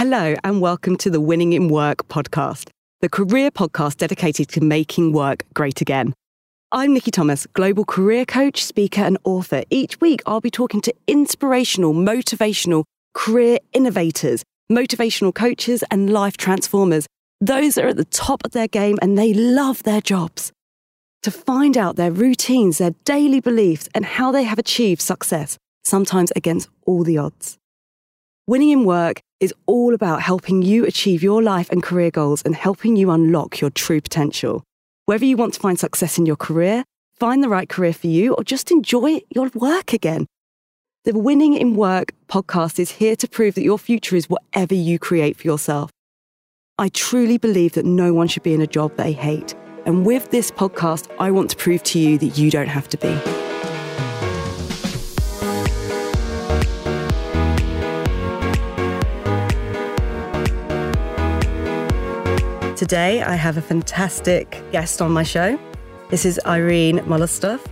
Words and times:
Hello, 0.00 0.34
and 0.44 0.62
welcome 0.62 0.96
to 0.96 1.10
the 1.10 1.20
Winning 1.20 1.52
in 1.52 1.68
Work 1.68 2.08
podcast, 2.08 2.70
the 3.02 3.08
career 3.10 3.50
podcast 3.50 3.98
dedicated 3.98 4.48
to 4.48 4.62
making 4.62 5.12
work 5.12 5.44
great 5.52 5.82
again. 5.82 6.14
I'm 6.72 6.94
Nikki 6.94 7.10
Thomas, 7.10 7.44
global 7.52 7.84
career 7.84 8.24
coach, 8.24 8.64
speaker, 8.64 9.02
and 9.02 9.18
author. 9.24 9.62
Each 9.68 10.00
week, 10.00 10.22
I'll 10.24 10.40
be 10.40 10.50
talking 10.50 10.80
to 10.80 10.94
inspirational, 11.06 11.92
motivational 11.92 12.84
career 13.12 13.58
innovators, 13.74 14.42
motivational 14.72 15.34
coaches, 15.34 15.84
and 15.90 16.10
life 16.10 16.38
transformers. 16.38 17.06
Those 17.42 17.76
are 17.76 17.88
at 17.88 17.98
the 17.98 18.06
top 18.06 18.40
of 18.46 18.52
their 18.52 18.68
game 18.68 18.98
and 19.02 19.18
they 19.18 19.34
love 19.34 19.82
their 19.82 20.00
jobs. 20.00 20.50
To 21.24 21.30
find 21.30 21.76
out 21.76 21.96
their 21.96 22.10
routines, 22.10 22.78
their 22.78 22.94
daily 23.04 23.40
beliefs, 23.40 23.86
and 23.94 24.06
how 24.06 24.32
they 24.32 24.44
have 24.44 24.58
achieved 24.58 25.02
success, 25.02 25.58
sometimes 25.84 26.32
against 26.34 26.70
all 26.86 27.04
the 27.04 27.18
odds. 27.18 27.58
Winning 28.46 28.70
in 28.70 28.84
work 28.86 29.20
is 29.40 29.54
all 29.66 29.94
about 29.94 30.22
helping 30.22 30.62
you 30.62 30.84
achieve 30.84 31.22
your 31.22 31.42
life 31.42 31.70
and 31.70 31.82
career 31.82 32.10
goals 32.10 32.42
and 32.42 32.54
helping 32.54 32.94
you 32.94 33.10
unlock 33.10 33.60
your 33.60 33.70
true 33.70 34.00
potential. 34.00 34.62
Whether 35.06 35.24
you 35.24 35.36
want 35.36 35.54
to 35.54 35.60
find 35.60 35.78
success 35.78 36.18
in 36.18 36.26
your 36.26 36.36
career, 36.36 36.84
find 37.18 37.42
the 37.42 37.48
right 37.48 37.68
career 37.68 37.92
for 37.92 38.06
you, 38.06 38.34
or 38.34 38.44
just 38.44 38.70
enjoy 38.70 39.20
your 39.34 39.50
work 39.54 39.92
again. 39.92 40.26
The 41.04 41.18
Winning 41.18 41.54
in 41.54 41.74
Work 41.74 42.12
podcast 42.28 42.78
is 42.78 42.90
here 42.90 43.16
to 43.16 43.26
prove 43.26 43.54
that 43.54 43.62
your 43.62 43.78
future 43.78 44.16
is 44.16 44.28
whatever 44.28 44.74
you 44.74 44.98
create 44.98 45.38
for 45.38 45.46
yourself. 45.46 45.90
I 46.78 46.90
truly 46.90 47.38
believe 47.38 47.72
that 47.72 47.86
no 47.86 48.12
one 48.12 48.28
should 48.28 48.42
be 48.42 48.54
in 48.54 48.60
a 48.60 48.66
job 48.66 48.96
they 48.96 49.12
hate. 49.12 49.54
And 49.86 50.04
with 50.04 50.30
this 50.30 50.50
podcast, 50.50 51.10
I 51.18 51.30
want 51.30 51.50
to 51.50 51.56
prove 51.56 51.82
to 51.84 51.98
you 51.98 52.18
that 52.18 52.38
you 52.38 52.50
don't 52.50 52.68
have 52.68 52.88
to 52.90 52.98
be. 52.98 53.49
Today, 62.90 63.22
I 63.22 63.36
have 63.36 63.56
a 63.56 63.62
fantastic 63.62 64.64
guest 64.72 65.00
on 65.00 65.12
my 65.12 65.22
show. 65.22 65.56
This 66.08 66.24
is 66.24 66.40
Irene 66.44 66.98
Molostoff, 67.02 67.64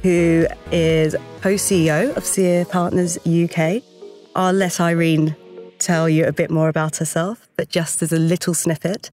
who 0.00 0.46
is 0.70 1.16
co 1.40 1.54
CEO 1.54 2.16
of 2.16 2.24
Sia 2.24 2.64
Partners 2.66 3.18
UK. 3.26 3.82
I'll 4.36 4.52
let 4.52 4.80
Irene 4.80 5.34
tell 5.80 6.08
you 6.08 6.24
a 6.24 6.32
bit 6.32 6.52
more 6.52 6.68
about 6.68 6.98
herself, 6.98 7.48
but 7.56 7.68
just 7.68 8.00
as 8.00 8.12
a 8.12 8.16
little 8.16 8.54
snippet, 8.54 9.10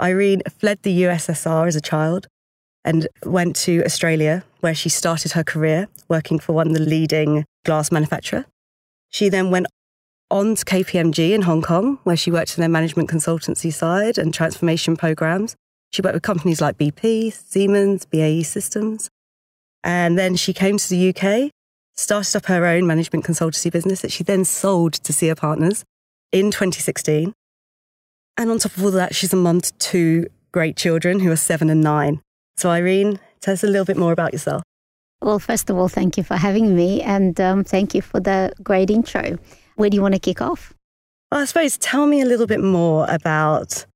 Irene 0.00 0.40
fled 0.58 0.78
the 0.84 1.02
USSR 1.02 1.68
as 1.68 1.76
a 1.76 1.82
child 1.82 2.26
and 2.82 3.06
went 3.26 3.56
to 3.56 3.84
Australia, 3.84 4.42
where 4.60 4.74
she 4.74 4.88
started 4.88 5.32
her 5.32 5.44
career 5.44 5.86
working 6.08 6.38
for 6.38 6.54
one 6.54 6.68
of 6.68 6.72
the 6.72 6.80
leading 6.80 7.44
glass 7.66 7.92
manufacturer. 7.92 8.46
She 9.10 9.28
then 9.28 9.50
went 9.50 9.66
on 10.34 10.56
to 10.56 10.64
KPMG 10.64 11.30
in 11.30 11.42
Hong 11.42 11.62
Kong, 11.62 12.00
where 12.02 12.16
she 12.16 12.32
worked 12.32 12.58
in 12.58 12.60
their 12.60 12.68
management 12.68 13.08
consultancy 13.08 13.72
side 13.72 14.18
and 14.18 14.34
transformation 14.34 14.96
programs. 14.96 15.54
She 15.92 16.02
worked 16.02 16.14
with 16.14 16.24
companies 16.24 16.60
like 16.60 16.76
BP, 16.76 17.32
Siemens, 17.32 18.04
BAE 18.06 18.42
Systems. 18.42 19.08
And 19.84 20.18
then 20.18 20.34
she 20.34 20.52
came 20.52 20.76
to 20.76 20.90
the 20.90 21.14
UK, 21.14 21.52
started 21.94 22.34
up 22.36 22.46
her 22.46 22.66
own 22.66 22.84
management 22.84 23.24
consultancy 23.24 23.70
business 23.70 24.00
that 24.00 24.10
she 24.10 24.24
then 24.24 24.44
sold 24.44 24.94
to 24.94 25.12
Sia 25.12 25.36
Partners 25.36 25.84
in 26.32 26.50
2016. 26.50 27.32
And 28.36 28.50
on 28.50 28.58
top 28.58 28.76
of 28.76 28.82
all 28.82 28.90
that, 28.90 29.14
she's 29.14 29.32
a 29.32 29.36
mum 29.36 29.60
to 29.60 29.72
two 29.74 30.26
great 30.50 30.76
children 30.76 31.20
who 31.20 31.30
are 31.30 31.36
seven 31.36 31.70
and 31.70 31.80
nine. 31.80 32.20
So, 32.56 32.70
Irene, 32.70 33.20
tell 33.40 33.54
us 33.54 33.62
a 33.62 33.68
little 33.68 33.84
bit 33.84 33.96
more 33.96 34.10
about 34.10 34.32
yourself. 34.32 34.64
Well, 35.22 35.38
first 35.38 35.70
of 35.70 35.78
all, 35.78 35.88
thank 35.88 36.16
you 36.16 36.24
for 36.24 36.34
having 36.36 36.74
me 36.74 37.02
and 37.02 37.40
um, 37.40 37.62
thank 37.62 37.94
you 37.94 38.02
for 38.02 38.18
the 38.18 38.52
great 38.64 38.90
intro. 38.90 39.38
Where 39.76 39.90
do 39.90 39.96
you 39.96 40.02
want 40.02 40.14
to 40.14 40.20
kick 40.20 40.40
off? 40.40 40.72
Well, 41.30 41.40
I 41.40 41.44
suppose 41.44 41.76
tell 41.78 42.06
me 42.06 42.20
a 42.20 42.26
little 42.26 42.46
bit 42.46 42.60
more 42.62 43.06
about 43.08 43.86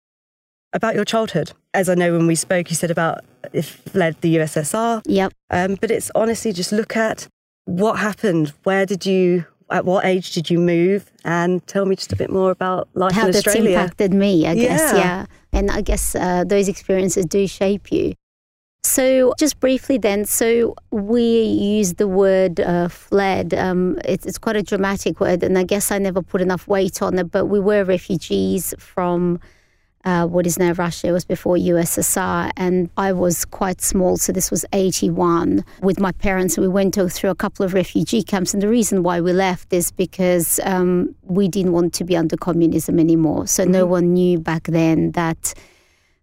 about 0.72 0.94
your 0.94 1.04
childhood. 1.04 1.52
As 1.72 1.88
I 1.88 1.94
know 1.94 2.12
when 2.12 2.26
we 2.26 2.34
spoke, 2.34 2.70
you 2.70 2.76
said 2.76 2.90
about 2.90 3.24
it 3.52 3.64
fled 3.64 4.20
the 4.20 4.36
USSR. 4.36 5.02
Yep. 5.06 5.32
Um, 5.50 5.76
but 5.80 5.90
it's 5.90 6.10
honestly 6.14 6.52
just 6.52 6.72
look 6.72 6.96
at 6.96 7.28
what 7.64 7.98
happened. 7.98 8.52
Where 8.64 8.86
did 8.86 9.06
you? 9.06 9.44
At 9.70 9.84
what 9.84 10.06
age 10.06 10.32
did 10.32 10.48
you 10.48 10.58
move? 10.58 11.12
And 11.24 11.64
tell 11.66 11.84
me 11.84 11.94
just 11.94 12.10
a 12.10 12.16
bit 12.16 12.30
more 12.30 12.50
about 12.50 12.88
life 12.94 13.12
How 13.12 13.26
in 13.26 13.32
that's 13.32 13.46
Australia. 13.46 13.78
impacted 13.78 14.14
me, 14.14 14.46
I 14.46 14.54
guess. 14.54 14.80
Yeah. 14.80 14.96
Yeah. 14.96 15.26
And 15.52 15.70
I 15.70 15.82
guess 15.82 16.14
uh, 16.14 16.44
those 16.44 16.68
experiences 16.68 17.26
do 17.26 17.46
shape 17.46 17.92
you. 17.92 18.14
So, 18.84 19.34
just 19.38 19.60
briefly, 19.60 19.98
then, 19.98 20.24
so 20.24 20.74
we 20.90 21.42
use 21.42 21.94
the 21.94 22.08
word 22.08 22.60
uh, 22.60 22.88
fled. 22.88 23.52
Um, 23.52 23.98
it's, 24.04 24.24
it's 24.24 24.38
quite 24.38 24.56
a 24.56 24.62
dramatic 24.62 25.20
word, 25.20 25.42
and 25.42 25.58
I 25.58 25.64
guess 25.64 25.90
I 25.90 25.98
never 25.98 26.22
put 26.22 26.40
enough 26.40 26.66
weight 26.68 27.02
on 27.02 27.18
it, 27.18 27.30
but 27.30 27.46
we 27.46 27.60
were 27.60 27.84
refugees 27.84 28.74
from 28.78 29.40
uh, 30.04 30.26
what 30.26 30.46
is 30.46 30.58
now 30.58 30.72
Russia. 30.72 31.08
It 31.08 31.12
was 31.12 31.24
before 31.24 31.56
USSR, 31.56 32.52
and 32.56 32.88
I 32.96 33.12
was 33.12 33.44
quite 33.44 33.80
small, 33.80 34.16
so 34.16 34.32
this 34.32 34.50
was 34.50 34.64
81. 34.72 35.64
With 35.82 35.98
my 35.98 36.12
parents, 36.12 36.56
we 36.56 36.68
went 36.68 36.94
through 36.94 37.30
a 37.30 37.34
couple 37.34 37.66
of 37.66 37.74
refugee 37.74 38.22
camps, 38.22 38.54
and 38.54 38.62
the 38.62 38.68
reason 38.68 39.02
why 39.02 39.20
we 39.20 39.32
left 39.32 39.72
is 39.72 39.90
because 39.90 40.60
um, 40.64 41.14
we 41.22 41.48
didn't 41.48 41.72
want 41.72 41.94
to 41.94 42.04
be 42.04 42.16
under 42.16 42.36
communism 42.36 42.98
anymore. 43.00 43.48
So, 43.48 43.64
no 43.64 43.86
one 43.86 44.14
knew 44.14 44.38
back 44.38 44.64
then 44.64 45.12
that 45.12 45.52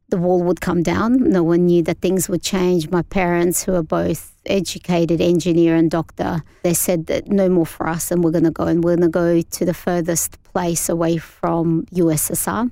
the 0.10 0.18
wall 0.18 0.44
would 0.44 0.62
come 0.62 0.84
down. 0.84 1.18
No 1.30 1.44
one 1.44 1.66
knew 1.66 1.82
that 1.84 2.00
things 2.00 2.30
would 2.30 2.44
change. 2.44 2.90
My 2.90 3.02
parents, 3.02 3.64
who 3.64 3.74
are 3.74 3.84
both 3.84 4.34
educated 4.46 5.20
engineer 5.22 5.76
and 5.76 5.90
doctor, 5.90 6.44
they 6.64 6.74
said 6.74 7.08
that 7.08 7.28
no 7.28 7.50
more 7.50 7.66
for 7.66 7.88
us, 7.88 8.12
and 8.12 8.24
we're 8.24 8.32
going 8.32 8.44
to 8.44 8.52
go 8.52 8.66
and 8.66 8.84
we're 8.84 8.96
going 8.96 9.12
to 9.12 9.12
go 9.12 9.42
to 9.42 9.66
the 9.66 9.74
furthest 9.74 10.42
place 10.44 10.90
away 10.90 11.18
from 11.18 11.86
USSR. 11.94 12.70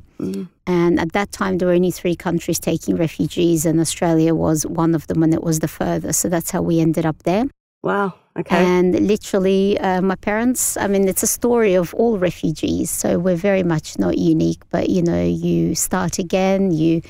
And 0.66 1.00
at 1.00 1.12
that 1.12 1.32
time, 1.32 1.58
there 1.58 1.68
were 1.68 1.74
only 1.74 1.92
three 1.92 2.16
countries 2.16 2.60
taking 2.60 2.96
refugees, 2.96 3.66
and 3.66 3.80
Australia 3.80 4.34
was 4.34 4.66
one 4.66 4.96
of 4.96 5.08
them, 5.08 5.24
and 5.24 5.34
it 5.34 5.44
was 5.44 5.60
the 5.60 5.68
furthest. 5.68 6.22
So 6.22 6.30
that's 6.30 6.52
how 6.52 6.62
we 6.62 6.80
ended 6.80 7.06
up 7.06 7.24
there. 7.24 7.46
Wow. 7.82 8.14
Okay. 8.40 8.56
And 8.56 9.08
literally, 9.08 9.78
uh, 9.80 10.02
my 10.02 10.16
parents, 10.16 10.78
I 10.78 10.88
mean, 10.88 11.08
it's 11.08 11.22
a 11.22 11.28
story 11.28 11.76
of 11.76 11.94
all 11.94 12.18
refugees. 12.18 12.90
So 12.90 13.20
we're 13.20 13.36
very 13.36 13.62
much 13.62 14.00
not 14.00 14.18
unique, 14.18 14.62
but 14.72 14.90
you 14.90 15.04
know, 15.04 15.24
you 15.24 15.76
start 15.76 16.18
again, 16.18 16.72
you 16.72 17.02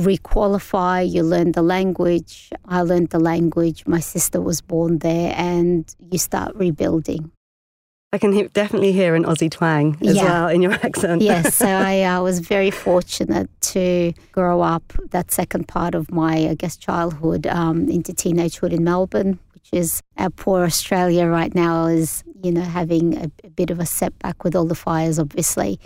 requalify, 0.00 1.08
you 1.08 1.22
learn 1.22 1.52
the 1.52 1.62
language. 1.62 2.50
I 2.66 2.82
learned 2.82 3.10
the 3.10 3.18
language. 3.18 3.86
My 3.86 4.00
sister 4.00 4.40
was 4.40 4.60
born 4.60 4.98
there, 4.98 5.32
and 5.36 5.92
you 6.10 6.18
start 6.18 6.54
rebuilding. 6.54 7.30
I 8.12 8.18
can 8.18 8.32
he- 8.32 8.48
definitely 8.48 8.90
hear 8.92 9.14
an 9.14 9.24
Aussie 9.24 9.50
twang 9.50 9.96
as 10.00 10.16
Yeah. 10.16 10.24
well 10.24 10.48
in 10.48 10.62
your 10.62 10.72
accent. 10.88 11.22
yes, 11.22 11.54
so 11.54 11.66
I 11.92 12.02
uh, 12.02 12.22
was 12.22 12.40
very 12.40 12.70
fortunate 12.72 13.48
to 13.74 14.12
grow 14.32 14.62
up 14.62 14.82
that 15.10 15.30
second 15.30 15.68
part 15.68 15.94
of 15.94 16.10
my, 16.10 16.48
I 16.48 16.54
guess, 16.54 16.76
childhood 16.76 17.46
um, 17.46 17.88
into 17.88 18.12
teenagehood 18.12 18.72
in 18.72 18.82
Melbourne, 18.82 19.38
which 19.54 19.68
is 19.72 20.02
our 20.16 20.30
poor 20.30 20.64
Australia 20.64 21.26
right 21.26 21.54
now 21.54 21.86
is, 21.86 22.24
you 22.42 22.50
know, 22.50 22.62
having 22.62 23.16
a, 23.16 23.30
a 23.44 23.50
bit 23.50 23.70
of 23.70 23.78
a 23.78 23.86
setback 23.86 24.42
with 24.42 24.56
all 24.56 24.64
the 24.66 24.74
fires, 24.74 25.18
obviously. 25.20 25.78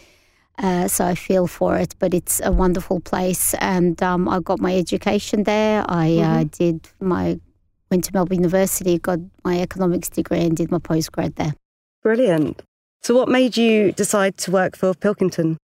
Uh, 0.59 0.87
so 0.88 1.04
I 1.04 1.15
feel 1.15 1.47
for 1.47 1.76
it, 1.76 1.94
but 1.98 2.15
it's 2.15 2.41
a 2.44 2.53
wonderful 2.53 3.00
place, 3.00 3.54
and 3.54 4.00
um, 4.03 4.28
I 4.28 4.41
got 4.41 4.60
my 4.60 4.76
education 4.76 5.42
there. 5.44 5.84
I 5.88 6.19
uh, 6.19 6.44
did 6.44 6.88
my 7.00 7.41
went 7.91 8.04
to 8.04 8.12
Melbourne 8.15 8.38
University, 8.38 8.98
got 8.98 9.19
my 9.44 9.60
economics 9.60 10.09
degree, 10.09 10.41
and 10.41 10.56
did 10.56 10.70
my 10.70 10.78
postgrad 10.78 11.34
there. 11.34 11.54
Brilliant. 12.03 12.62
So, 13.03 13.15
what 13.15 13.28
made 13.28 13.56
you 13.56 13.92
decide 13.92 14.37
to 14.38 14.50
work 14.50 14.76
for 14.76 14.94
Pilkington? 14.94 15.59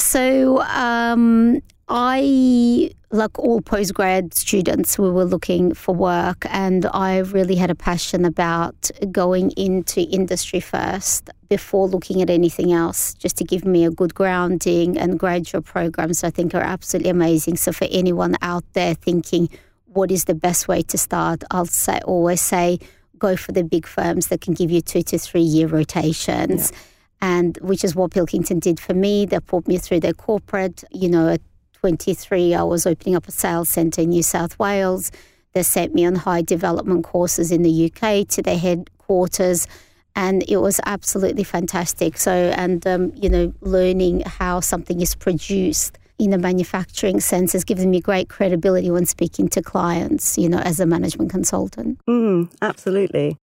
So 0.00 0.60
um, 0.62 1.60
I, 1.92 2.92
like 3.10 3.36
all 3.36 3.60
postgrad 3.60 4.32
students, 4.32 4.96
we 4.96 5.10
were 5.10 5.24
looking 5.24 5.74
for 5.74 5.92
work, 5.92 6.46
and 6.48 6.86
I 6.86 7.18
really 7.18 7.56
had 7.56 7.68
a 7.68 7.74
passion 7.74 8.24
about 8.24 8.92
going 9.10 9.50
into 9.56 10.02
industry 10.02 10.60
first 10.60 11.30
before 11.48 11.88
looking 11.88 12.22
at 12.22 12.30
anything 12.30 12.72
else, 12.72 13.12
just 13.14 13.36
to 13.38 13.44
give 13.44 13.64
me 13.64 13.84
a 13.84 13.90
good 13.90 14.14
grounding. 14.14 14.96
And 14.96 15.18
graduate 15.18 15.64
programs, 15.64 16.22
I 16.22 16.30
think, 16.30 16.54
are 16.54 16.60
absolutely 16.60 17.10
amazing. 17.10 17.56
So 17.56 17.72
for 17.72 17.88
anyone 17.90 18.36
out 18.40 18.64
there 18.74 18.94
thinking, 18.94 19.50
what 19.86 20.12
is 20.12 20.26
the 20.26 20.34
best 20.36 20.68
way 20.68 20.82
to 20.82 20.96
start? 20.96 21.42
I'll 21.50 21.66
say 21.66 21.98
always 22.04 22.40
say 22.40 22.78
go 23.18 23.36
for 23.36 23.50
the 23.50 23.64
big 23.64 23.84
firms 23.84 24.28
that 24.28 24.40
can 24.40 24.54
give 24.54 24.70
you 24.70 24.80
two 24.80 25.02
to 25.02 25.18
three 25.18 25.42
year 25.42 25.66
rotations 25.66 26.72
and 27.20 27.58
which 27.58 27.84
is 27.84 27.94
what 27.94 28.12
Pilkington 28.12 28.60
did 28.60 28.80
for 28.80 28.94
me. 28.94 29.26
They 29.26 29.40
put 29.40 29.68
me 29.68 29.78
through 29.78 30.00
their 30.00 30.14
corporate. 30.14 30.84
You 30.90 31.08
know, 31.08 31.28
at 31.28 31.40
23, 31.80 32.54
I 32.54 32.62
was 32.62 32.86
opening 32.86 33.16
up 33.16 33.26
a 33.26 33.32
sales 33.32 33.70
centre 33.70 34.02
in 34.02 34.10
New 34.10 34.22
South 34.22 34.58
Wales. 34.58 35.10
They 35.54 35.62
sent 35.62 35.94
me 35.94 36.04
on 36.04 36.14
high 36.14 36.42
development 36.42 37.04
courses 37.04 37.50
in 37.50 37.62
the 37.62 37.90
UK 37.90 38.28
to 38.28 38.42
their 38.42 38.58
headquarters. 38.58 39.66
And 40.14 40.44
it 40.48 40.58
was 40.58 40.78
absolutely 40.84 41.44
fantastic. 41.44 42.18
So, 42.18 42.32
and, 42.32 42.86
um, 42.86 43.12
you 43.16 43.30
know, 43.30 43.54
learning 43.62 44.20
how 44.26 44.60
something 44.60 45.00
is 45.00 45.14
produced 45.14 45.98
in 46.18 46.34
a 46.34 46.38
manufacturing 46.38 47.18
sense 47.18 47.54
has 47.54 47.64
given 47.64 47.88
me 47.88 48.00
great 48.00 48.28
credibility 48.28 48.90
when 48.90 49.06
speaking 49.06 49.48
to 49.48 49.62
clients, 49.62 50.36
you 50.36 50.50
know, 50.50 50.58
as 50.58 50.80
a 50.80 50.86
management 50.86 51.30
consultant. 51.30 51.98
Mm, 52.06 52.52
absolutely. 52.60 53.38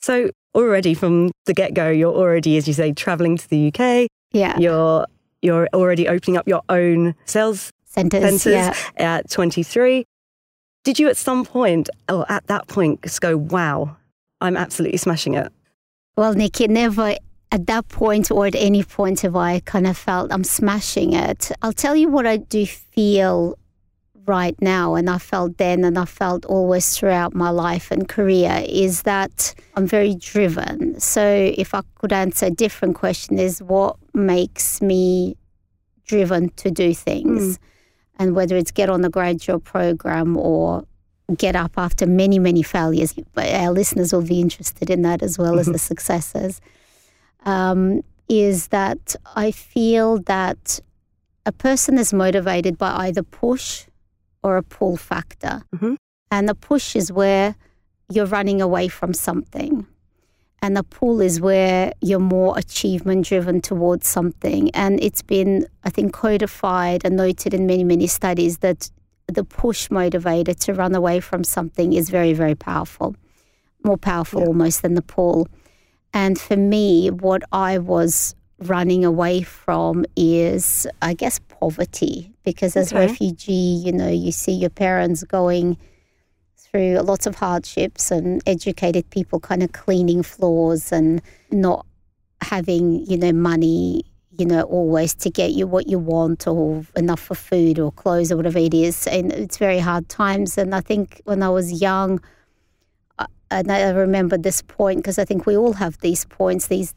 So, 0.00 0.30
already 0.54 0.94
from 0.94 1.32
the 1.46 1.54
get 1.54 1.74
go, 1.74 1.90
you're 1.90 2.14
already, 2.14 2.56
as 2.56 2.68
you 2.68 2.74
say, 2.74 2.92
traveling 2.92 3.36
to 3.36 3.48
the 3.48 3.72
UK, 3.74 4.06
Yeah. 4.32 4.56
You're 4.58 5.06
you're 5.42 5.68
already 5.72 6.06
opening 6.06 6.36
up 6.36 6.46
your 6.46 6.62
own 6.68 7.14
sales 7.24 7.70
Centers. 7.90 8.42
centers 8.42 8.52
Yeah. 8.52 8.74
at 8.96 9.30
23. 9.30 10.06
Did 10.84 10.98
you 10.98 11.08
at 11.08 11.16
some 11.16 11.44
point, 11.44 11.90
or 12.08 12.24
at 12.30 12.46
that 12.46 12.68
point, 12.68 13.02
just 13.02 13.20
go, 13.20 13.36
wow, 13.36 13.96
I'm 14.40 14.56
absolutely 14.56 14.98
smashing 14.98 15.34
it? 15.34 15.52
Well, 16.16 16.32
Nikki, 16.34 16.68
never 16.68 17.16
at 17.52 17.66
that 17.66 17.88
point 17.88 18.30
or 18.30 18.46
at 18.46 18.54
any 18.54 18.84
point 18.84 19.20
have 19.20 19.34
I 19.36 19.60
kind 19.60 19.86
of 19.86 19.96
felt 19.98 20.32
I'm 20.32 20.44
smashing 20.44 21.12
it. 21.14 21.50
I'll 21.62 21.72
tell 21.72 21.96
you 21.96 22.08
what 22.08 22.26
I 22.26 22.36
do 22.36 22.64
feel 22.64 23.58
right 24.26 24.54
now, 24.60 24.94
and 24.94 25.10
I 25.10 25.18
felt 25.18 25.58
then, 25.58 25.84
and 25.84 25.98
I 25.98 26.04
felt 26.04 26.44
always 26.44 26.96
throughout 26.96 27.34
my 27.34 27.50
life 27.50 27.90
and 27.90 28.08
career, 28.08 28.64
is 28.68 29.02
that 29.02 29.54
I'm 29.74 29.86
very 29.86 30.14
driven. 30.14 31.00
So, 31.00 31.22
if 31.56 31.74
I 31.74 31.80
could 31.96 32.12
answer 32.12 32.46
a 32.46 32.50
different 32.50 32.94
question, 32.94 33.38
is 33.38 33.60
what 33.60 33.96
makes 34.14 34.80
me 34.80 35.36
driven 36.06 36.50
to 36.50 36.70
do 36.70 36.94
things? 36.94 37.56
Hmm. 37.56 37.62
And 38.20 38.36
whether 38.36 38.56
it's 38.56 38.70
get 38.70 38.88
on 38.88 39.00
the 39.00 39.08
graduate 39.10 39.64
program 39.64 40.36
or 40.36 40.84
get 41.36 41.56
up 41.56 41.72
after 41.76 42.06
many, 42.06 42.38
many 42.38 42.62
failures. 42.62 43.14
But 43.34 43.52
our 43.54 43.70
listeners 43.72 44.12
will 44.12 44.22
be 44.22 44.40
interested 44.40 44.90
in 44.90 45.02
that 45.02 45.22
as 45.22 45.38
well 45.38 45.58
as 45.58 45.66
the 45.66 45.78
successes. 45.90 46.60
Um, 47.44 48.02
is 48.28 48.68
that 48.68 49.16
I 49.34 49.50
feel 49.50 50.18
that 50.22 50.78
a 51.46 51.52
person 51.52 51.98
is 51.98 52.12
motivated 52.12 52.78
by 52.78 52.90
either 53.06 53.22
push 53.22 53.86
or 54.42 54.56
a 54.56 54.62
pull 54.62 54.96
factor. 54.96 55.62
Mhm. 55.74 55.96
And 56.30 56.48
the 56.48 56.54
push 56.54 56.94
is 56.94 57.10
where 57.10 57.56
you're 58.10 58.26
running 58.26 58.60
away 58.60 58.88
from 58.88 59.14
something. 59.14 59.86
And 60.62 60.76
the 60.76 60.82
pull 60.82 61.20
is 61.20 61.40
where 61.40 61.92
you're 62.02 62.18
more 62.18 62.58
achievement 62.58 63.26
driven 63.26 63.60
towards 63.62 64.06
something. 64.06 64.70
And 64.72 65.02
it's 65.02 65.22
been, 65.22 65.66
I 65.84 65.90
think, 65.90 66.12
codified 66.12 67.02
and 67.04 67.16
noted 67.16 67.54
in 67.54 67.66
many, 67.66 67.82
many 67.84 68.06
studies 68.06 68.58
that 68.58 68.90
the 69.26 69.44
push 69.44 69.88
motivator 69.88 70.58
to 70.64 70.74
run 70.74 70.94
away 70.94 71.20
from 71.20 71.44
something 71.44 71.92
is 71.94 72.10
very, 72.10 72.34
very 72.34 72.54
powerful, 72.54 73.16
more 73.84 73.96
powerful 73.96 74.40
Yeah. 74.42 74.48
almost 74.48 74.82
than 74.82 74.94
the 74.94 75.02
pull. 75.02 75.48
And 76.12 76.38
for 76.38 76.56
me, 76.56 77.10
what 77.10 77.42
I 77.52 77.78
was 77.78 78.34
running 78.58 79.04
away 79.04 79.40
from 79.42 80.04
is, 80.16 80.86
I 81.00 81.14
guess, 81.14 81.38
poverty. 81.38 82.32
Because 82.44 82.76
as 82.76 82.92
a 82.92 82.96
Okay. 82.96 83.06
refugee, 83.06 83.80
you 83.84 83.92
know, 83.92 84.08
you 84.10 84.32
see 84.32 84.52
your 84.52 84.70
parents 84.70 85.22
going 85.24 85.78
through 86.70 86.98
lots 87.00 87.26
of 87.26 87.34
hardships 87.36 88.10
and 88.10 88.42
educated 88.46 89.08
people 89.10 89.40
kind 89.40 89.62
of 89.62 89.72
cleaning 89.72 90.22
floors 90.22 90.92
and 90.92 91.20
not 91.50 91.84
having, 92.42 93.04
you 93.06 93.16
know, 93.16 93.32
money, 93.32 94.02
you 94.38 94.46
know, 94.46 94.62
always 94.62 95.14
to 95.14 95.30
get 95.30 95.52
you 95.52 95.66
what 95.66 95.88
you 95.88 95.98
want 95.98 96.46
or 96.46 96.84
enough 96.96 97.20
for 97.20 97.34
food 97.34 97.78
or 97.78 97.90
clothes 97.92 98.30
or 98.30 98.36
whatever 98.36 98.58
it 98.58 98.72
is. 98.74 99.06
And 99.06 99.32
it's 99.32 99.58
very 99.58 99.78
hard 99.80 100.08
times. 100.08 100.56
And 100.56 100.74
I 100.74 100.80
think 100.80 101.20
when 101.24 101.42
I 101.42 101.48
was 101.48 101.80
young, 101.82 102.20
I- 103.18 103.26
and 103.50 103.70
I 103.70 103.90
remember 103.90 104.38
this 104.38 104.62
point 104.62 104.98
because 104.98 105.18
I 105.18 105.24
think 105.24 105.46
we 105.46 105.56
all 105.56 105.74
have 105.74 105.98
these 105.98 106.24
points, 106.24 106.68
these 106.68 106.94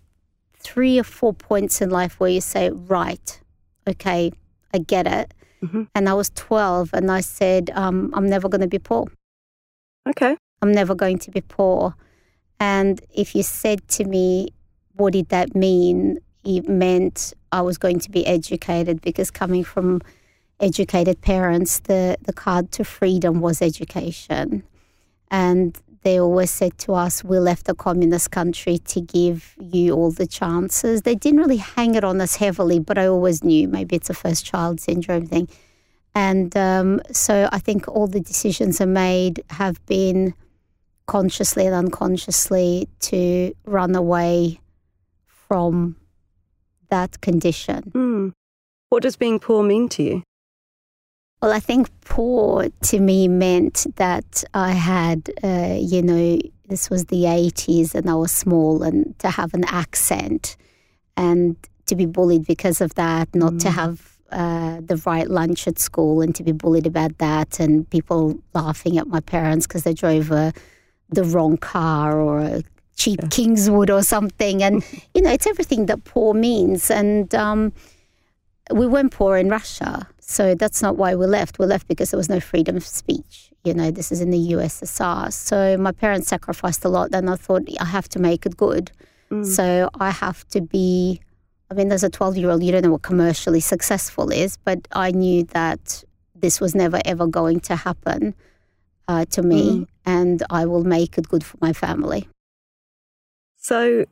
three 0.60 1.00
or 1.00 1.04
four 1.04 1.34
points 1.34 1.82
in 1.82 1.90
life 1.90 2.20
where 2.20 2.30
you 2.30 2.42
say, 2.42 2.70
right, 2.70 3.40
okay, 3.88 4.32
I 4.74 4.78
get 4.78 5.08
it. 5.08 5.34
Mhm. 5.62 5.88
And 5.96 6.08
I 6.08 6.14
was 6.14 6.30
12 6.36 6.92
and 6.94 7.12
I 7.12 7.22
said, 7.22 7.72
um, 7.74 8.12
I'm 8.14 8.30
never 8.30 8.48
going 8.48 8.62
to 8.62 8.68
be 8.68 8.80
poor. 8.80 9.08
Okay. 10.08 10.38
I'm 10.62 10.72
never 10.72 10.96
going 10.96 11.20
to 11.20 11.32
be 11.32 11.42
poor. 11.42 11.96
And 12.60 13.02
if 13.14 13.36
you 13.36 13.44
said 13.44 13.88
to 13.90 14.06
me, 14.06 14.50
what 14.96 15.14
did 15.14 15.30
that 15.30 15.56
mean? 15.56 16.20
It 16.44 16.68
meant 16.68 17.34
I 17.52 17.62
was 17.62 17.78
going 17.78 18.00
to 18.00 18.12
be 18.12 18.26
educated 18.26 19.02
because 19.02 19.32
coming 19.32 19.64
from 19.64 20.02
educated 20.60 21.22
parents, 21.22 21.80
the, 21.80 22.18
the 22.22 22.34
card 22.34 22.72
to 22.74 22.84
freedom 22.84 23.42
was 23.42 23.62
education. 23.62 24.64
And 25.32 25.78
they 26.04 26.20
always 26.20 26.52
said 26.52 26.78
to 26.80 26.94
us, 26.94 27.24
we 27.24 27.40
left 27.40 27.70
a 27.70 27.74
communist 27.74 28.32
country 28.32 28.78
to 28.78 29.02
give 29.02 29.56
you 29.60 29.94
all 29.94 30.12
the 30.12 30.28
chances. 30.28 31.02
They 31.02 31.16
didn't 31.16 31.40
really 31.40 31.58
hang 31.58 31.96
it 31.96 32.04
on 32.04 32.20
us 32.22 32.36
heavily, 32.36 32.80
but 32.80 32.98
I 32.98 33.08
always 33.08 33.44
knew 33.44 33.68
maybe 33.68 33.96
it's 33.96 34.10
a 34.10 34.14
first 34.14 34.46
child 34.46 34.80
syndrome 34.80 35.26
thing. 35.28 35.48
And 36.16 36.56
um, 36.56 37.02
so 37.12 37.50
I 37.52 37.60
think 37.60 37.88
all 37.88 38.08
the 38.08 38.20
decisions 38.20 38.80
are 38.80 38.86
made 38.86 39.44
have 39.50 39.84
been 39.86 40.34
consciously 41.08 41.66
and 41.66 41.76
unconsciously 41.76 42.88
to 43.00 43.54
run 43.66 43.96
away 43.96 44.60
from 45.26 45.96
that 46.90 47.20
condition. 47.22 47.84
Hmm. 47.92 48.30
What 48.90 49.04
does 49.04 49.16
being 49.16 49.40
poor 49.40 49.64
mean 49.64 49.90
to 49.90 50.04
you? 50.04 50.24
Well, 51.42 51.52
I 51.52 51.60
think 51.60 51.90
poor 52.02 52.70
to 52.84 53.00
me 53.00 53.28
meant 53.28 53.86
that 53.96 54.44
I 54.54 54.72
had, 54.72 55.30
uh, 55.44 55.76
you 55.78 56.02
know, 56.02 56.40
this 56.70 56.90
was 56.90 57.06
the 57.06 57.24
80s 57.24 57.96
and 57.96 58.10
I 58.10 58.14
was 58.14 58.32
small, 58.32 58.82
and 58.82 59.18
to 59.20 59.30
have 59.30 59.54
an 59.54 59.66
accent 59.66 60.56
and 61.18 61.58
to 61.88 61.96
be 61.96 62.06
bullied 62.06 62.46
because 62.46 62.80
of 62.80 62.96
that, 62.96 63.36
not 63.36 63.60
to 63.60 63.72
have 63.72 64.13
uh, 64.34 64.82
the 64.82 64.98
right 65.06 65.30
lunch 65.30 65.68
at 65.68 65.80
school 65.80 66.22
and 66.22 66.36
to 66.36 66.44
be 66.44 66.52
bullied 66.52 66.88
about 66.88 67.18
that, 67.20 67.60
and 67.60 67.90
people 67.90 68.38
laughing 68.54 68.98
at 68.98 69.08
my 69.08 69.20
parents 69.20 69.68
because 69.68 69.84
they 69.84 69.94
drove 69.94 70.32
a, 70.32 70.54
the 71.10 71.24
wrong 71.24 71.58
car 71.58 72.20
or 72.20 72.40
a 72.40 72.64
cheap 72.96 73.20
Kingswood 73.30 73.90
or 73.90 74.02
something. 74.04 74.64
And, 74.64 74.84
you 75.14 75.22
know, 75.22 75.32
it's 75.32 75.48
everything 75.48 75.86
that 75.88 76.04
poor 76.04 76.34
means. 76.34 76.92
And, 76.92 77.34
um, 77.36 77.74
we 78.72 78.88
weren't 78.88 79.12
poor 79.12 79.38
in 79.38 79.50
Russia. 79.50 80.08
So 80.20 80.56
that's 80.56 80.82
not 80.82 80.96
why 80.96 81.16
we 81.16 81.26
left. 81.26 81.60
We 81.60 81.66
left 81.66 81.88
because 81.88 82.12
there 82.12 82.18
was 82.18 82.30
no 82.30 82.40
freedom 82.40 82.78
of 82.78 82.86
speech. 82.86 83.52
You 83.64 83.74
know, 83.74 83.92
this 83.92 84.12
is 84.12 84.22
in 84.22 84.30
the 84.30 84.52
USSR. 84.54 85.32
So 85.34 85.78
my 85.78 85.92
parents 85.92 86.28
sacrificed 86.28 86.86
a 86.86 86.90
lot, 86.90 87.14
and 87.14 87.30
I 87.30 87.36
thought 87.36 87.64
I 87.80 87.86
have 87.86 88.08
to 88.10 88.20
make 88.20 88.46
it 88.46 88.58
good. 88.58 88.92
So 89.46 89.90
I 90.00 90.12
have 90.12 90.48
to 90.50 90.62
be. 90.62 91.20
I 91.74 91.76
mean, 91.76 91.92
as 91.92 92.04
a 92.04 92.10
12 92.10 92.38
year 92.38 92.52
old, 92.52 92.62
you 92.62 92.72
don't 92.72 92.84
know 92.84 92.92
what 92.92 93.02
commercially 93.02 93.60
successful 93.60 94.32
is, 94.32 94.58
but 94.58 94.88
I 94.92 95.10
knew 95.10 95.44
that 95.46 96.04
this 96.36 96.62
was 96.62 96.76
never 96.76 97.02
ever 97.04 97.26
going 97.26 97.62
to 97.62 97.76
happen 97.76 98.36
uh, 99.08 99.26
to 99.32 99.42
me, 99.42 99.88
and 100.06 100.44
I 100.52 100.68
will 100.68 100.84
make 100.84 101.18
it 101.18 101.28
good 101.30 101.44
for 101.44 101.58
my 101.62 101.74
family. 101.74 102.30
So, 103.58 104.06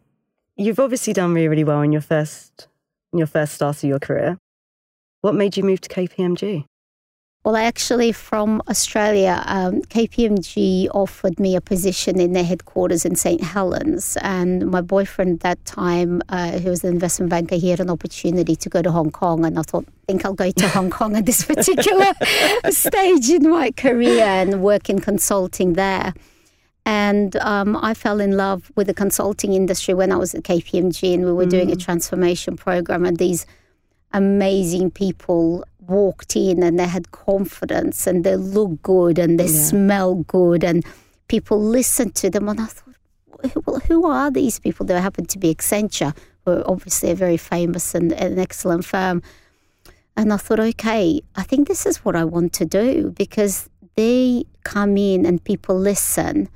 you've 0.56 0.80
obviously 0.80 1.14
done 1.14 1.36
really, 1.36 1.50
really 1.50 1.64
well 1.64 1.82
in 1.82 1.92
your 1.92 2.02
first 2.02 2.68
in 3.14 3.20
your 3.20 3.28
first 3.28 3.54
start 3.54 3.78
of 3.78 3.84
your 3.84 4.00
career. 4.00 4.40
What 5.22 5.36
made 5.36 5.56
you 5.56 5.62
move 5.62 5.82
to 5.82 5.90
KPMG? 5.90 6.66
Well, 7.44 7.56
actually, 7.56 8.12
from 8.12 8.62
Australia, 8.70 9.42
um, 9.48 9.82
KPMG 9.82 10.90
offered 10.94 11.40
me 11.40 11.56
a 11.56 11.62
position 11.62 12.20
in 12.20 12.34
their 12.34 12.44
headquarters 12.44 13.04
in 13.04 13.16
St. 13.16 13.42
Helens. 13.42 14.16
And 14.22 14.70
my 14.70 14.82
boyfriend 14.82 15.38
at 15.38 15.40
that 15.40 15.66
time, 15.66 16.22
uh, 16.30 16.60
who 16.60 16.70
was 16.70 16.84
an 16.84 16.92
investment 16.92 17.32
banker, 17.32 17.56
he 17.56 17.72
had 17.72 17.80
an 17.80 17.90
opportunity 17.90 18.56
to 18.56 18.70
go 18.70 18.84
to 18.84 18.92
Hong 18.92 19.10
Kong. 19.10 19.44
And 19.44 19.58
I 19.58 19.64
thought, 19.64 19.86
I 19.88 20.06
think 20.06 20.24
I'll 20.24 20.36
go 20.36 20.52
to 20.52 20.70
Hong 20.70 20.90
Kong 21.00 21.16
at 21.16 21.26
this 21.26 21.44
particular 21.44 22.14
stage 22.70 23.32
in 23.32 23.50
my 23.50 23.72
career 23.72 24.24
and 24.24 24.62
work 24.62 24.88
in 24.88 25.00
consulting 25.00 25.74
there. 25.74 26.14
And 26.86 27.36
um, 27.38 27.76
I 27.76 27.96
fell 27.96 28.20
in 28.20 28.38
love 28.38 28.72
with 28.76 28.86
the 28.86 28.94
consulting 28.94 29.54
industry 29.54 29.96
when 29.96 30.12
I 30.12 30.18
was 30.18 30.36
at 30.36 30.44
KPMG 30.44 31.16
and 31.16 31.26
we 31.26 31.34
were 31.34 31.48
doing 31.48 31.72
a 31.72 31.76
transformation 31.76 32.56
program. 32.56 33.04
And 33.04 33.18
these 33.18 33.48
amazing 34.14 34.92
people 34.92 35.64
walked 35.88 36.36
in 36.36 36.64
and 36.64 36.80
they 36.80 36.88
had 36.88 37.12
confidence 37.12 38.08
and 38.08 38.24
they 38.24 38.36
look 38.36 38.82
good 38.82 39.18
and 39.20 39.40
they 39.40 39.48
Yeah. 39.48 39.64
smell 39.64 40.16
good 40.16 40.64
and 40.64 40.86
people 41.28 41.60
listened 41.62 42.16
to 42.16 42.30
them. 42.30 42.50
And 42.50 42.62
I 42.62 42.66
thought, 42.66 43.66
well, 43.66 43.80
who 43.80 44.06
are 44.06 44.32
these 44.32 44.60
people? 44.60 44.86
They 44.86 45.00
happened 45.00 45.30
to 45.30 45.40
be 45.40 45.54
Accenture, 45.54 46.16
who 46.46 46.52
are 46.52 46.70
obviously 46.70 47.12
a 47.12 47.16
very 47.16 47.38
famous 47.38 47.96
and, 47.96 48.14
and 48.14 48.40
excellent 48.40 48.86
firm. 48.86 49.22
And 50.16 50.32
I 50.34 50.38
thought, 50.38 50.60
okay, 50.60 51.22
I 51.36 51.44
think 51.44 51.68
this 51.68 51.86
is 51.86 52.04
what 52.06 52.16
I 52.16 52.26
want 52.26 52.54
to 52.54 52.66
do 52.66 53.12
because 53.12 53.70
they 53.96 54.46
come 54.64 54.98
in 54.98 55.26
and 55.26 55.44
people 55.44 55.78
listen 55.78 56.50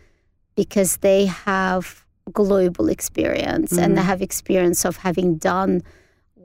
because 0.55 0.97
they 0.97 1.25
have 1.25 2.05
global 2.31 2.89
experience 2.89 3.71
and 3.71 3.95
they 3.95 4.01
mm-hmm. 4.01 4.09
have 4.09 4.21
experience 4.21 4.85
of 4.85 4.97
having 4.97 5.37
done 5.37 5.83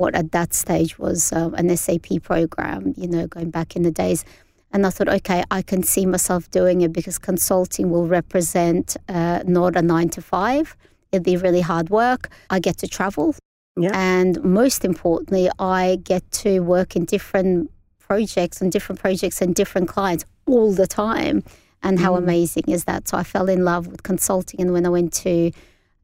what 0.01 0.15
at 0.15 0.33
that 0.33 0.55
stage 0.55 0.99
was 0.99 1.33
uh, 1.33 1.51
an 1.55 1.77
SAP 1.77 2.23
program, 2.23 2.95
you 2.97 3.07
know, 3.07 3.27
going 3.27 3.51
back 3.51 3.77
in 3.77 3.83
the 3.83 3.91
days. 3.91 4.25
And 4.73 4.87
I 4.87 4.91
thought, 4.91 5.09
okay, 5.09 5.43
I 5.51 5.63
can 5.63 5.83
see 5.83 6.07
myself 6.07 6.51
doing 6.51 6.81
it 6.81 6.93
because 6.93 7.19
consulting 7.19 7.91
will 7.91 8.07
represent 8.07 8.97
uh, 9.09 9.43
not 9.47 9.77
a 9.77 9.83
nine 9.83 10.09
to 10.11 10.23
five. 10.23 10.77
It'll 11.13 11.25
be 11.25 11.37
really 11.37 11.61
hard 11.61 11.91
work. 11.91 12.31
I 12.51 12.61
get 12.61 12.79
to 12.79 12.89
travel. 12.89 13.35
Yeah. 13.77 13.91
And 13.93 14.43
most 14.45 14.85
importantly, 14.85 15.51
I 15.59 15.99
get 16.05 16.31
to 16.45 16.61
work 16.61 16.97
in 16.97 17.05
different 17.05 17.71
projects 17.99 18.61
and 18.61 18.71
different 18.71 19.01
projects 19.01 19.41
and 19.43 19.55
different 19.55 19.89
clients 19.89 20.25
all 20.47 20.73
the 20.73 20.87
time. 20.87 21.43
And 21.83 21.99
how 21.99 22.15
amazing 22.15 22.65
is 22.69 22.85
that? 22.85 23.09
So 23.09 23.17
I 23.17 23.23
fell 23.23 23.49
in 23.49 23.65
love 23.65 23.87
with 23.87 24.03
consulting. 24.03 24.61
And 24.61 24.73
when 24.73 24.87
I 24.87 24.91
went 24.91 25.13
to 25.25 25.51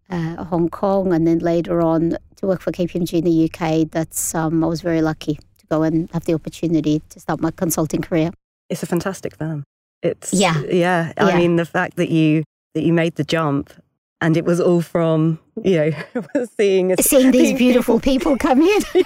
uh, 0.08 0.44
Hong 0.44 0.68
Kong 0.68 1.12
and 1.12 1.26
then 1.26 1.38
later 1.38 1.82
on 1.82 2.16
to 2.36 2.46
work 2.46 2.60
for 2.60 2.72
KPMG 2.72 3.18
in 3.18 3.24
the 3.24 3.50
UK. 3.50 3.90
That's 3.90 4.34
um, 4.34 4.62
I 4.62 4.66
was 4.66 4.80
very 4.82 5.02
lucky 5.02 5.34
to 5.58 5.66
go 5.70 5.82
and 5.82 6.10
have 6.12 6.24
the 6.24 6.34
opportunity 6.34 7.00
to 7.10 7.20
start 7.20 7.40
my 7.40 7.50
consulting 7.50 8.02
career. 8.02 8.30
It's 8.68 8.82
a 8.82 8.86
fantastic 8.86 9.36
firm. 9.36 9.64
It's 10.02 10.32
Yeah. 10.32 10.60
yeah. 10.70 11.12
I 11.16 11.30
Yeah. 11.30 11.36
mean, 11.38 11.56
the 11.56 11.64
fact 11.64 11.96
that 11.96 12.10
you 12.10 12.44
that 12.74 12.82
you 12.82 12.92
made 12.92 13.14
the 13.16 13.24
jump, 13.24 13.72
and 14.20 14.36
it 14.36 14.44
was 14.44 14.60
all 14.60 14.80
from 14.82 15.38
you 15.62 15.76
know 15.76 15.90
seeing 16.58 16.94
Seeing 17.00 17.30
these 17.30 17.56
beautiful 17.56 18.00
people 18.00 18.36
come 18.36 18.60
in, 18.60 18.82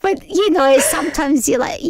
but 0.00 0.28
you 0.28 0.50
know, 0.50 0.78
sometimes 0.78 1.48
you're 1.48 1.58
like 1.60 1.80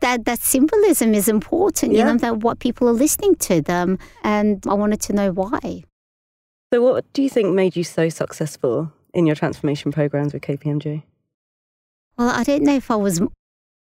that. 0.00 0.24
That 0.24 0.40
symbolism 0.40 1.14
is 1.14 1.28
important. 1.28 1.92
You 1.92 2.04
know 2.04 2.16
that 2.18 2.38
what 2.38 2.58
people 2.60 2.88
are 2.88 2.92
listening 2.92 3.34
to 3.36 3.60
them, 3.60 3.98
and 4.22 4.64
I 4.68 4.74
wanted 4.74 5.00
to 5.02 5.12
know 5.12 5.32
why. 5.32 5.84
So, 6.72 6.80
what 6.82 7.04
do 7.12 7.22
you 7.22 7.30
think 7.30 7.54
made 7.54 7.76
you 7.76 7.84
so 7.84 8.08
successful 8.08 8.92
in 9.14 9.26
your 9.26 9.36
transformation 9.36 9.92
programs 9.92 10.32
with 10.32 10.42
KPMG? 10.42 11.02
Well, 12.18 12.28
I 12.28 12.44
don't 12.44 12.62
know 12.62 12.76
if 12.76 12.90
I 12.90 12.96
was 12.96 13.20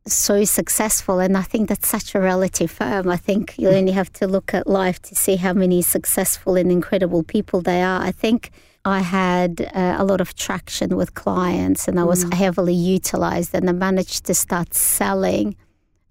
so 0.05 0.43
successful, 0.43 1.19
and 1.19 1.38
I 1.38 1.41
think 1.41 1.69
that's 1.69 1.88
such 1.88 2.15
a 2.15 2.19
relative 2.19 2.71
firm. 2.71 3.09
I 3.09 3.17
think 3.17 3.57
you 3.57 3.67
mm. 3.67 3.77
only 3.77 3.91
have 3.91 4.11
to 4.13 4.27
look 4.27 4.53
at 4.53 4.67
life 4.67 5.01
to 5.03 5.15
see 5.15 5.35
how 5.35 5.53
many 5.53 5.81
successful 5.81 6.55
and 6.55 6.71
incredible 6.71 7.23
people 7.23 7.61
they 7.61 7.81
are. 7.81 8.01
I 8.01 8.11
think 8.11 8.51
I 8.83 9.01
had 9.01 9.69
uh, 9.73 9.95
a 9.97 10.03
lot 10.03 10.21
of 10.21 10.33
traction 10.35 10.95
with 10.95 11.13
clients, 11.13 11.88
and 11.88 12.00
I 12.00 12.03
was 12.03 12.25
mm. 12.25 12.33
heavily 12.33 12.73
utilized, 12.73 13.53
and 13.53 13.69
I 13.69 13.73
managed 13.73 14.25
to 14.25 14.33
start 14.33 14.73
selling 14.73 15.55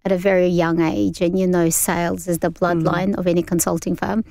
at 0.04 0.12
a 0.12 0.16
very 0.16 0.46
young 0.46 0.80
age. 0.80 1.20
And 1.20 1.38
you 1.38 1.46
know, 1.46 1.68
sales 1.70 2.28
is 2.28 2.38
the 2.38 2.50
mm. 2.50 2.58
bloodline 2.58 3.16
of 3.16 3.26
any 3.26 3.42
consulting 3.42 3.96
firm. 3.96 4.24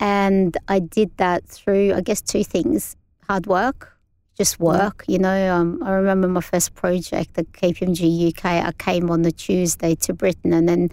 And 0.00 0.56
I 0.68 0.80
did 0.80 1.16
that 1.18 1.44
through, 1.46 1.94
I 1.94 2.00
guess, 2.00 2.20
two 2.20 2.44
things 2.44 2.96
hard 3.28 3.46
work, 3.46 3.91
just 4.36 4.58
work. 4.58 5.04
You 5.06 5.18
know, 5.18 5.54
um, 5.54 5.82
I 5.82 5.90
remember 5.92 6.28
my 6.28 6.40
first 6.40 6.74
project 6.74 7.38
at 7.38 7.52
KPMG 7.52 8.28
UK. 8.28 8.44
I 8.44 8.72
came 8.72 9.10
on 9.10 9.22
the 9.22 9.32
Tuesday 9.32 9.94
to 9.96 10.14
Britain, 10.14 10.52
and 10.52 10.68
then, 10.68 10.90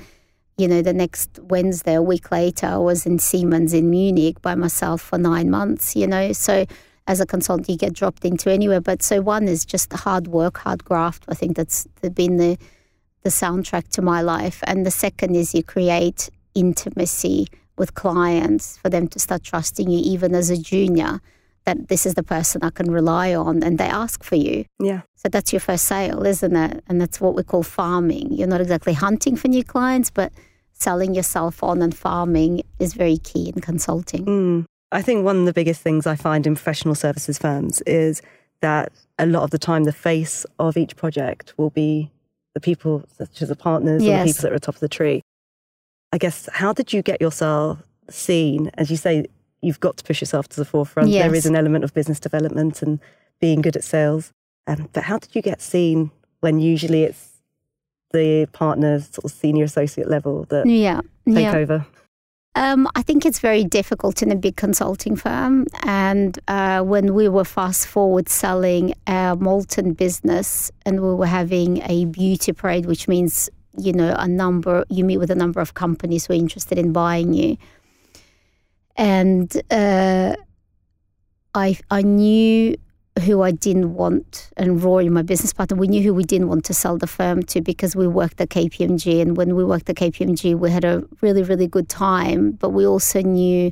you 0.58 0.68
know, 0.68 0.82
the 0.82 0.94
next 0.94 1.40
Wednesday, 1.42 1.96
a 1.96 2.02
week 2.02 2.32
later, 2.32 2.68
I 2.68 2.78
was 2.78 3.06
in 3.06 3.20
Siemens 3.20 3.74
in 3.74 3.90
Munich 3.90 4.42
by 4.42 4.56
myself 4.56 5.02
for 5.02 5.18
nine 5.18 5.50
months. 5.50 5.96
You 5.96 6.08
know, 6.08 6.34
so 6.34 6.66
as 7.08 7.20
a 7.20 7.26
consultant, 7.26 7.70
you 7.70 7.78
get 7.78 7.94
dropped 7.94 8.26
into 8.26 8.52
anywhere. 8.52 8.82
But 8.82 9.02
so 9.02 9.22
one 9.22 9.48
is 9.48 9.66
just 9.66 9.92
hard 9.94 10.28
work, 10.28 10.58
hard 10.60 10.84
graft. 10.84 11.26
I 11.28 11.34
think 11.34 11.56
that's 11.56 11.88
been 12.14 12.38
the 12.38 12.58
the 13.24 13.30
soundtrack 13.30 13.90
to 13.90 14.02
my 14.02 14.22
life, 14.22 14.64
and 14.66 14.86
the 14.86 14.92
second 14.92 15.36
is 15.36 15.54
you 15.54 15.64
create 15.64 16.30
intimacy 16.56 17.48
with 17.78 17.94
clients 17.94 18.78
for 18.78 18.90
them 18.90 19.08
to 19.08 19.20
start 19.20 19.44
trusting 19.44 19.90
you, 19.90 20.00
even 20.00 20.36
as 20.36 20.50
a 20.50 20.58
junior 20.58 21.22
that 21.70 21.88
this 21.88 22.06
is 22.06 22.16
the 22.16 22.24
person 22.24 22.64
I 22.64 22.72
can 22.72 22.92
rely 22.92 23.34
on 23.36 23.62
and 23.64 23.78
they 23.78 23.86
ask 23.86 24.24
for 24.24 24.36
you. 24.36 24.66
Yeah. 24.80 25.02
So 25.16 25.30
that's 25.30 25.54
your 25.54 25.60
first 25.60 25.86
sale, 25.86 26.26
isn't 26.26 26.56
it? 26.56 26.84
And 26.88 27.00
that's 27.00 27.22
what 27.22 27.36
we 27.36 27.44
call 27.44 27.64
farming. 27.64 28.34
You're 28.34 28.48
not 28.48 28.62
exactly 28.62 28.94
hunting 28.94 29.36
for 29.36 29.48
new 29.50 29.64
clients, 29.64 30.10
but 30.10 30.32
selling 30.74 31.14
yourself 31.14 31.62
on 31.64 31.82
and 31.82 31.96
farming 31.96 32.64
is 32.80 32.94
very 32.94 33.18
key 33.18 33.50
in 33.54 33.62
consulting. 33.62 34.26
Mm. 34.26 34.66
I 34.92 35.02
think 35.04 35.24
one 35.24 35.38
of 35.38 35.46
the 35.46 35.54
biggest 35.54 35.82
things 35.82 36.08
I 36.08 36.16
find 36.16 36.48
in 36.48 36.56
professional 36.56 36.96
services 36.96 37.38
firms 37.38 37.82
is 37.82 38.22
that 38.62 38.92
a 39.20 39.28
lot 39.28 39.44
of 39.44 39.52
the 39.52 39.60
time 39.60 39.84
the 39.84 39.92
face 39.94 40.46
of 40.58 40.76
each 40.76 40.96
project 40.96 41.54
will 41.58 41.70
be 41.70 42.10
the 42.56 42.60
people 42.62 43.04
such 43.16 43.42
as 43.44 43.50
the 43.50 43.56
partners 43.56 44.02
or 44.02 44.06
Yes. 44.06 44.22
the 44.26 44.34
people 44.34 44.42
that 44.42 44.52
are 44.52 44.56
at 44.56 44.62
the 44.62 44.66
top 44.66 44.76
of 44.76 44.82
the 44.82 44.90
tree. 44.90 45.22
I 46.12 46.18
guess 46.18 46.50
how 46.52 46.74
did 46.74 46.92
you 46.94 47.04
get 47.04 47.22
yourself 47.22 47.84
seen? 48.10 48.72
As 48.74 48.90
you 48.90 48.98
say, 48.98 49.28
you've 49.62 49.80
got 49.80 49.98
to 49.98 50.04
push 50.04 50.22
yourself 50.22 50.48
to 50.50 50.58
the 50.58 50.66
forefront. 50.66 51.12
There 51.12 51.26
Yes. 51.28 51.38
is 51.40 51.46
an 51.46 51.56
element 51.56 51.84
of 51.84 51.94
business 51.94 52.20
development 52.20 52.82
and 52.82 53.00
being 53.42 53.62
good 53.62 53.76
at 53.76 53.84
sales. 53.84 54.32
Um, 54.68 54.90
but 54.94 55.04
how 55.04 55.18
did 55.18 55.36
you 55.36 55.42
get 55.42 55.62
seen 55.62 56.12
when 56.42 56.60
usually 56.60 57.04
it's 57.04 57.42
the 58.12 58.48
partners, 58.54 59.10
sort 59.12 59.26
of 59.26 59.32
senior 59.32 59.66
associate 59.66 60.10
level 60.10 60.46
that 60.50 60.66
Yeah. 60.66 61.02
take 61.28 61.44
yeah. 61.44 61.56
over? 61.56 61.86
Um, 62.56 62.88
I 62.96 63.04
think 63.04 63.26
it's 63.26 63.40
very 63.40 63.64
difficult 63.64 64.22
in 64.24 64.32
a 64.32 64.36
big 64.36 64.56
consulting 64.56 65.16
firm. 65.16 65.68
And 65.84 66.38
uh, 66.48 66.82
when 66.82 67.14
we 67.14 67.30
were 67.30 67.46
fast 67.46 67.88
forward 67.88 68.28
selling 68.28 68.94
our 69.08 69.36
Molten 69.36 69.94
business 69.94 70.72
and 70.86 71.02
we 71.02 71.14
were 71.14 71.28
having 71.28 71.82
a 71.84 72.06
beauty 72.06 72.52
parade, 72.52 72.86
which 72.88 73.08
means, 73.08 73.50
you 73.78 73.94
know, 73.94 74.16
a 74.18 74.28
number, 74.28 74.84
you 74.90 75.04
meet 75.06 75.18
with 75.20 75.30
a 75.32 75.36
number 75.36 75.62
of 75.62 75.76
companies 75.76 76.26
who 76.26 76.34
are 76.34 76.38
interested 76.38 76.78
in 76.78 76.92
buying 76.92 77.34
you. 77.34 77.56
And 79.00 79.56
uh, 79.72 80.36
I, 81.56 81.80
I 81.90 82.02
knew 82.02 82.76
who 83.24 83.42
I 83.42 83.52
didn't 83.52 83.94
want, 83.94 84.50
and 84.58 84.84
Rory, 84.84 85.08
my 85.08 85.22
business 85.22 85.54
partner, 85.54 85.78
we 85.78 85.88
knew 85.88 86.04
who 86.04 86.14
we 86.14 86.24
didn't 86.24 86.50
want 86.50 86.66
to 86.66 86.74
sell 86.74 86.98
the 86.98 87.08
firm 87.08 87.42
to 87.44 87.62
because 87.62 87.96
we 87.96 88.08
worked 88.08 88.42
at 88.42 88.50
KPMG. 88.50 89.22
And 89.22 89.38
when 89.38 89.56
we 89.56 89.64
worked 89.64 89.90
at 89.90 89.96
KPMG, 89.96 90.60
we 90.60 90.70
had 90.70 90.84
a 90.84 91.06
really, 91.22 91.44
really 91.44 91.66
good 91.66 91.88
time. 91.88 92.52
But 92.52 92.72
we 92.72 92.86
also 92.86 93.22
knew 93.22 93.72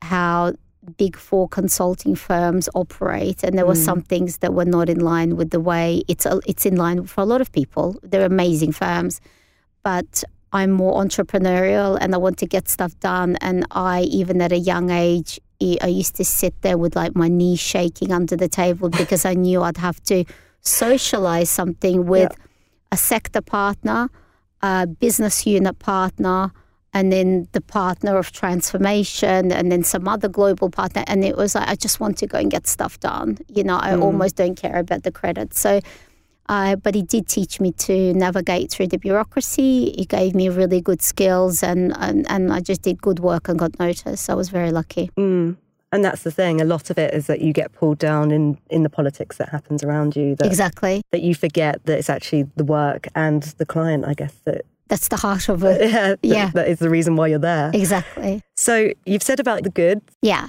how 0.00 0.54
big 0.96 1.18
four 1.18 1.46
consulting 1.46 2.14
firms 2.14 2.70
operate. 2.74 3.44
And 3.44 3.58
there 3.58 3.66
were 3.66 3.74
some 3.74 4.00
things 4.00 4.38
that 4.38 4.54
were 4.54 4.64
not 4.64 4.88
in 4.88 5.00
line 5.00 5.36
with 5.36 5.50
the 5.50 5.60
way 5.60 6.02
it's, 6.08 6.26
it's 6.46 6.64
in 6.64 6.76
line 6.76 7.04
for 7.04 7.20
a 7.20 7.26
lot 7.26 7.42
of 7.42 7.52
people. 7.52 8.00
They're 8.02 8.24
amazing 8.24 8.72
firms. 8.72 9.20
But 9.82 10.24
I'm 10.54 10.70
more 10.70 11.02
entrepreneurial 11.02 11.98
and 12.00 12.14
I 12.14 12.18
want 12.18 12.38
to 12.38 12.46
get 12.46 12.68
stuff 12.68 12.98
done. 13.00 13.36
And 13.40 13.66
I, 13.72 14.02
even 14.02 14.40
at 14.40 14.52
a 14.52 14.58
young 14.58 14.90
age, 14.90 15.40
I 15.60 15.88
used 15.88 16.14
to 16.16 16.24
sit 16.24 16.62
there 16.62 16.78
with 16.78 16.94
like 16.94 17.16
my 17.16 17.26
knees 17.26 17.58
shaking 17.58 18.12
under 18.12 18.36
the 18.36 18.48
table 18.48 18.88
because 19.02 19.24
I 19.24 19.34
knew 19.34 19.62
I'd 19.62 19.78
have 19.78 20.02
to 20.04 20.24
socialize 20.60 21.50
something 21.50 22.06
with 22.06 22.32
a 22.92 22.96
sector 22.96 23.40
partner, 23.40 24.08
a 24.62 24.86
business 24.86 25.44
unit 25.44 25.80
partner, 25.80 26.52
and 26.92 27.12
then 27.12 27.48
the 27.50 27.60
partner 27.60 28.16
of 28.16 28.30
transformation, 28.30 29.50
and 29.50 29.72
then 29.72 29.82
some 29.82 30.06
other 30.06 30.28
global 30.28 30.70
partner. 30.70 31.02
And 31.08 31.24
it 31.24 31.36
was 31.36 31.56
like, 31.56 31.68
I 31.68 31.74
just 31.74 31.98
want 31.98 32.16
to 32.18 32.28
go 32.28 32.38
and 32.38 32.48
get 32.48 32.68
stuff 32.68 33.00
done. 33.00 33.38
You 33.48 33.64
know, 33.64 33.78
I 33.82 33.90
mm. 33.90 34.02
almost 34.02 34.36
don't 34.36 34.54
care 34.54 34.76
about 34.76 35.02
the 35.02 35.10
credit. 35.10 35.54
So, 35.54 35.80
uh, 36.48 36.76
but 36.76 36.94
he 36.94 37.02
did 37.02 37.26
teach 37.28 37.60
me 37.60 37.72
to 37.72 38.12
navigate 38.14 38.70
through 38.70 38.88
the 38.88 38.98
bureaucracy. 38.98 39.92
He 39.96 40.04
gave 40.04 40.34
me 40.34 40.48
really 40.48 40.80
good 40.80 41.02
skills, 41.02 41.62
and, 41.62 41.92
and, 41.98 42.26
and 42.30 42.52
I 42.52 42.60
just 42.60 42.82
did 42.82 43.00
good 43.02 43.18
work 43.20 43.48
and 43.48 43.58
got 43.58 43.78
noticed. 43.78 44.28
I 44.30 44.34
was 44.34 44.48
very 44.50 44.70
lucky. 44.70 45.10
Mm. 45.16 45.56
And 45.92 46.04
that's 46.04 46.24
the 46.24 46.30
thing. 46.32 46.60
A 46.60 46.64
lot 46.64 46.90
of 46.90 46.98
it 46.98 47.14
is 47.14 47.28
that 47.28 47.40
you 47.40 47.52
get 47.52 47.72
pulled 47.72 47.98
down 47.98 48.32
in, 48.32 48.58
in 48.68 48.82
the 48.82 48.90
politics 48.90 49.36
that 49.36 49.50
happens 49.50 49.84
around 49.84 50.16
you. 50.16 50.34
That, 50.34 50.46
Exactly. 50.48 51.02
that 51.12 51.22
you 51.22 51.36
forget 51.36 51.84
that 51.84 51.98
it's 51.98 52.10
actually 52.10 52.48
the 52.56 52.64
work 52.64 53.06
and 53.14 53.44
the 53.58 53.64
client. 53.64 54.04
I 54.04 54.14
guess 54.14 54.34
that 54.44 54.62
That's 54.88 55.06
the 55.06 55.16
heart 55.16 55.48
of 55.48 55.62
it. 55.64 55.80
yeah, 55.88 56.08
that- 56.08 56.18
Yeah. 56.24 56.50
that 56.54 56.66
is 56.68 56.80
the 56.80 56.90
reason 56.90 57.14
why 57.14 57.28
you're 57.28 57.38
there. 57.38 57.70
Exactly. 57.72 58.42
So 58.56 58.90
you've 59.06 59.22
said 59.22 59.38
about 59.38 59.62
the 59.62 59.70
good. 59.70 60.00
Yeah. 60.20 60.48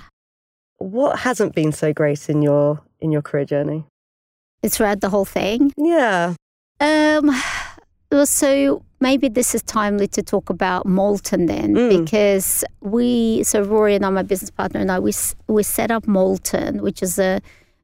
What 0.79 1.19
hasn't 1.19 1.53
been 1.53 1.71
so 1.71 1.93
great 1.93 2.27
in 2.29 2.41
your 2.41 2.81
in 2.99 3.11
your 3.11 3.21
career 3.21 3.45
journey? 3.45 3.85
It's 4.65 4.79
read 4.79 5.01
the 5.01 5.09
whole 5.09 5.25
thing. 5.25 5.71
Yeah. 5.77 6.33
Um, 6.79 7.31
well, 8.11 8.25
so 8.25 8.83
maybe 8.99 9.27
this 9.29 9.53
is 9.55 9.61
timely 9.63 10.07
to 10.07 10.23
talk 10.23 10.49
about 10.49 10.85
Molten 10.85 11.45
then, 11.45 11.75
Mm. 11.75 11.89
because 11.99 12.63
we, 12.81 13.43
so 13.43 13.61
Rory 13.61 13.93
and 13.95 14.03
I, 14.05 14.09
my 14.09 14.23
business 14.23 14.49
partner 14.49 14.79
and 14.79 14.91
I, 14.91 14.99
we 14.99 15.11
we 15.47 15.61
set 15.63 15.91
up 15.91 16.07
Molten, 16.07 16.81
which 16.81 17.03
is 17.03 17.19
a 17.19 17.41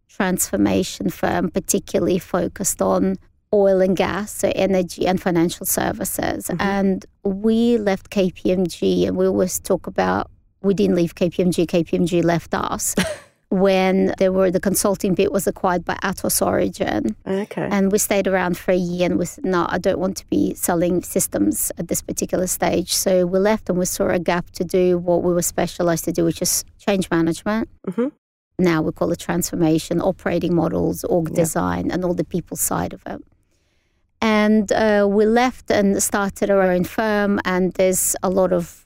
transformation 0.10 1.10
firm 1.10 1.50
particularly 1.52 2.20
focused 2.20 2.82
on 2.82 3.18
oil 3.54 3.82
and 3.82 3.96
gas, 3.98 4.32
so 4.32 4.52
energy 4.56 5.06
and 5.06 5.22
financial 5.22 5.66
services. 5.66 6.50
And 6.60 7.06
we 7.24 7.78
left 7.78 8.10
KPMG, 8.10 9.08
and 9.08 9.18
we 9.18 9.28
always 9.28 9.60
talk 9.60 9.88
about 9.88 10.32
we 10.64 10.74
didn't 10.74 10.96
leave 10.96 11.14
KPMG, 11.16 11.66
KPMG 11.68 12.24
left 12.24 12.54
us. 12.54 12.96
When 13.52 14.14
there 14.18 14.32
were 14.32 14.50
the 14.50 14.62
consulting 14.62 15.14
bit 15.14 15.34
was 15.34 15.46
acquired 15.46 15.84
by 15.84 15.96
Atos 15.96 16.42
Origin, 16.42 17.18
Okay. 17.28 17.68
and 17.70 17.92
we 17.92 17.98
stayed 17.98 18.26
around 18.26 18.58
for 18.58 18.72
a 18.72 18.78
year 18.78 19.06
and 19.08 19.20
we 19.20 19.26
said, 19.26 19.44
no, 19.44 19.66
I 19.68 19.78
don't 19.78 20.00
want 20.00 20.16
to 20.18 20.26
be 20.30 20.54
selling 20.54 21.04
systems 21.04 21.70
at 21.78 21.90
this 21.90 22.02
particular 22.02 22.48
stage. 22.48 22.94
So 22.94 23.26
we 23.26 23.40
left 23.40 23.68
and 23.70 23.78
we 23.78 23.84
saw 23.84 24.08
a 24.08 24.20
gap 24.20 24.52
to 24.52 24.64
do 24.64 24.98
what 24.98 25.22
we 25.24 25.34
were 25.34 25.42
specialized 25.42 26.06
to 26.06 26.14
do, 26.14 26.24
which 26.24 26.42
is 26.42 26.64
change 26.80 27.10
management. 27.12 27.68
Mhm. 27.90 28.14
Now 28.58 28.82
we 28.82 28.94
call 28.94 29.12
it 29.12 29.20
transformation, 29.20 30.00
operating 30.00 30.56
models, 30.56 31.04
org 31.04 31.28
Yeah. 31.30 31.36
design, 31.44 31.92
and 31.92 32.06
all 32.06 32.14
the 32.14 32.24
people 32.24 32.56
side 32.56 32.94
of 32.94 33.02
it. 33.06 33.22
And 34.22 34.72
uh, 34.72 35.08
we 35.10 35.26
left 35.26 35.70
and 35.70 36.02
started 36.02 36.50
our 36.50 36.62
own 36.62 36.86
firm, 36.86 37.42
and 37.44 37.74
there's 37.74 38.16
a 38.24 38.30
lot 38.30 38.54
of, 38.54 38.86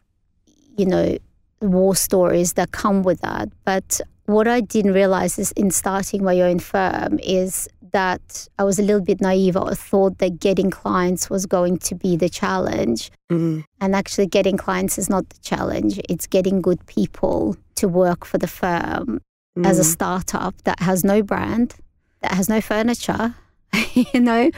you 0.76 0.88
know, 0.88 1.18
war 1.62 1.96
stories 1.96 2.54
that 2.54 2.72
come 2.72 3.04
with 3.04 3.22
that. 3.22 3.50
But 3.64 4.02
what 4.26 4.48
I 4.48 4.62
didn't 4.62 4.94
realize 4.94 5.38
is 5.40 5.52
in 5.54 5.72
starting 5.72 6.24
my 6.24 6.42
own 6.42 6.60
firm 6.60 7.20
is 7.20 7.68
that 7.92 8.48
I 8.60 8.64
was 8.64 8.78
a 8.80 8.82
little 8.84 9.02
bit 9.02 9.22
naive. 9.22 9.56
I 9.56 9.74
thought 9.74 10.18
that 10.18 10.40
getting 10.40 10.70
clients 10.70 11.30
was 11.30 11.46
going 11.46 11.78
to 11.80 11.96
be 11.96 12.18
the 12.18 12.28
challenge. 12.28 13.12
Mm. 13.32 13.64
And 13.80 13.96
actually, 13.96 14.28
getting 14.28 14.58
clients 14.58 14.98
is 14.98 15.10
not 15.10 15.30
the 15.30 15.40
challenge. 15.40 16.00
It's 16.10 16.28
getting 16.28 16.62
good 16.62 16.86
people 16.88 17.56
to 17.76 17.88
work 17.88 18.26
for 18.26 18.38
the 18.38 18.48
firm 18.48 19.22
as 19.64 19.80
a 19.80 19.84
Mm. 19.84 19.94
startup 19.94 20.56
that 20.64 20.80
has 20.82 21.04
no 21.06 21.22
brand, 21.24 21.76
that 22.22 22.34
has 22.34 22.50
no 22.50 22.60
furniture, 22.60 23.36
you 23.94 24.20
know, 24.20 24.50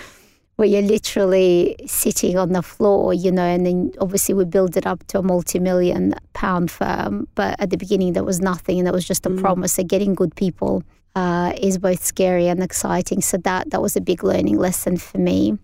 where 0.58 0.68
you're 0.68 0.82
literally 0.82 1.76
sitting 1.86 2.36
on 2.36 2.52
the 2.52 2.64
floor, 2.64 3.14
you 3.14 3.32
know, 3.32 3.44
and 3.44 3.66
then 3.66 3.92
obviously 4.02 4.34
we 4.34 4.44
build 4.44 4.76
it 4.76 4.88
up 4.88 5.06
to 5.06 5.20
a 5.20 5.24
multi-million 5.24 6.16
pound 6.34 6.72
firm. 6.72 7.28
But 7.36 7.60
at 7.60 7.70
the 7.70 7.78
beginning, 7.78 8.14
there 8.14 8.24
was 8.24 8.42
nothing, 8.42 8.80
and 8.80 8.88
that 8.88 8.94
was 8.94 9.08
just 9.08 9.26
a 9.28 9.30
mm. 9.30 9.40
promise 9.40 9.76
that 9.76 9.88
getting 9.88 10.16
good 10.16 10.36
people 10.36 10.84
uh, 11.16 11.54
is 11.62 11.78
both 11.78 12.04
scary 12.04 12.48
and 12.48 12.64
exciting. 12.64 13.22
So 13.22 13.38
that 13.38 13.70
that 13.70 13.82
was 13.84 13.96
a 13.96 14.02
big 14.02 14.24
learning 14.24 14.58
lesson 14.58 14.98
for 14.98 15.20
me. 15.20 15.60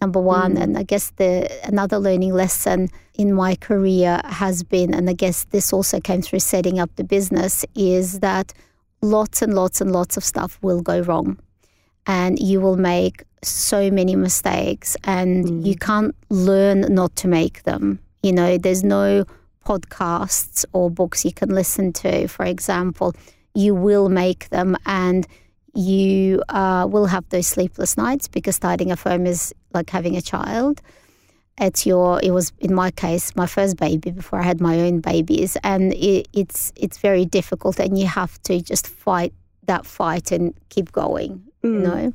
Number 0.00 0.20
one, 0.20 0.56
mm. 0.56 0.62
and 0.62 0.76
I 0.76 0.82
guess 0.82 1.10
the 1.10 1.48
another 1.64 1.98
learning 1.98 2.34
lesson 2.34 2.88
in 3.14 3.32
my 3.32 3.54
career 3.54 4.20
has 4.24 4.64
been, 4.64 4.92
and 4.92 5.08
I 5.08 5.12
guess 5.12 5.44
this 5.50 5.72
also 5.72 6.00
came 6.00 6.22
through 6.22 6.40
setting 6.40 6.80
up 6.80 6.90
the 6.96 7.04
business, 7.04 7.64
is 7.76 8.18
that 8.18 8.52
lots 9.00 9.42
and 9.42 9.54
lots 9.54 9.80
and 9.80 9.92
lots 9.92 10.16
of 10.16 10.24
stuff 10.24 10.58
will 10.60 10.82
go 10.82 10.98
wrong 11.02 11.38
and 12.06 12.38
you 12.38 12.60
will 12.60 12.76
make 12.76 13.24
so 13.42 13.90
many 13.90 14.16
mistakes 14.16 14.96
and 15.04 15.44
mm. 15.44 15.66
you 15.66 15.76
can't 15.76 16.14
learn 16.30 16.80
not 16.92 17.14
to 17.16 17.28
make 17.28 17.62
them. 17.64 17.98
You 18.22 18.32
know, 18.32 18.58
there's 18.58 18.82
no 18.82 19.24
podcasts 19.66 20.64
or 20.72 20.90
books 20.90 21.24
you 21.24 21.32
can 21.32 21.50
listen 21.50 21.92
to, 21.94 22.28
for 22.28 22.44
example. 22.44 23.14
You 23.54 23.74
will 23.74 24.08
make 24.08 24.48
them 24.48 24.76
and 24.86 25.26
you 25.74 26.42
uh, 26.48 26.86
will 26.88 27.06
have 27.06 27.28
those 27.30 27.46
sleepless 27.46 27.96
nights 27.96 28.28
because 28.28 28.56
starting 28.56 28.92
a 28.92 28.96
firm 28.96 29.26
is 29.26 29.54
like 29.72 29.90
having 29.90 30.16
a 30.16 30.22
child. 30.22 30.80
It's 31.60 31.86
your. 31.86 32.20
It 32.20 32.32
was 32.32 32.52
in 32.58 32.74
my 32.74 32.90
case 32.90 33.36
my 33.36 33.46
first 33.46 33.76
baby 33.76 34.10
before 34.10 34.40
I 34.40 34.42
had 34.42 34.60
my 34.60 34.80
own 34.80 34.98
babies, 34.98 35.56
and 35.62 35.92
it, 35.92 36.26
it's 36.32 36.72
it's 36.74 36.98
very 36.98 37.24
difficult, 37.24 37.78
and 37.78 37.96
you 37.96 38.08
have 38.08 38.42
to 38.42 38.60
just 38.60 38.88
fight 38.88 39.32
that 39.66 39.86
fight 39.86 40.32
and 40.32 40.52
keep 40.68 40.90
going 40.90 41.44
mm. 41.68 41.82
know. 41.82 42.12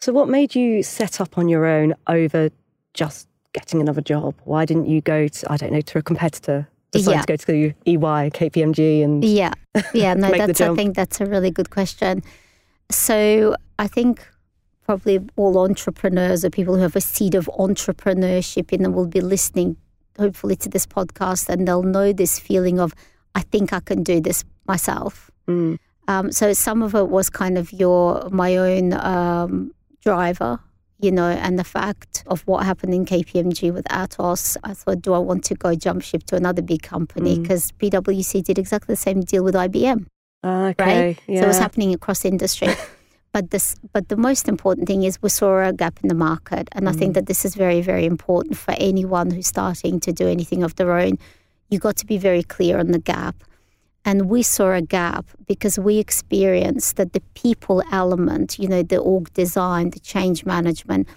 So, 0.00 0.12
what 0.12 0.28
made 0.28 0.54
you 0.54 0.82
set 0.82 1.20
up 1.20 1.38
on 1.38 1.48
your 1.48 1.66
own 1.66 1.94
over 2.06 2.50
just 2.94 3.28
getting 3.52 3.80
another 3.80 4.00
job? 4.00 4.34
Why 4.44 4.64
didn't 4.64 4.86
you 4.86 5.00
go 5.00 5.28
to, 5.28 5.52
I 5.52 5.56
don't 5.56 5.72
know, 5.72 5.80
to 5.80 5.98
a 5.98 6.02
competitor? 6.02 6.68
Decide 6.92 7.12
yeah. 7.12 7.20
to 7.22 7.26
go 7.26 7.36
to 7.36 7.74
EY, 7.84 8.30
KPMG, 8.30 9.04
and 9.04 9.24
yeah, 9.24 9.52
yeah. 9.92 10.14
No, 10.14 10.30
that's 10.30 10.60
I 10.60 10.74
think 10.74 10.96
that's 10.96 11.20
a 11.20 11.26
really 11.26 11.50
good 11.50 11.70
question. 11.70 12.22
So, 12.90 13.56
I 13.78 13.88
think 13.88 14.26
probably 14.88 15.20
all 15.36 15.58
entrepreneurs 15.58 16.46
or 16.46 16.50
people 16.50 16.74
who 16.74 16.80
have 16.80 16.96
a 16.96 17.00
seed 17.00 17.34
of 17.34 17.44
entrepreneurship 17.58 18.72
in 18.72 18.82
them 18.82 18.94
will 18.94 19.06
be 19.06 19.20
listening, 19.20 19.76
hopefully, 20.18 20.56
to 20.56 20.68
this 20.70 20.86
podcast, 20.86 21.50
and 21.50 21.68
they'll 21.68 21.82
know 21.82 22.10
this 22.10 22.38
feeling 22.38 22.80
of, 22.80 22.94
I 23.34 23.42
think 23.42 23.74
I 23.74 23.80
can 23.80 24.02
do 24.02 24.18
this 24.18 24.44
myself. 24.66 25.30
Mm. 25.46 25.78
Um, 26.08 26.32
so 26.32 26.54
some 26.54 26.82
of 26.82 26.94
it 26.94 27.08
was 27.08 27.28
kind 27.28 27.58
of 27.58 27.70
your 27.70 28.28
my 28.30 28.56
own 28.56 28.94
um, 28.94 29.72
driver, 30.02 30.58
you 30.98 31.12
know, 31.12 31.28
and 31.28 31.58
the 31.58 31.64
fact 31.64 32.24
of 32.26 32.40
what 32.46 32.64
happened 32.64 32.94
in 32.94 33.04
KPMG 33.04 33.72
with 33.72 33.84
Atos. 33.84 34.56
I 34.64 34.72
thought, 34.72 35.02
do 35.02 35.12
I 35.12 35.18
want 35.18 35.44
to 35.44 35.54
go 35.54 35.74
jump 35.74 36.02
ship 36.02 36.24
to 36.24 36.36
another 36.36 36.62
big 36.62 36.82
company? 36.82 37.38
Because 37.38 37.72
mm. 37.72 37.90
PwC 37.90 38.42
did 38.42 38.58
exactly 38.58 38.94
the 38.94 38.96
same 38.96 39.20
deal 39.20 39.44
with 39.44 39.54
IBM. 39.54 40.06
Ah, 40.42 40.68
okay, 40.68 41.08
right? 41.08 41.18
Yeah. 41.26 41.40
So 41.40 41.44
it 41.44 41.48
was 41.48 41.58
happening 41.58 41.92
across 41.92 42.24
industry. 42.24 42.68
but 43.32 43.50
this, 43.50 43.76
but 43.92 44.08
the 44.08 44.16
most 44.16 44.48
important 44.48 44.88
thing 44.88 45.02
is 45.02 45.20
we 45.20 45.28
saw 45.28 45.68
a 45.68 45.74
gap 45.74 45.98
in 46.02 46.08
the 46.08 46.14
market, 46.14 46.68
and 46.72 46.86
mm. 46.86 46.88
I 46.88 46.92
think 46.92 47.10
mm. 47.10 47.14
that 47.16 47.26
this 47.26 47.44
is 47.44 47.54
very, 47.54 47.82
very 47.82 48.06
important 48.06 48.56
for 48.56 48.74
anyone 48.78 49.30
who's 49.30 49.46
starting 49.46 50.00
to 50.00 50.12
do 50.12 50.26
anything 50.26 50.62
of 50.62 50.74
their 50.76 50.90
own. 50.92 51.18
You 51.68 51.78
got 51.78 51.96
to 51.96 52.06
be 52.06 52.16
very 52.16 52.42
clear 52.42 52.78
on 52.78 52.92
the 52.92 52.98
gap 52.98 53.44
and 54.04 54.28
we 54.28 54.42
saw 54.42 54.72
a 54.72 54.82
gap 54.82 55.26
because 55.46 55.78
we 55.78 55.98
experienced 55.98 56.96
that 56.96 57.12
the 57.12 57.20
people 57.34 57.82
element, 57.92 58.58
you 58.58 58.68
know, 58.68 58.82
the 58.82 58.98
org 58.98 59.32
design, 59.34 59.90
the 59.90 60.00
change 60.00 60.46
management, 60.46 61.08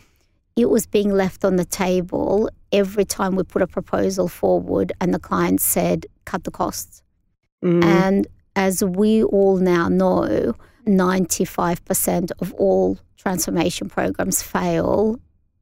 it 0.55 0.69
was 0.69 0.85
being 0.85 1.11
left 1.11 1.45
on 1.45 1.55
the 1.55 1.65
table 1.65 2.50
every 2.71 3.05
time 3.05 3.35
we 3.35 3.43
put 3.43 3.62
a 3.62 3.67
proposal 3.67 4.27
forward 4.27 4.91
and 4.99 5.13
the 5.13 5.19
client 5.19 5.62
said, 5.62 6.06
cut 6.25 6.43
the 6.43 6.51
costs. 6.51 7.01
Mm. 7.63 7.84
And 7.84 8.27
as 8.56 8.84
we 8.84 9.23
all 9.23 9.58
now 9.58 9.88
know, 9.88 10.53
95% 10.86 12.32
of 12.39 12.53
all 12.56 12.97
transformation 13.17 13.89
programs 13.89 14.41
fail. 14.41 15.19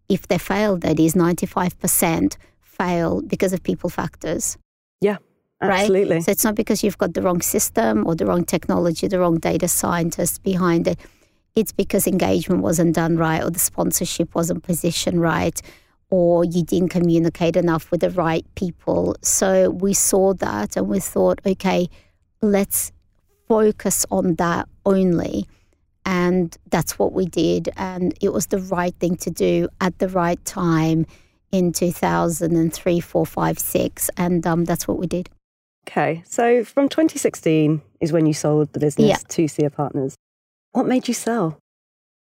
If 0.07 0.27
they 0.27 0.37
fail, 0.37 0.77
that 0.77 0.99
is 0.99 1.13
95% 1.13 2.37
fail 2.61 3.21
because 3.21 3.53
of 3.53 3.61
people 3.61 3.89
factors. 3.89 4.57
Absolutely. 5.61 6.15
Right? 6.15 6.23
So 6.23 6.31
it's 6.31 6.43
not 6.43 6.55
because 6.55 6.83
you've 6.83 6.97
got 6.97 7.13
the 7.13 7.21
wrong 7.21 7.41
system 7.41 8.07
or 8.07 8.15
the 8.15 8.25
wrong 8.25 8.45
technology, 8.45 9.07
the 9.07 9.19
wrong 9.19 9.37
data 9.39 9.67
scientists 9.67 10.37
behind 10.37 10.87
it. 10.87 10.99
It's 11.55 11.71
because 11.71 12.07
engagement 12.07 12.61
wasn't 12.61 12.95
done 12.95 13.17
right 13.17 13.43
or 13.43 13.49
the 13.49 13.59
sponsorship 13.59 14.35
wasn't 14.35 14.63
positioned 14.63 15.21
right 15.21 15.61
or 16.09 16.43
you 16.43 16.63
didn't 16.63 16.89
communicate 16.89 17.55
enough 17.55 17.91
with 17.91 18.01
the 18.01 18.09
right 18.11 18.45
people. 18.55 19.15
So 19.21 19.69
we 19.69 19.93
saw 19.93 20.33
that 20.35 20.75
and 20.75 20.87
we 20.87 20.99
thought, 20.99 21.39
okay, 21.45 21.89
let's 22.41 22.91
focus 23.47 24.05
on 24.09 24.35
that 24.35 24.67
only. 24.85 25.47
And 26.05 26.57
that's 26.71 26.97
what 26.97 27.13
we 27.13 27.25
did. 27.25 27.69
And 27.77 28.13
it 28.21 28.33
was 28.33 28.47
the 28.47 28.59
right 28.59 28.95
thing 28.99 29.17
to 29.17 29.29
do 29.29 29.67
at 29.81 29.99
the 29.99 30.07
right 30.07 30.43
time 30.45 31.05
in 31.51 31.73
2003, 31.73 32.99
4, 32.99 33.25
5, 33.25 33.59
6. 33.59 34.09
And 34.17 34.47
um, 34.47 34.65
that's 34.65 34.87
what 34.87 34.97
we 34.97 35.05
did. 35.05 35.29
Okay, 35.89 36.21
so 36.23 36.63
from 36.63 36.87
2016 36.87 37.81
is 37.99 38.11
when 38.11 38.27
you 38.27 38.33
sold 38.33 38.71
the 38.73 38.79
business 38.79 39.09
yeah. 39.09 39.17
to 39.29 39.47
Sia 39.47 39.71
Partners. 39.71 40.13
What 40.73 40.85
made 40.85 41.07
you 41.07 41.15
sell? 41.15 41.57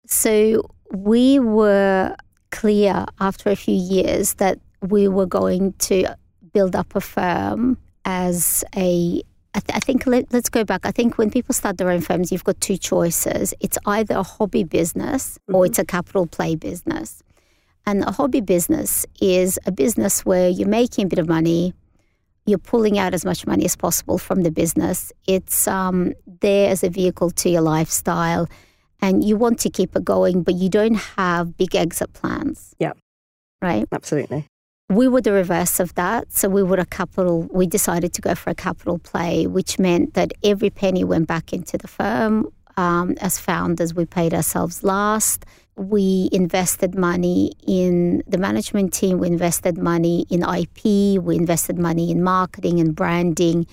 So 0.06 0.68
we 0.92 1.38
were 1.38 2.14
clear 2.50 3.06
after 3.18 3.48
a 3.48 3.56
few 3.56 3.74
years 3.74 4.34
that 4.34 4.58
we 4.82 5.08
were 5.08 5.24
going 5.24 5.72
to 5.72 6.14
build 6.52 6.76
up 6.76 6.94
a 6.94 7.00
firm 7.00 7.78
as 8.04 8.62
a 8.76 9.22
I, 9.54 9.60
th- 9.60 9.74
I 9.74 9.80
think 9.80 10.06
let, 10.06 10.34
us 10.34 10.50
go 10.50 10.62
back. 10.62 10.84
I 10.84 10.90
think 10.90 11.16
when 11.16 11.30
people 11.30 11.54
start 11.54 11.78
their 11.78 11.90
own 11.90 12.02
firms, 12.02 12.30
you've 12.30 12.44
got 12.44 12.60
two 12.60 12.76
choices. 12.76 13.54
It's 13.60 13.78
either 13.86 14.16
a 14.16 14.22
hobby 14.22 14.64
business 14.64 15.38
mm-hmm. 15.38 15.54
or 15.54 15.64
it's 15.64 15.78
a 15.78 15.84
capital 15.86 16.26
play 16.26 16.56
business. 16.56 17.22
And 17.86 18.04
a 18.04 18.12
hobby 18.12 18.42
business 18.42 19.06
is 19.18 19.58
a 19.64 19.72
business 19.72 20.26
where 20.26 20.50
you're 20.50 20.68
making 20.68 21.06
a 21.06 21.08
bit 21.08 21.18
of 21.18 21.26
money, 21.26 21.72
you're 22.46 22.58
pulling 22.58 22.98
out 22.98 23.12
as 23.12 23.24
much 23.24 23.46
money 23.46 23.64
as 23.64 23.76
possible 23.76 24.18
from 24.18 24.42
the 24.42 24.50
business. 24.50 25.12
It's 25.26 25.66
um, 25.68 26.12
there 26.40 26.70
as 26.70 26.84
a 26.84 26.88
vehicle 26.88 27.30
to 27.32 27.50
your 27.50 27.60
lifestyle, 27.60 28.48
and 29.02 29.22
you 29.22 29.36
want 29.36 29.58
to 29.60 29.70
keep 29.70 29.94
it 29.96 30.04
going, 30.04 30.42
but 30.42 30.54
you 30.54 30.68
don't 30.68 30.94
have 30.94 31.56
big 31.56 31.74
exit 31.74 32.12
plans. 32.12 32.74
Yeah. 32.78 32.92
Right? 33.60 33.86
Absolutely. 33.92 34.46
We 34.88 35.08
were 35.08 35.20
the 35.20 35.32
reverse 35.32 35.80
of 35.80 35.94
that. 35.96 36.32
So 36.32 36.48
we 36.48 36.62
were 36.62 36.76
a 36.76 36.86
capital, 36.86 37.48
we 37.52 37.66
decided 37.66 38.12
to 38.14 38.22
go 38.22 38.36
for 38.36 38.50
a 38.50 38.54
capital 38.54 38.98
play, 38.98 39.46
which 39.46 39.78
meant 39.80 40.14
that 40.14 40.32
every 40.44 40.70
penny 40.70 41.02
went 41.02 41.26
back 41.26 41.52
into 41.52 41.76
the 41.76 41.88
firm. 41.88 42.48
Um, 42.76 43.16
as 43.20 43.38
founders, 43.38 43.94
we 43.94 44.04
paid 44.04 44.32
ourselves 44.34 44.84
last 44.84 45.44
we 45.76 46.28
invested 46.32 46.94
money 46.94 47.52
in 47.66 48.22
the 48.26 48.38
management 48.38 48.92
team, 48.94 49.18
we 49.18 49.28
invested 49.28 49.76
money 49.76 50.26
in 50.30 50.42
IP, 50.42 51.22
we 51.22 51.36
invested 51.36 51.78
money 51.78 52.10
in 52.10 52.22
marketing 52.22 52.80
and 52.80 52.94
branding 52.94 53.66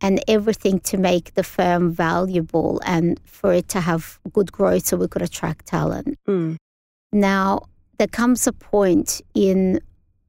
and 0.00 0.22
everything 0.28 0.80
to 0.80 0.96
make 0.96 1.34
the 1.34 1.42
firm 1.42 1.92
valuable 1.92 2.80
and 2.84 3.20
for 3.24 3.52
it 3.52 3.68
to 3.68 3.80
have 3.80 4.18
good 4.32 4.50
growth 4.52 4.86
so 4.86 4.96
we 4.96 5.08
could 5.08 5.22
attract 5.22 5.66
talent. 5.66 6.16
Mm. 6.26 6.56
Now, 7.12 7.62
there 7.98 8.06
comes 8.06 8.46
a 8.46 8.52
point 8.52 9.20
in, 9.34 9.80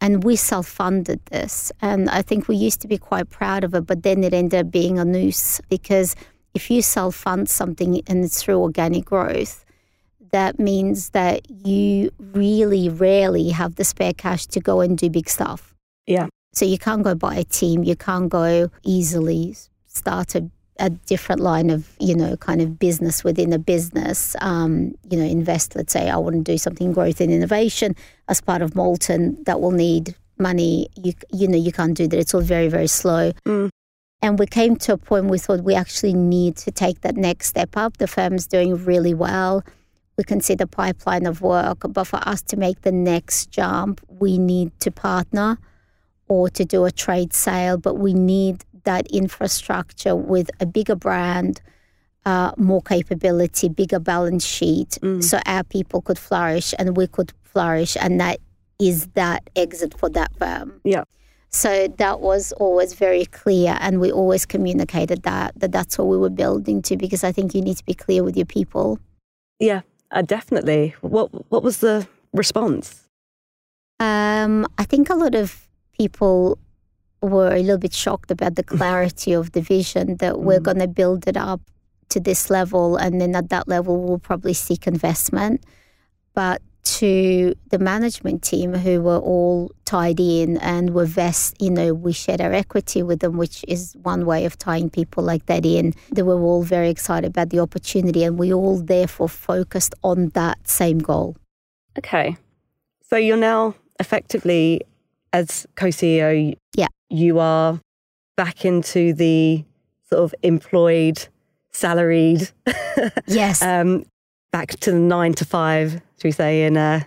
and 0.01 0.23
we 0.23 0.35
self 0.35 0.67
funded 0.67 1.23
this, 1.27 1.71
and 1.81 2.09
I 2.09 2.21
think 2.21 2.47
we 2.47 2.55
used 2.55 2.81
to 2.81 2.87
be 2.87 2.97
quite 2.97 3.29
proud 3.29 3.63
of 3.63 3.73
it, 3.75 3.85
but 3.85 4.03
then 4.03 4.23
it 4.23 4.33
ended 4.33 4.65
up 4.65 4.71
being 4.71 4.99
a 4.99 5.05
noose 5.05 5.61
because 5.69 6.15
if 6.53 6.69
you 6.69 6.81
self 6.81 7.15
fund 7.15 7.47
something 7.49 8.01
and 8.07 8.25
it's 8.25 8.43
through 8.43 8.59
organic 8.59 9.05
growth, 9.05 9.63
that 10.31 10.59
means 10.59 11.09
that 11.11 11.49
you 11.49 12.11
really 12.19 12.89
rarely 12.89 13.49
have 13.49 13.75
the 13.75 13.83
spare 13.83 14.13
cash 14.13 14.45
to 14.47 14.59
go 14.59 14.81
and 14.81 14.97
do 14.97 15.09
big 15.09 15.29
stuff. 15.29 15.75
Yeah. 16.07 16.27
So 16.53 16.65
you 16.65 16.77
can't 16.77 17.03
go 17.03 17.15
buy 17.15 17.35
a 17.35 17.43
team. 17.43 17.83
You 17.83 17.95
can't 17.95 18.29
go 18.29 18.69
easily 18.83 19.55
start 19.87 20.35
a, 20.35 20.49
a 20.79 20.89
different 20.89 21.41
line 21.41 21.69
of, 21.69 21.89
you 21.99 22.15
know, 22.15 22.35
kind 22.37 22.61
of 22.61 22.79
business 22.79 23.23
within 23.23 23.53
a 23.53 23.59
business. 23.59 24.35
Um, 24.41 24.95
you 25.09 25.17
know, 25.17 25.25
invest, 25.25 25.75
let's 25.75 25.93
say 25.93 26.09
I 26.09 26.17
want 26.17 26.35
to 26.35 26.41
do 26.51 26.57
something 26.57 26.91
growth 26.91 27.21
and 27.21 27.31
innovation 27.31 27.95
as 28.27 28.41
part 28.41 28.61
of 28.61 28.75
Molten 28.75 29.41
that 29.43 29.61
will 29.61 29.71
need 29.71 30.15
money. 30.37 30.87
You, 30.95 31.13
you 31.31 31.47
know, 31.47 31.57
you 31.57 31.71
can't 31.71 31.95
do 31.95 32.07
that. 32.07 32.17
It's 32.17 32.33
all 32.33 32.41
very, 32.41 32.67
very 32.67 32.87
slow. 32.87 33.31
Mm. 33.45 33.69
And 34.21 34.37
we 34.37 34.45
came 34.45 34.75
to 34.77 34.93
a 34.93 34.97
point 34.97 35.25
where 35.25 35.31
we 35.31 35.39
thought 35.39 35.63
we 35.63 35.73
actually 35.73 36.13
need 36.13 36.55
to 36.57 36.71
take 36.71 37.01
that 37.01 37.15
next 37.15 37.47
step 37.47 37.75
up. 37.75 37.97
The 37.97 38.07
firm's 38.07 38.45
doing 38.45 38.83
really 38.85 39.13
well 39.13 39.63
we 40.21 40.25
can 40.25 40.39
see 40.39 40.53
the 40.53 40.67
pipeline 40.67 41.25
of 41.25 41.41
work. 41.41 41.79
But 41.89 42.03
for 42.05 42.19
us 42.27 42.43
to 42.43 42.55
make 42.57 42.81
the 42.81 42.91
next 42.91 43.49
jump, 43.49 44.01
we 44.07 44.37
need 44.37 44.69
to 44.81 44.91
partner 44.91 45.57
or 46.27 46.47
to 46.51 46.63
do 46.63 46.85
a 46.85 46.91
trade 46.91 47.33
sale, 47.33 47.77
but 47.79 47.95
we 47.95 48.13
need 48.13 48.63
that 48.83 49.07
infrastructure 49.07 50.15
with 50.15 50.51
a 50.59 50.67
bigger 50.67 50.95
brand, 50.95 51.59
uh, 52.25 52.51
more 52.55 52.83
capability, 52.83 53.67
bigger 53.67 53.99
balance 53.99 54.45
sheet, 54.45 54.91
Mm. 55.01 55.23
so 55.23 55.39
our 55.47 55.63
people 55.63 56.01
could 56.01 56.19
flourish 56.19 56.73
and 56.77 56.95
we 56.95 57.07
could 57.07 57.33
flourish, 57.41 57.97
and 57.99 58.19
that 58.21 58.37
is 58.79 59.07
that 59.15 59.41
exit 59.55 59.91
for 59.99 60.09
that 60.09 60.31
firm. 60.37 60.79
Yeah. 60.83 61.03
So 61.49 61.87
that 61.97 62.21
was 62.21 62.53
always 62.53 62.93
very 62.93 63.25
clear, 63.25 63.75
and 63.81 63.99
we 63.99 64.11
always 64.11 64.45
communicated 64.45 65.23
that 65.23 65.49
that 65.61 65.71
that's 65.71 65.97
what 65.97 66.07
we 66.13 66.17
were 66.17 66.35
building 66.43 66.81
to 66.83 66.95
because 66.95 67.23
I 67.29 67.31
think 67.33 67.53
you 67.55 67.61
need 67.61 67.77
to 67.77 67.85
be 67.85 67.93
clear 68.05 68.23
with 68.23 68.35
your 68.37 68.49
people. 68.57 68.99
Yeah, 69.59 69.81
uh, 70.11 70.21
definitely. 70.21 70.95
What 71.01 71.29
What 71.51 71.63
was 71.63 71.77
the 71.79 72.07
response? 72.33 73.07
Um, 73.99 74.65
I 74.77 74.83
think 74.83 75.09
a 75.09 75.15
lot 75.15 75.35
of 75.35 75.67
people 75.97 76.57
were 77.21 77.51
a 77.53 77.59
little 77.61 77.77
bit 77.77 77.93
shocked 77.93 78.31
about 78.31 78.55
the 78.55 78.63
clarity 78.63 79.33
of 79.33 79.51
the 79.51 79.61
vision 79.61 80.17
that 80.17 80.39
we're 80.39 80.59
Mm. 80.59 80.63
going 80.63 80.79
to 80.79 80.87
build 80.87 81.27
it 81.27 81.37
up 81.37 81.61
to 82.09 82.19
this 82.19 82.49
level, 82.49 82.97
and 82.97 83.21
then 83.21 83.35
at 83.35 83.49
that 83.49 83.67
level, 83.67 84.01
we'll 84.01 84.19
probably 84.19 84.53
seek 84.53 84.87
investment. 84.87 85.63
But 86.33 86.61
to 86.83 87.53
the 87.69 87.79
management 87.79 88.41
team 88.41 88.73
who 88.73 89.01
were 89.01 89.17
all 89.19 89.71
tied 89.85 90.19
in 90.19 90.57
and 90.57 90.93
were 90.93 91.05
vest, 91.05 91.55
you 91.61 91.69
know, 91.69 91.93
we 91.93 92.11
shared 92.13 92.41
our 92.41 92.53
equity 92.53 93.03
with 93.03 93.19
them, 93.19 93.37
which 93.37 93.63
is 93.67 93.95
one 94.01 94.25
way 94.25 94.45
of 94.45 94.57
tying 94.57 94.89
people 94.89 95.23
like 95.23 95.45
that 95.45 95.65
in. 95.65 95.93
They 96.11 96.23
were 96.23 96.39
all 96.39 96.63
very 96.63 96.89
excited 96.89 97.27
about 97.29 97.49
the 97.49 97.59
opportunity, 97.59 98.23
and 98.23 98.37
we 98.37 98.53
all 98.53 98.77
therefore 98.77 99.29
focused 99.29 99.93
on 100.03 100.29
that 100.29 100.67
same 100.67 100.99
goal. 100.99 101.37
Okay, 101.97 102.37
so 103.03 103.15
you're 103.17 103.37
now 103.37 103.75
effectively 103.99 104.81
as 105.33 105.67
co-CEO. 105.75 106.55
Yeah. 106.75 106.87
you 107.09 107.39
are 107.39 107.79
back 108.37 108.65
into 108.65 109.13
the 109.13 109.63
sort 110.09 110.23
of 110.23 110.35
employed, 110.43 111.27
salaried. 111.71 112.49
Yes. 113.27 113.61
um, 113.63 114.05
back 114.51 114.79
to 114.81 114.91
the 114.91 114.99
nine 114.99 115.33
to 115.33 115.45
five, 115.45 115.91
should 115.91 116.23
we 116.23 116.31
say, 116.31 116.63
in 116.63 116.77
uh, 116.77 117.03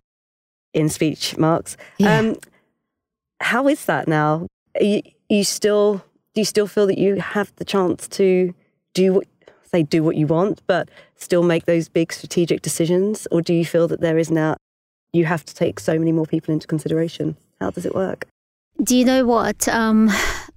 in 0.72 0.88
speech 0.88 1.36
marks. 1.36 1.76
Yeah. 1.98 2.18
Um, 2.18 2.36
how 3.40 3.68
is 3.68 3.84
that 3.86 4.08
now? 4.08 4.46
Are 4.80 4.84
you, 4.84 5.02
you 5.28 5.44
still 5.44 6.04
do 6.34 6.40
you 6.40 6.44
still 6.44 6.66
feel 6.66 6.86
that 6.86 6.98
you 6.98 7.16
have 7.16 7.54
the 7.56 7.64
chance 7.64 8.08
to 8.08 8.54
do 8.92 9.12
what 9.14 9.26
say 9.64 9.82
do 9.82 10.02
what 10.02 10.16
you 10.16 10.26
want, 10.26 10.62
but 10.66 10.88
still 11.16 11.42
make 11.42 11.66
those 11.66 11.88
big 11.88 12.12
strategic 12.12 12.62
decisions, 12.62 13.26
or 13.30 13.42
do 13.42 13.54
you 13.54 13.64
feel 13.64 13.88
that 13.88 14.00
there 14.00 14.18
is 14.18 14.30
now 14.30 14.56
you 15.12 15.24
have 15.24 15.44
to 15.44 15.54
take 15.54 15.78
so 15.78 15.98
many 15.98 16.12
more 16.12 16.26
people 16.26 16.52
into 16.52 16.66
consideration? 16.66 17.36
How 17.60 17.70
does 17.70 17.86
it 17.86 17.94
work? 17.94 18.26
Do 18.82 18.96
you 18.96 19.04
know 19.04 19.24
what? 19.24 19.68
Um, 19.68 20.10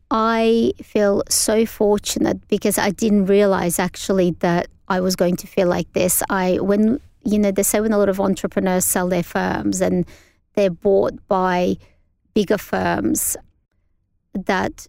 I 0.10 0.74
feel 0.82 1.24
so 1.30 1.66
fortunate 1.66 2.48
because 2.48 2.78
I 2.78 2.90
didn't 2.90 3.26
realize 3.26 3.78
actually 3.78 4.32
that 4.40 4.68
I 4.88 5.00
was 5.02 5.16
going 5.16 5.36
to 5.38 5.48
feel 5.48 5.68
like 5.68 5.92
this. 5.94 6.24
I 6.30 6.58
when 6.62 7.00
you 7.24 7.40
know 7.40 7.52
they 7.52 7.64
say 7.64 7.80
when 7.80 7.94
a 7.94 7.98
lot 7.98 8.10
of 8.10 8.20
entrepreneurs 8.20 8.86
sell 8.86 9.08
their 9.10 9.24
firms 9.24 9.82
and 9.82 10.06
they're 10.56 10.70
bought 10.70 11.28
by 11.28 11.78
bigger 12.34 12.58
firms 12.58 13.36
that 14.34 14.88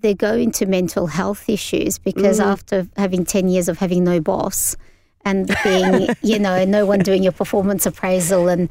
they 0.00 0.14
go 0.14 0.34
into 0.34 0.66
mental 0.66 1.06
health 1.06 1.48
issues 1.48 1.98
because 1.98 2.40
Mm. 2.40 2.44
after 2.46 2.88
having 2.96 3.24
10 3.24 3.48
years 3.48 3.68
of 3.68 3.78
having 3.78 4.04
no 4.04 4.20
boss 4.20 4.76
and 5.24 5.54
being 5.64 6.08
you 6.22 6.38
know 6.38 6.64
no 6.64 6.84
one 6.86 6.98
doing 7.00 7.22
your 7.22 7.32
performance 7.32 7.86
appraisal 7.86 8.48
and 8.48 8.68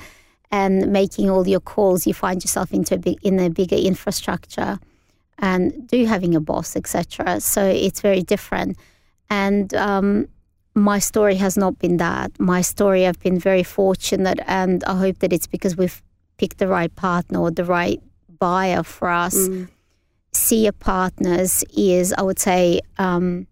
and 0.54 0.92
making 0.92 1.30
all 1.30 1.48
your 1.48 1.62
calls, 1.62 2.06
you 2.06 2.14
find 2.14 2.44
yourself 2.44 2.74
into 2.74 2.96
a 2.96 2.98
big, 2.98 3.18
in 3.24 3.40
a 3.40 3.50
bigger 3.50 3.78
infrastructure 3.78 4.80
and 5.40 5.88
do 5.88 6.06
having 6.06 6.36
a 6.36 6.42
boss, 6.42 6.76
etc. 6.76 7.40
So 7.40 7.64
it's 7.66 8.02
very 8.02 8.22
different. 8.22 8.78
And 9.30 9.74
um, 9.74 10.28
my 10.82 11.00
story 11.00 11.36
has 11.36 11.58
not 11.58 11.80
been 11.80 11.98
that. 11.98 12.32
My 12.40 12.62
story, 12.62 13.06
I've 13.06 13.20
been 13.20 13.40
very 13.40 13.64
fortunate, 13.64 14.40
and 14.48 14.84
I 14.86 14.96
hope 14.98 15.20
that 15.20 15.32
it's 15.32 15.48
because 15.48 15.78
we've 15.78 16.02
picked 16.38 16.58
the 16.58 16.68
right 16.68 16.94
partner 16.96 17.40
or 17.40 17.52
the 17.52 17.66
right 17.66 18.02
buyer 18.40 18.84
for 18.84 19.10
us. 19.10 19.36
Mm. 19.36 19.70
SIA 20.34 20.74
Partners 20.74 21.64
is, 21.76 22.14
I 22.14 22.22
would 22.22 22.40
say, 22.40 22.82
um, 22.98 23.48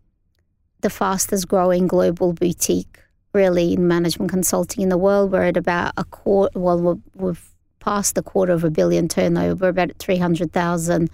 the 0.82 0.90
fastest 0.90 1.48
growing 1.48 1.88
global 1.88 2.34
boutique 2.34 3.00
really 3.34 3.74
in 3.74 3.88
management 3.88 4.32
consulting 4.32 4.82
in 4.82 4.90
the 4.90 4.98
world. 4.98 5.32
We're 5.32 5.44
at 5.44 5.58
about 5.58 5.94
a 5.98 6.04
quarter, 6.06 6.58
well, 6.58 6.80
we're, 6.80 6.98
we've 7.16 7.50
passed 7.80 8.16
the 8.16 8.24
quarter 8.24 8.54
of 8.54 8.64
a 8.64 8.72
billion 8.72 9.08
turnover. 9.08 9.66
We're 9.66 9.70
about 9.70 9.92
at 9.92 10.00
300,000. 10.00 11.10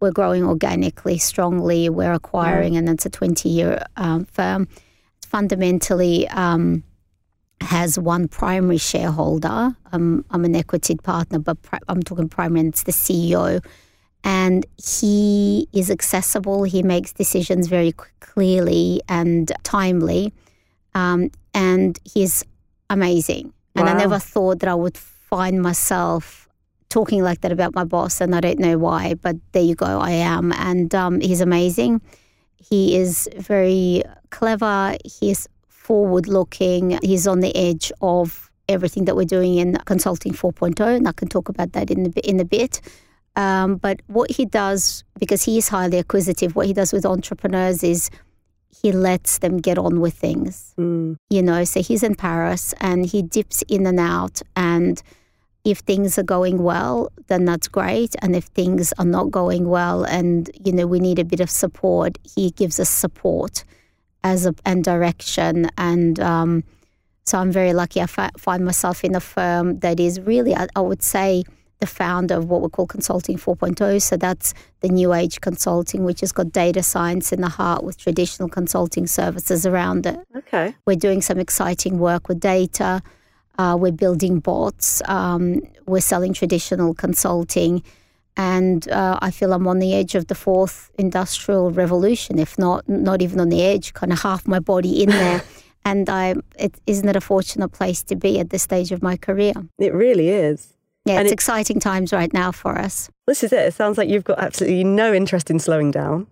We're 0.00 0.12
growing 0.12 0.44
organically, 0.44 1.18
strongly. 1.18 1.88
We're 1.88 2.12
acquiring, 2.12 2.76
and 2.76 2.88
it's 2.88 3.04
a 3.04 3.10
20 3.10 3.48
year 3.48 3.84
um, 3.96 4.24
firm. 4.26 4.68
Fundamentally, 5.30 6.28
um, 6.28 6.82
has 7.60 7.98
one 7.98 8.26
primary 8.26 8.78
shareholder. 8.78 9.76
Um, 9.92 10.24
I'm 10.30 10.44
an 10.44 10.56
equity 10.56 10.96
partner, 10.96 11.38
but 11.38 11.62
pri- 11.62 11.78
I'm 11.88 12.02
talking 12.02 12.28
primary, 12.28 12.60
and 12.60 12.68
it's 12.70 12.82
the 12.82 12.92
CEO. 12.92 13.64
And 14.24 14.66
he 14.76 15.68
is 15.72 15.88
accessible. 15.90 16.64
He 16.64 16.82
makes 16.82 17.12
decisions 17.12 17.68
very 17.68 17.92
clearly 18.20 19.00
and 19.08 19.52
timely. 19.62 20.32
Um, 20.94 21.30
and 21.54 21.98
he's 22.04 22.44
amazing. 22.90 23.52
And 23.76 23.88
I 23.88 23.94
never 23.94 24.18
thought 24.18 24.58
that 24.58 24.68
I 24.68 24.74
would 24.74 24.96
find 24.96 25.62
myself 25.62 26.48
talking 26.88 27.22
like 27.22 27.42
that 27.42 27.52
about 27.52 27.72
my 27.74 27.84
boss, 27.84 28.20
and 28.20 28.34
I 28.34 28.40
don't 28.40 28.58
know 28.58 28.78
why, 28.78 29.14
but 29.14 29.36
there 29.52 29.62
you 29.62 29.76
go, 29.76 30.00
I 30.00 30.10
am. 30.10 30.52
And 30.52 30.92
um, 30.92 31.20
he's 31.20 31.40
amazing. 31.40 32.00
He 32.60 32.96
is 32.96 33.28
very 33.36 34.02
clever. 34.30 34.96
He 35.04 35.30
is 35.30 35.48
forward 35.68 36.28
looking. 36.28 36.98
He's 37.02 37.26
on 37.26 37.40
the 37.40 37.54
edge 37.56 37.90
of 38.00 38.50
everything 38.68 39.06
that 39.06 39.16
we're 39.16 39.24
doing 39.24 39.56
in 39.56 39.76
Consulting 39.86 40.32
4.0, 40.32 40.96
and 40.96 41.08
I 41.08 41.12
can 41.12 41.28
talk 41.28 41.48
about 41.48 41.72
that 41.72 41.90
in 41.90 42.06
a, 42.06 42.20
in 42.20 42.38
a 42.38 42.44
bit. 42.44 42.80
Um, 43.36 43.76
but 43.76 44.00
what 44.06 44.30
he 44.30 44.44
does, 44.44 45.02
because 45.18 45.42
he 45.42 45.58
is 45.58 45.68
highly 45.68 45.98
acquisitive, 45.98 46.54
what 46.54 46.66
he 46.66 46.72
does 46.72 46.92
with 46.92 47.04
entrepreneurs 47.06 47.82
is 47.82 48.10
he 48.82 48.92
lets 48.92 49.38
them 49.38 49.58
get 49.58 49.78
on 49.78 50.00
with 50.00 50.14
things 50.14 50.74
Mm. 50.78 51.16
you 51.28 51.42
know 51.42 51.64
so 51.64 51.82
he's 51.82 52.02
in 52.02 52.14
paris 52.14 52.72
and 52.80 53.04
he 53.04 53.20
dips 53.20 53.62
in 53.68 53.84
and 53.86 53.98
out 53.98 54.40
and 54.56 55.02
if 55.64 55.78
things 55.80 56.18
are 56.18 56.22
going 56.22 56.62
well 56.62 57.10
then 57.28 57.44
that's 57.44 57.68
great 57.68 58.14
and 58.22 58.34
if 58.34 58.44
things 58.44 58.92
are 58.98 59.04
not 59.04 59.30
going 59.30 59.68
well 59.68 60.04
and 60.04 60.50
you 60.64 60.72
know 60.72 60.86
we 60.86 60.98
need 61.00 61.18
a 61.18 61.24
bit 61.24 61.40
of 61.40 61.50
support 61.50 62.18
he 62.24 62.50
gives 62.52 62.80
us 62.80 62.88
support 62.88 63.64
as 64.24 64.46
a 64.46 64.54
and 64.64 64.84
direction 64.84 65.68
and 65.76 66.18
um, 66.20 66.64
so 67.24 67.38
i'm 67.38 67.52
very 67.52 67.72
lucky 67.72 68.00
i 68.00 68.06
fi- 68.06 68.30
find 68.38 68.64
myself 68.64 69.04
in 69.04 69.14
a 69.14 69.20
firm 69.20 69.78
that 69.80 70.00
is 70.00 70.20
really 70.20 70.54
I, 70.54 70.66
I 70.74 70.80
would 70.80 71.02
say 71.02 71.44
the 71.80 71.86
founder 71.86 72.36
of 72.36 72.44
what 72.50 72.60
we 72.60 72.68
call 72.68 72.86
consulting 72.86 73.38
4.0 73.38 74.02
so 74.02 74.16
that's 74.16 74.52
the 74.80 74.88
new 74.88 75.12
age 75.14 75.40
consulting 75.40 76.04
which 76.04 76.20
has 76.20 76.32
got 76.32 76.52
data 76.52 76.82
science 76.82 77.32
in 77.32 77.40
the 77.40 77.48
heart 77.48 77.84
with 77.84 77.96
traditional 77.96 78.48
consulting 78.48 79.06
services 79.06 79.64
around 79.66 80.06
it 80.06 80.18
Okay. 80.36 80.74
we're 80.86 80.96
doing 80.96 81.22
some 81.22 81.38
exciting 81.38 81.98
work 81.98 82.28
with 82.28 82.40
data. 82.40 83.02
Uh, 83.60 83.76
we're 83.76 83.92
building 83.92 84.40
bots. 84.40 85.02
Um, 85.06 85.60
we're 85.86 86.00
selling 86.00 86.32
traditional 86.32 86.94
consulting. 86.94 87.82
And 88.36 88.88
uh, 88.88 89.18
I 89.20 89.30
feel 89.30 89.52
I'm 89.52 89.66
on 89.66 89.80
the 89.80 89.92
edge 89.94 90.14
of 90.14 90.28
the 90.28 90.34
fourth 90.34 90.90
industrial 90.98 91.70
revolution, 91.70 92.38
if 92.38 92.58
not 92.58 92.88
not 92.88 93.20
even 93.20 93.38
on 93.38 93.50
the 93.50 93.62
edge, 93.62 93.92
kind 93.92 94.12
of 94.12 94.22
half 94.22 94.48
my 94.48 94.60
body 94.60 95.02
in 95.02 95.10
there. 95.10 95.42
and 95.84 96.08
I, 96.08 96.36
it, 96.58 96.80
isn't 96.86 97.08
it 97.08 97.16
a 97.16 97.20
fortunate 97.20 97.72
place 97.72 98.02
to 98.04 98.16
be 98.16 98.40
at 98.40 98.48
this 98.48 98.62
stage 98.62 98.92
of 98.92 99.02
my 99.02 99.16
career? 99.18 99.52
It 99.78 99.92
really 99.92 100.30
is. 100.30 100.58
Yeah, 101.04 101.16
And 101.18 101.22
it's 101.26 101.32
it- 101.32 101.40
exciting 101.40 101.80
times 101.80 102.12
right 102.14 102.32
now 102.32 102.52
for 102.52 102.78
us. 102.78 103.10
This 103.26 103.42
is 103.44 103.52
it. 103.52 103.66
It 103.66 103.74
sounds 103.74 103.98
like 103.98 104.08
you've 104.08 104.24
got 104.24 104.38
absolutely 104.38 104.84
no 104.84 105.12
interest 105.12 105.50
in 105.50 105.58
slowing 105.58 105.90
down. 105.90 106.26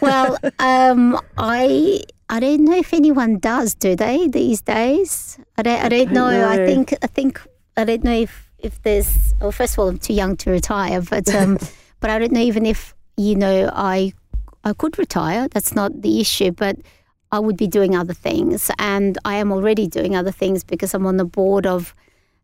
Well, 0.00 0.38
um, 0.58 1.20
I 1.36 2.02
I 2.30 2.38
don't 2.38 2.64
know 2.64 2.76
if 2.76 2.94
anyone 2.94 3.40
does, 3.40 3.74
do 3.74 3.96
they 3.96 4.28
these 4.28 4.62
days? 4.62 5.36
I 5.58 5.62
don't. 5.62 5.84
I 5.84 5.88
don't, 5.88 6.14
don't 6.14 6.14
know. 6.14 6.48
I 6.48 6.58
think. 6.64 6.94
I 7.02 7.08
think. 7.08 7.42
I 7.76 7.82
don't 7.84 8.04
know 8.04 8.14
if 8.14 8.52
if 8.60 8.80
there's. 8.82 9.34
Well, 9.40 9.50
first 9.50 9.74
of 9.74 9.80
all, 9.80 9.88
I'm 9.88 9.98
too 9.98 10.12
young 10.12 10.36
to 10.36 10.50
retire, 10.52 11.02
but 11.02 11.28
um, 11.34 11.58
but 11.98 12.08
I 12.08 12.20
don't 12.20 12.30
know 12.30 12.40
even 12.40 12.66
if 12.66 12.94
you 13.16 13.34
know 13.34 13.68
I 13.74 14.12
I 14.62 14.74
could 14.74 14.96
retire. 14.96 15.48
That's 15.48 15.74
not 15.74 16.02
the 16.02 16.20
issue, 16.20 16.52
but. 16.52 16.76
I 17.32 17.38
would 17.38 17.56
be 17.56 17.68
doing 17.68 17.94
other 17.94 18.12
things, 18.12 18.72
and 18.80 19.16
I 19.24 19.36
am 19.36 19.52
already 19.52 19.86
doing 19.86 20.16
other 20.16 20.32
things 20.32 20.64
because 20.64 20.94
I'm 20.94 21.06
on 21.06 21.16
the 21.16 21.24
board 21.24 21.64
of 21.64 21.94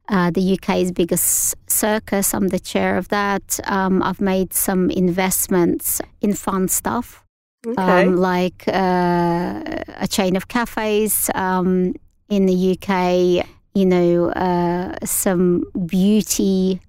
uh, 0.08 0.30
the 0.30 0.52
UK's 0.52 0.92
biggest 0.92 1.56
circus. 1.68 2.32
I'm 2.32 2.46
the 2.46 2.60
chair 2.60 2.96
of 2.96 3.08
that. 3.08 3.58
Um, 3.64 4.00
I've 4.00 4.20
made 4.20 4.54
some 4.54 4.88
investments 4.90 6.00
in 6.20 6.34
fun 6.34 6.68
stuff 6.68 7.25
Okay. 7.66 8.04
um, 8.06 8.16
like 8.16 8.64
uh, 8.68 9.60
a 9.98 10.06
chain 10.08 10.36
of 10.36 10.46
cafes 10.48 11.30
um, 11.34 11.94
in 12.28 12.46
the 12.46 12.78
UK, 12.78 13.46
you 13.74 13.84
know, 13.86 14.30
uh, 14.30 14.94
some 15.04 15.64
beauty 15.86 16.80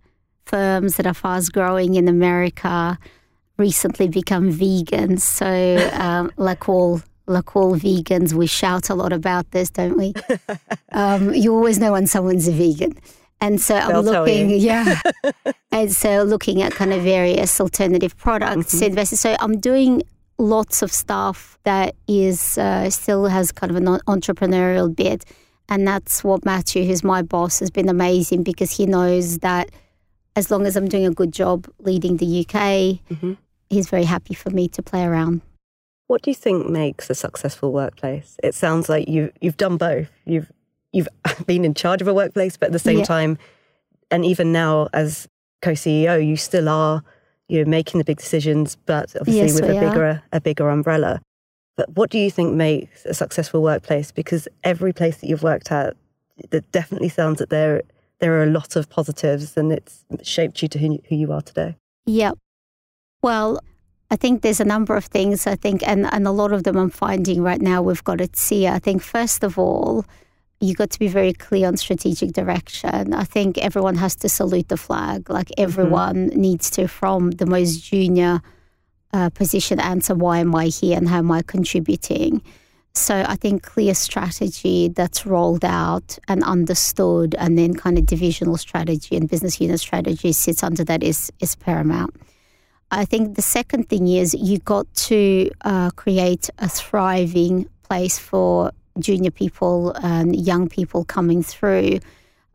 firms 0.45 0.95
that 0.97 1.07
are 1.07 1.13
fast 1.13 1.51
growing 1.51 1.95
in 1.95 2.07
America 2.07 2.97
recently 3.57 4.07
become 4.07 4.51
vegan. 4.51 5.17
So, 5.17 5.89
um, 5.93 6.31
like 6.37 6.69
all 6.69 7.01
like 7.29 7.55
all 7.57 7.75
vegans, 7.75 8.33
we 8.33 8.47
shout 8.47 8.89
a 8.89 8.95
lot 8.95 9.11
about 9.11 9.51
this, 9.51 9.69
don't 9.69 9.97
we? 9.97 10.13
um, 10.93 11.33
you 11.33 11.53
always 11.53 11.77
know 11.77 11.91
when 11.91 12.07
someone's 12.07 12.47
a 12.47 12.51
vegan. 12.53 12.97
And 13.41 13.59
so 13.61 13.75
I'm 13.75 13.89
They'll 13.89 14.01
looking, 14.03 14.49
yeah. 14.51 15.01
and 15.71 15.91
so 15.91 16.23
looking 16.23 16.61
at 16.61 16.71
kind 16.71 16.93
of 16.93 17.01
various 17.03 17.59
alternative 17.59 18.15
products 18.17 18.73
Mm-hmm. 18.73 18.79
to 18.79 18.85
invest 18.85 19.11
in. 19.11 19.17
So 19.17 19.35
I'm 19.39 19.59
doing 19.59 20.03
lots 20.37 20.81
of 20.81 20.91
stuff 20.91 21.57
that 21.63 21.95
is 22.07 22.57
uh, 22.57 22.89
still 22.89 23.25
has 23.25 23.51
kind 23.51 23.71
of 23.71 23.75
an 23.77 23.85
entrepreneurial 24.07 24.93
bit. 24.95 25.25
And 25.69 25.87
that's 25.87 26.23
what 26.23 26.45
Matthew, 26.45 26.85
who's 26.85 27.03
my 27.03 27.21
boss, 27.21 27.59
has 27.59 27.69
been 27.69 27.89
amazing 27.89 28.43
because 28.43 28.71
he 28.71 28.85
knows 28.85 29.39
that 29.39 29.69
as 30.35 30.49
long 30.51 30.65
as 30.65 30.75
I'm 30.77 30.87
doing 30.87 31.05
a 31.05 31.11
good 31.11 31.33
job 31.33 31.67
leading 31.79 32.17
the 32.17 32.41
UK, 32.41 32.99
Mm-hmm. 33.09 33.33
he's 33.69 33.89
very 33.89 34.05
happy 34.05 34.33
for 34.33 34.49
me 34.51 34.67
to 34.69 34.81
play 34.81 35.03
around. 35.03 35.41
What 36.07 36.21
do 36.21 36.29
you 36.31 36.35
think 36.35 36.69
makes 36.69 37.09
a 37.09 37.15
successful 37.15 37.73
workplace? 37.73 38.37
It 38.41 38.55
sounds 38.55 38.87
like 38.87 39.09
you 39.09 39.31
you've 39.41 39.57
done 39.57 39.75
both. 39.75 40.09
You've 40.25 40.49
you've 40.93 41.09
been 41.45 41.65
in 41.65 41.73
charge 41.73 42.01
of 42.01 42.07
a 42.07 42.13
workplace, 42.13 42.55
but 42.55 42.67
at 42.67 42.71
the 42.71 42.79
same 42.79 42.99
Yeah. 42.99 43.03
time, 43.05 43.37
and 44.09 44.23
even 44.23 44.53
now 44.53 44.87
as 44.93 45.27
co-CEO, 45.61 46.25
you 46.25 46.37
still 46.37 46.69
are 46.69 47.03
you 47.47 47.63
know 47.63 47.69
making 47.69 47.97
the 47.99 48.05
big 48.05 48.17
decisions, 48.17 48.77
but 48.85 49.15
obviously 49.19 49.47
Yes, 49.47 49.61
with 49.61 49.69
a 49.69 49.77
are. 49.77 49.89
bigger 49.89 50.23
a 50.31 50.41
bigger 50.41 50.69
umbrella. 50.69 51.21
But 51.75 51.89
what 51.95 52.09
do 52.09 52.17
you 52.17 52.31
think 52.31 52.55
makes 52.55 53.05
a 53.05 53.13
successful 53.13 53.61
workplace? 53.61 54.11
Because 54.11 54.47
every 54.63 54.93
place 54.93 55.17
that 55.17 55.27
you've 55.27 55.43
worked 55.43 55.71
at, 55.71 55.95
it 56.51 56.71
definitely 56.71 57.09
sounds 57.09 57.39
that 57.39 57.49
there 57.49 57.83
there 58.19 58.33
are 58.33 58.43
a 58.43 58.47
lot 58.47 58.75
of 58.75 58.89
positives, 58.89 59.55
and 59.57 59.71
it's 59.71 60.03
shaped 60.23 60.61
you 60.61 60.67
to 60.69 60.79
who, 60.79 60.99
who 61.07 61.15
you 61.15 61.31
are 61.31 61.41
today. 61.41 61.75
Yeah. 62.05 62.31
Well, 63.21 63.59
I 64.09 64.15
think 64.15 64.41
there's 64.41 64.59
a 64.59 64.65
number 64.65 64.95
of 64.95 65.05
things 65.05 65.45
I 65.45 65.55
think, 65.55 65.87
and, 65.87 66.11
and 66.11 66.27
a 66.27 66.31
lot 66.31 66.51
of 66.51 66.63
them 66.63 66.77
I'm 66.77 66.89
finding 66.89 67.43
right 67.43 67.61
now 67.61 67.81
we've 67.81 68.03
got 68.03 68.21
at 68.21 68.35
SIA. 68.35 68.71
I 68.71 68.79
think, 68.79 69.01
first 69.03 69.43
of 69.43 69.59
all, 69.59 70.05
you 70.59 70.73
got 70.73 70.89
to 70.89 70.99
be 70.99 71.07
very 71.07 71.33
clear 71.33 71.67
on 71.67 71.77
strategic 71.77 72.33
direction. 72.33 73.13
I 73.13 73.23
think 73.23 73.57
everyone 73.59 73.95
has 73.95 74.15
to 74.17 74.29
salute 74.29 74.69
the 74.69 74.77
flag. 74.77 75.29
Like 75.29 75.51
everyone 75.57 76.27
needs 76.27 76.69
to, 76.71 76.87
from 76.87 77.31
the 77.31 77.45
most 77.45 77.83
junior 77.83 78.41
uh, 79.13 79.29
position, 79.29 79.79
answer 79.79 80.15
why 80.15 80.39
am 80.39 80.55
I 80.55 80.65
here 80.65 80.97
and 80.97 81.07
how 81.07 81.19
am 81.19 81.31
I 81.31 81.41
contributing. 81.43 82.41
So 82.93 83.23
I 83.27 83.35
think 83.35 83.61
clear 83.61 83.93
strategy 83.93 84.87
that's 84.87 85.23
rolled 85.23 85.63
out 85.63 86.17
and 86.27 86.43
understood, 86.43 87.35
and 87.35 87.55
then 87.55 87.75
kind 87.75 87.97
of 87.99 88.07
divisional 88.07 88.57
strategy 88.57 89.15
and 89.15 89.29
business 89.29 89.61
unit 89.61 89.79
strategy 89.79 90.31
sits 90.31 90.63
under 90.63 90.83
that 90.85 91.03
is 91.03 91.31
is 91.39 91.55
paramount. 91.55 92.15
I 92.89 93.05
think 93.05 93.35
the 93.35 93.43
second 93.43 93.89
thing 93.89 94.07
is 94.07 94.33
you 94.33 94.57
got 94.59 94.91
to 95.09 95.51
uh, 95.61 95.91
create 95.91 96.49
a 96.57 96.67
thriving 96.67 97.67
place 97.83 98.17
for 98.17 98.71
junior 98.99 99.31
people 99.31 99.91
and 100.03 100.35
young 100.35 100.67
people 100.69 101.05
coming 101.05 101.43
through 101.43 101.99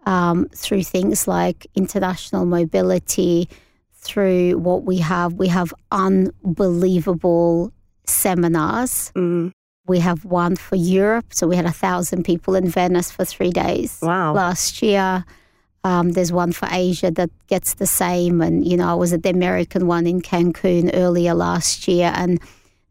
um, 0.04 0.48
through 0.54 0.82
things 0.82 1.28
like 1.28 1.66
international 1.76 2.44
mobility, 2.44 3.48
through 3.94 4.58
what 4.58 4.82
we 4.84 4.98
have. 4.98 5.34
We 5.34 5.48
have 5.48 5.72
unbelievable 5.92 7.72
seminars. 8.06 9.12
Mm. 9.14 9.52
We 9.86 9.98
have 10.00 10.24
one 10.24 10.56
for 10.56 10.76
Europe. 10.76 11.26
So 11.32 11.46
we 11.46 11.56
had 11.56 11.66
a 11.66 11.72
thousand 11.72 12.24
people 12.24 12.54
in 12.54 12.68
Venice 12.68 13.10
for 13.10 13.24
three 13.24 13.50
days 13.50 13.98
Wow. 14.02 14.32
last 14.34 14.82
year. 14.82 15.24
Um, 15.84 16.12
there's 16.12 16.32
one 16.32 16.52
for 16.52 16.68
Asia 16.70 17.10
that 17.12 17.30
gets 17.48 17.74
the 17.74 17.86
same. 17.86 18.40
And, 18.40 18.66
you 18.66 18.76
know, 18.76 18.88
I 18.88 18.94
was 18.94 19.12
at 19.12 19.24
the 19.24 19.30
American 19.30 19.86
one 19.88 20.06
in 20.06 20.20
Cancun 20.20 20.90
earlier 20.94 21.34
last 21.34 21.88
year. 21.88 22.12
And 22.14 22.40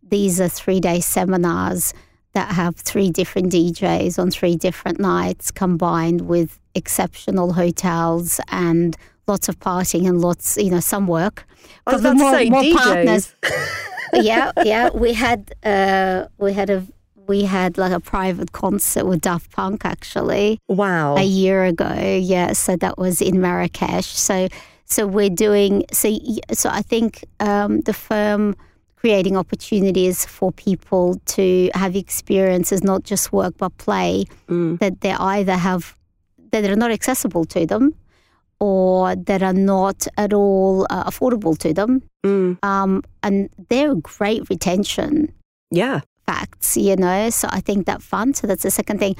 these 0.03 0.41
are 0.41 0.49
three 0.49 0.81
day 0.81 0.99
seminars 0.99 1.93
that 2.33 2.53
have 2.53 2.75
three 2.75 3.09
different 3.09 3.51
DJs 3.51 4.17
on 4.17 4.31
three 4.31 4.55
different 4.55 4.99
nights 4.99 5.51
combined 5.51 6.21
with 6.21 6.59
exceptional 6.75 7.53
hotels 7.53 8.39
and 8.49 8.95
lots 9.27 9.49
of 9.49 9.59
partying 9.59 10.07
and 10.07 10.21
lots, 10.21 10.57
you 10.57 10.69
know, 10.71 10.79
some 10.79 11.07
work. 11.07 11.45
I 11.85 11.91
was 11.93 12.01
about 12.01 12.13
to 12.17 12.31
say 12.37 12.49
more 12.49 12.63
DJs. 12.63 12.75
partners. 12.77 13.35
yeah, 14.13 14.51
yeah. 14.63 14.89
We 14.93 15.13
had 15.13 15.53
uh, 15.63 16.27
we 16.37 16.53
had 16.53 16.69
a 16.69 16.85
we 17.27 17.43
had 17.43 17.77
like 17.77 17.91
a 17.91 17.99
private 17.99 18.51
concert 18.51 19.05
with 19.05 19.21
Daft 19.21 19.51
Punk 19.51 19.85
actually 19.85 20.57
Wow. 20.67 21.15
a 21.17 21.23
year 21.23 21.63
ago. 21.65 21.93
Yeah, 22.21 22.53
so 22.53 22.75
that 22.77 22.97
was 22.97 23.21
in 23.21 23.39
Marrakesh. 23.41 24.05
So 24.07 24.47
so 24.85 25.07
we're 25.07 25.29
doing 25.29 25.85
so 25.91 26.13
so 26.51 26.69
I 26.69 26.81
think 26.81 27.23
um, 27.39 27.81
the 27.81 27.93
firm 27.93 28.55
creating 29.01 29.35
opportunities 29.43 30.25
for 30.35 30.51
people 30.67 31.05
to 31.25 31.69
have 31.73 31.95
experiences 31.95 32.83
not 32.83 33.01
just 33.11 33.33
work 33.33 33.53
but 33.57 33.71
play 33.77 34.25
Mm. 34.47 34.77
that 34.79 34.93
they 35.01 35.13
either 35.35 35.55
have 35.69 35.83
that 36.51 36.63
are 36.65 36.75
not 36.75 36.91
accessible 36.91 37.45
to 37.45 37.65
them 37.65 37.85
or 38.59 39.15
that 39.15 39.41
are 39.41 39.57
not 39.73 39.99
at 40.17 40.31
all 40.33 40.85
uh, 40.89 41.03
affordable 41.09 41.57
to 41.57 41.73
them 41.73 41.91
Mm. 42.23 42.57
um, 42.71 43.01
and 43.23 43.49
they're 43.69 43.95
great 43.95 44.41
retention 44.53 45.13
Yeah. 45.71 46.01
facts, 46.27 46.77
you 46.77 46.95
know. 46.95 47.29
So 47.31 47.47
I 47.57 47.61
think 47.67 47.79
that 47.87 48.01
fun. 48.03 48.33
So 48.35 48.45
that's 48.47 48.61
the 48.63 48.69
second 48.71 48.99
thing. 48.99 49.15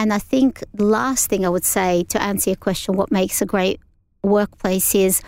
And 0.00 0.12
I 0.12 0.20
think 0.32 0.62
the 0.80 0.84
last 0.84 1.28
thing 1.28 1.44
I 1.44 1.48
would 1.48 1.64
say 1.64 2.04
to 2.12 2.22
answer 2.22 2.50
your 2.50 2.56
question, 2.66 2.94
what 2.96 3.10
makes 3.10 3.42
a 3.42 3.46
great 3.54 3.80
workplace 4.22 4.94
is 4.94 5.22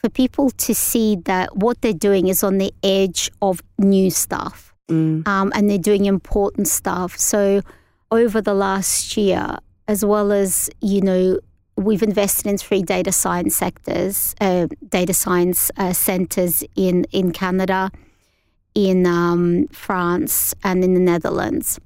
for 0.00 0.08
people 0.08 0.50
to 0.50 0.74
see 0.74 1.16
that 1.24 1.56
what 1.56 1.80
they're 1.82 1.92
doing 1.92 2.28
is 2.28 2.42
on 2.42 2.58
the 2.58 2.72
edge 2.82 3.30
of 3.42 3.62
new 3.78 4.10
stuff 4.10 4.70
Mm. 4.90 5.26
um, 5.26 5.52
and 5.54 5.70
they're 5.70 5.78
doing 5.78 6.06
important 6.06 6.66
stuff. 6.66 7.16
So 7.16 7.62
over 8.10 8.40
the 8.40 8.54
last 8.54 9.16
year, 9.16 9.56
as 9.86 10.04
well 10.04 10.32
as, 10.32 10.68
you 10.80 11.00
know, 11.00 11.38
we've 11.76 12.02
invested 12.02 12.46
in 12.46 12.58
three 12.58 12.82
data 12.82 13.12
science 13.12 13.56
sectors, 13.56 14.34
uh, 14.40 14.66
data 14.88 15.14
science 15.14 15.70
uh, 15.76 15.92
centers 15.92 16.64
in, 16.74 17.04
in 17.12 17.30
Canada, 17.30 17.90
in 18.74 19.06
um, 19.06 19.68
France, 19.68 20.54
and 20.64 20.82
in 20.82 20.94
the 20.94 21.00
Netherlands. 21.00 21.78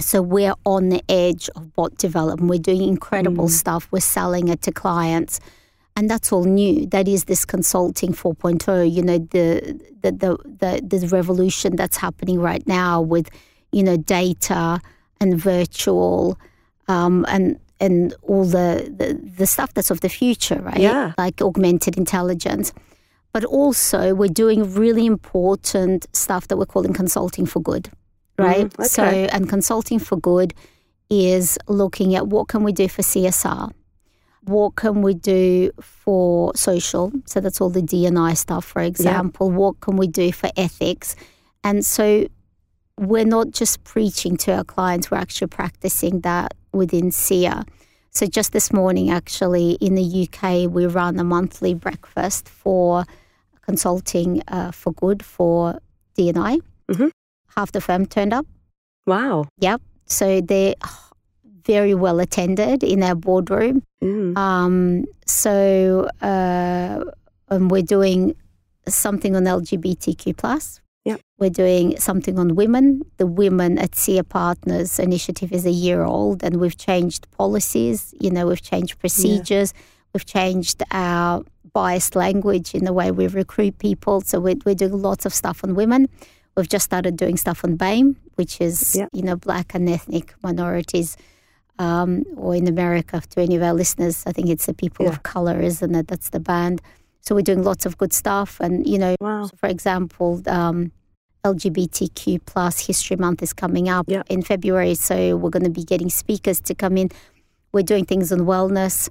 So 0.00 0.22
we're 0.22 0.54
on 0.64 0.88
the 0.88 1.02
edge 1.08 1.48
of 1.56 1.74
bot 1.74 1.96
development. 1.98 2.48
We're 2.48 2.58
doing 2.58 2.82
incredible 2.82 3.48
stuff. 3.48 3.88
We're 3.90 4.00
selling 4.00 4.48
it 4.48 4.62
to 4.62 4.72
clients. 4.72 5.40
And 5.96 6.10
that's 6.10 6.32
all 6.32 6.44
new. 6.44 6.86
That 6.86 7.06
is 7.06 7.24
this 7.24 7.44
consulting 7.44 8.12
4.0, 8.12 8.90
you 8.90 9.02
know, 9.02 9.18
the, 9.18 9.80
the, 10.02 10.10
the, 10.10 10.80
the, 10.82 10.98
the 10.98 11.06
revolution 11.08 11.76
that's 11.76 11.96
happening 11.96 12.40
right 12.40 12.66
now 12.66 13.00
with, 13.00 13.28
you 13.70 13.82
know, 13.82 13.96
data 13.96 14.80
and 15.20 15.38
virtual 15.38 16.38
um, 16.88 17.24
and 17.28 17.58
and 17.80 18.14
all 18.22 18.44
the, 18.44 18.92
the, 18.96 19.20
the 19.36 19.46
stuff 19.46 19.74
that's 19.74 19.90
of 19.90 20.00
the 20.00 20.08
future, 20.08 20.60
right? 20.62 20.78
Yeah. 20.78 21.12
Like 21.18 21.42
augmented 21.42 21.98
intelligence. 21.98 22.72
But 23.32 23.44
also, 23.44 24.14
we're 24.14 24.28
doing 24.28 24.72
really 24.74 25.06
important 25.06 26.06
stuff 26.16 26.48
that 26.48 26.56
we're 26.56 26.66
calling 26.66 26.92
consulting 26.92 27.46
for 27.46 27.60
good, 27.60 27.90
right? 28.38 28.68
Mm, 28.68 28.74
okay. 28.74 28.86
So, 28.86 29.02
and 29.02 29.48
consulting 29.48 29.98
for 29.98 30.16
good 30.16 30.54
is 31.10 31.58
looking 31.66 32.14
at 32.14 32.28
what 32.28 32.46
can 32.46 32.62
we 32.62 32.72
do 32.72 32.88
for 32.88 33.02
CSR, 33.02 33.72
what 34.46 34.76
can 34.76 35.02
we 35.02 35.14
do 35.14 35.70
for 35.80 36.54
social. 36.54 37.12
So 37.24 37.40
that's 37.40 37.60
all 37.60 37.70
the 37.70 37.82
D&I 37.82 38.34
stuff, 38.34 38.64
for 38.64 38.82
example. 38.82 39.50
What 39.50 39.80
can 39.80 39.96
we 39.96 40.06
do 40.06 40.32
for 40.32 40.50
ethics? 40.56 41.16
And 41.62 41.84
so 41.84 42.26
we're 42.98 43.24
not 43.24 43.50
just 43.50 43.82
preaching 43.84 44.36
to 44.38 44.52
our 44.52 44.64
clients, 44.64 45.10
we're 45.10 45.18
actually 45.18 45.48
practicing 45.48 46.20
that 46.20 46.54
within 46.72 47.10
SIA. 47.10 47.64
So 48.10 48.26
just 48.26 48.52
this 48.52 48.72
morning, 48.72 49.10
actually, 49.10 49.72
in 49.80 49.94
the 49.96 50.28
UK, 50.28 50.70
we 50.70 50.86
run 50.86 51.18
a 51.18 51.24
monthly 51.24 51.74
breakfast 51.74 52.48
for 52.48 53.04
consulting 53.62 54.42
uh, 54.48 54.70
for 54.70 54.92
good 54.92 55.24
for 55.24 55.80
D&I. 56.14 56.58
Mhm. 56.88 57.10
Half 57.56 57.72
the 57.72 57.80
firm 57.80 58.06
turned 58.06 58.32
up. 58.32 58.46
Wow. 59.06 59.46
Yep. 59.58 59.80
So 60.06 60.40
they're 60.40 60.74
very 61.66 61.94
well 61.94 62.20
attended 62.20 62.82
in 62.82 63.02
our 63.02 63.14
boardroom. 63.14 63.82
Mm. 64.02 64.36
Um, 64.36 65.04
so 65.26 66.08
uh, 66.22 67.04
and 67.48 67.70
we're 67.70 67.82
doing 67.82 68.34
something 68.88 69.34
on 69.36 69.44
LGBTQ 69.44 70.36
plus. 70.36 70.80
Yep. 71.04 71.20
We're 71.38 71.50
doing 71.50 71.98
something 71.98 72.38
on 72.38 72.54
women. 72.54 73.02
The 73.18 73.26
Women 73.26 73.78
at 73.78 73.94
SIA 73.94 74.24
Partners 74.24 74.98
initiative 74.98 75.52
is 75.52 75.66
a 75.66 75.70
year 75.70 76.02
old, 76.02 76.42
and 76.42 76.56
we've 76.56 76.76
changed 76.78 77.30
policies. 77.32 78.14
You 78.20 78.30
know, 78.30 78.46
we've 78.46 78.62
changed 78.62 78.98
procedures. 78.98 79.74
We've 80.14 80.24
changed 80.24 80.82
our 80.90 81.44
biased 81.74 82.14
language 82.16 82.74
in 82.74 82.84
the 82.84 82.92
way 82.92 83.10
we 83.10 83.26
recruit 83.26 83.78
people. 83.78 84.20
So 84.22 84.40
we're, 84.40 84.56
we're 84.64 84.74
doing 84.74 85.02
lots 85.02 85.26
of 85.26 85.34
stuff 85.34 85.62
on 85.62 85.74
women. 85.74 86.08
We've 86.56 86.68
just 86.68 86.84
started 86.84 87.16
doing 87.16 87.36
stuff 87.36 87.64
on 87.64 87.76
BAME, 87.76 88.16
which 88.36 88.60
is 88.60 88.94
Yep. 88.94 89.08
you 89.12 89.22
know 89.22 89.36
black 89.36 89.74
and 89.74 89.88
ethnic 89.88 90.34
minorities 90.42 91.16
um, 91.78 92.24
or 92.36 92.54
in 92.54 92.66
America, 92.68 93.20
to 93.30 93.40
any 93.40 93.56
of 93.56 93.62
our 93.62 93.74
listeners, 93.74 94.24
I 94.26 94.32
think 94.32 94.48
it's 94.48 94.66
the 94.66 94.74
people 94.74 95.04
Yeah. 95.06 95.12
of 95.12 95.22
color, 95.22 95.60
isn't 95.60 95.94
it? 95.94 96.08
That's 96.08 96.30
the 96.30 96.40
band. 96.40 96.80
So 97.20 97.34
we're 97.34 97.42
doing 97.42 97.62
lots 97.62 97.86
of 97.86 97.96
good 97.98 98.12
stuff. 98.12 98.60
And, 98.60 98.86
you 98.86 98.98
know, 98.98 99.16
Wow. 99.20 99.48
for 99.56 99.68
example, 99.68 100.42
um, 100.46 100.92
LGBTQ 101.44 102.38
plus 102.46 102.86
History 102.86 103.16
Month 103.16 103.42
is 103.42 103.52
coming 103.52 103.88
up 103.88 104.06
Yep. 104.08 104.26
in 104.30 104.42
February, 104.42 104.94
so 104.94 105.36
we're 105.36 105.50
going 105.50 105.64
to 105.64 105.70
be 105.70 105.84
getting 105.84 106.08
speakers 106.10 106.60
to 106.62 106.74
come 106.74 106.96
in. 106.96 107.10
We're 107.72 107.82
doing 107.82 108.04
things 108.06 108.32
on 108.32 108.40
wellness, 108.40 109.08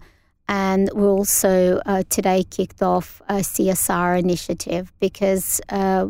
and 0.47 0.89
we're 0.93 1.12
also 1.12 1.80
uh, 1.86 2.04
today 2.10 2.43
kicked 2.43 2.82
off 2.82 3.21
a 3.30 3.43
CSR 3.43 4.15
initiative 4.17 4.91
because 4.99 5.62
uh, 5.69 6.08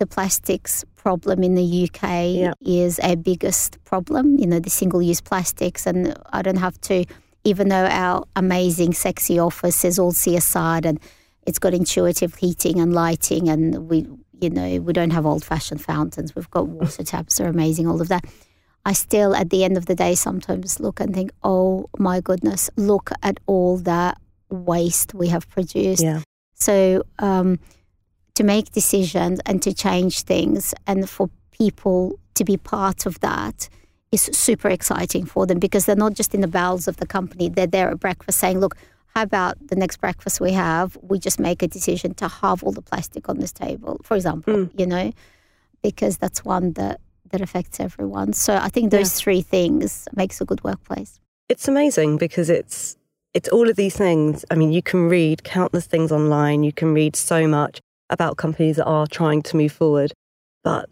the 0.00 0.06
plastics 0.06 0.84
problem 0.96 1.42
in 1.44 1.54
the 1.54 1.62
UK 1.84 2.34
Yeah. 2.34 2.52
is 2.60 2.98
our 3.00 3.16
biggest 3.16 3.78
problem. 3.84 4.36
You 4.38 4.46
know, 4.46 4.58
the 4.58 4.70
single-use 4.70 5.20
plastics, 5.20 5.86
and 5.86 6.16
I 6.32 6.42
don't 6.42 6.56
have 6.58 6.80
to, 6.82 7.04
even 7.44 7.68
though 7.68 7.86
our 7.86 8.24
amazing, 8.34 8.94
sexy 8.94 9.38
office 9.38 9.84
is 9.84 9.98
all 9.98 10.12
CSR 10.12 10.84
and 10.84 10.98
it's 11.46 11.58
got 11.58 11.74
intuitive 11.74 12.34
heating 12.34 12.80
and 12.80 12.92
lighting, 12.94 13.48
and 13.48 13.88
we, 13.90 14.06
you 14.40 14.50
know, 14.50 14.80
we 14.80 14.92
don't 14.92 15.10
have 15.10 15.26
old-fashioned 15.26 15.82
fountains. 15.82 16.34
We've 16.34 16.50
got 16.50 16.68
water 16.68 17.04
taps. 17.04 17.36
They're 17.36 17.48
amazing. 17.48 17.86
All 17.86 18.00
of 18.00 18.08
that. 18.08 18.24
I 18.86 18.94
still, 18.94 19.34
at 19.36 19.50
the 19.50 19.62
end 19.64 19.76
of 19.76 19.84
the 19.84 19.94
day, 19.94 20.14
sometimes 20.14 20.80
look 20.80 21.00
and 21.00 21.14
think, 21.14 21.30
oh 21.42 21.90
my 21.98 22.20
goodness, 22.22 22.70
look 22.76 23.10
at 23.22 23.38
all 23.46 23.76
that 23.78 24.18
waste 24.48 25.12
we 25.12 25.28
have 25.28 25.46
produced. 25.50 26.02
Yeah. 26.02 26.22
So, 26.54 27.02
um, 27.18 27.58
to 28.34 28.44
make 28.44 28.72
decisions 28.72 29.40
and 29.46 29.62
to 29.62 29.72
change 29.74 30.22
things, 30.22 30.74
and 30.86 31.08
for 31.08 31.30
people 31.50 32.18
to 32.34 32.44
be 32.44 32.56
part 32.56 33.06
of 33.06 33.20
that 33.20 33.68
is 34.12 34.22
super 34.32 34.68
exciting 34.68 35.24
for 35.24 35.46
them 35.46 35.58
because 35.58 35.86
they're 35.86 35.96
not 35.96 36.14
just 36.14 36.34
in 36.34 36.40
the 36.40 36.48
bowels 36.48 36.88
of 36.88 36.96
the 36.96 37.06
company, 37.06 37.48
they're 37.48 37.66
there 37.66 37.90
at 37.90 38.00
breakfast 38.00 38.38
saying, 38.38 38.58
look, 38.58 38.76
how 39.14 39.22
about 39.22 39.56
the 39.68 39.76
next 39.76 39.98
breakfast 39.98 40.40
we 40.40 40.52
have? 40.52 40.96
We 41.02 41.18
just 41.18 41.38
make 41.38 41.62
a 41.62 41.68
decision 41.68 42.14
to 42.14 42.28
halve 42.28 42.62
all 42.62 42.72
the 42.72 42.82
plastic 42.82 43.28
on 43.28 43.38
this 43.38 43.52
table, 43.52 44.00
for 44.02 44.16
example, 44.16 44.64
hmm. 44.64 44.78
you 44.78 44.86
know, 44.86 45.12
because 45.82 46.18
that's 46.18 46.44
one 46.44 46.72
that, 46.72 47.00
that 47.30 47.40
affects 47.40 47.78
everyone. 47.80 48.32
So 48.32 48.56
I 48.56 48.68
think 48.68 48.90
those 48.90 49.12
three 49.14 49.42
things 49.42 50.08
makes 50.14 50.40
a 50.40 50.44
good 50.44 50.62
workplace. 50.64 51.20
It's 51.48 51.68
amazing 51.68 52.18
because 52.18 52.48
it's 52.48 52.96
it's 53.32 53.48
all 53.48 53.70
of 53.70 53.76
these 53.76 53.96
things. 53.96 54.44
I 54.50 54.56
mean, 54.56 54.72
you 54.72 54.82
can 54.82 55.08
read 55.08 55.44
countless 55.44 55.86
things 55.86 56.10
online. 56.10 56.64
You 56.64 56.72
can 56.72 56.92
read 56.94 57.14
so 57.14 57.46
much 57.46 57.80
about 58.10 58.36
companies 58.36 58.76
that 58.76 58.84
are 58.86 59.06
trying 59.06 59.42
to 59.42 59.56
move 59.56 59.72
forward, 59.72 60.12
but 60.62 60.88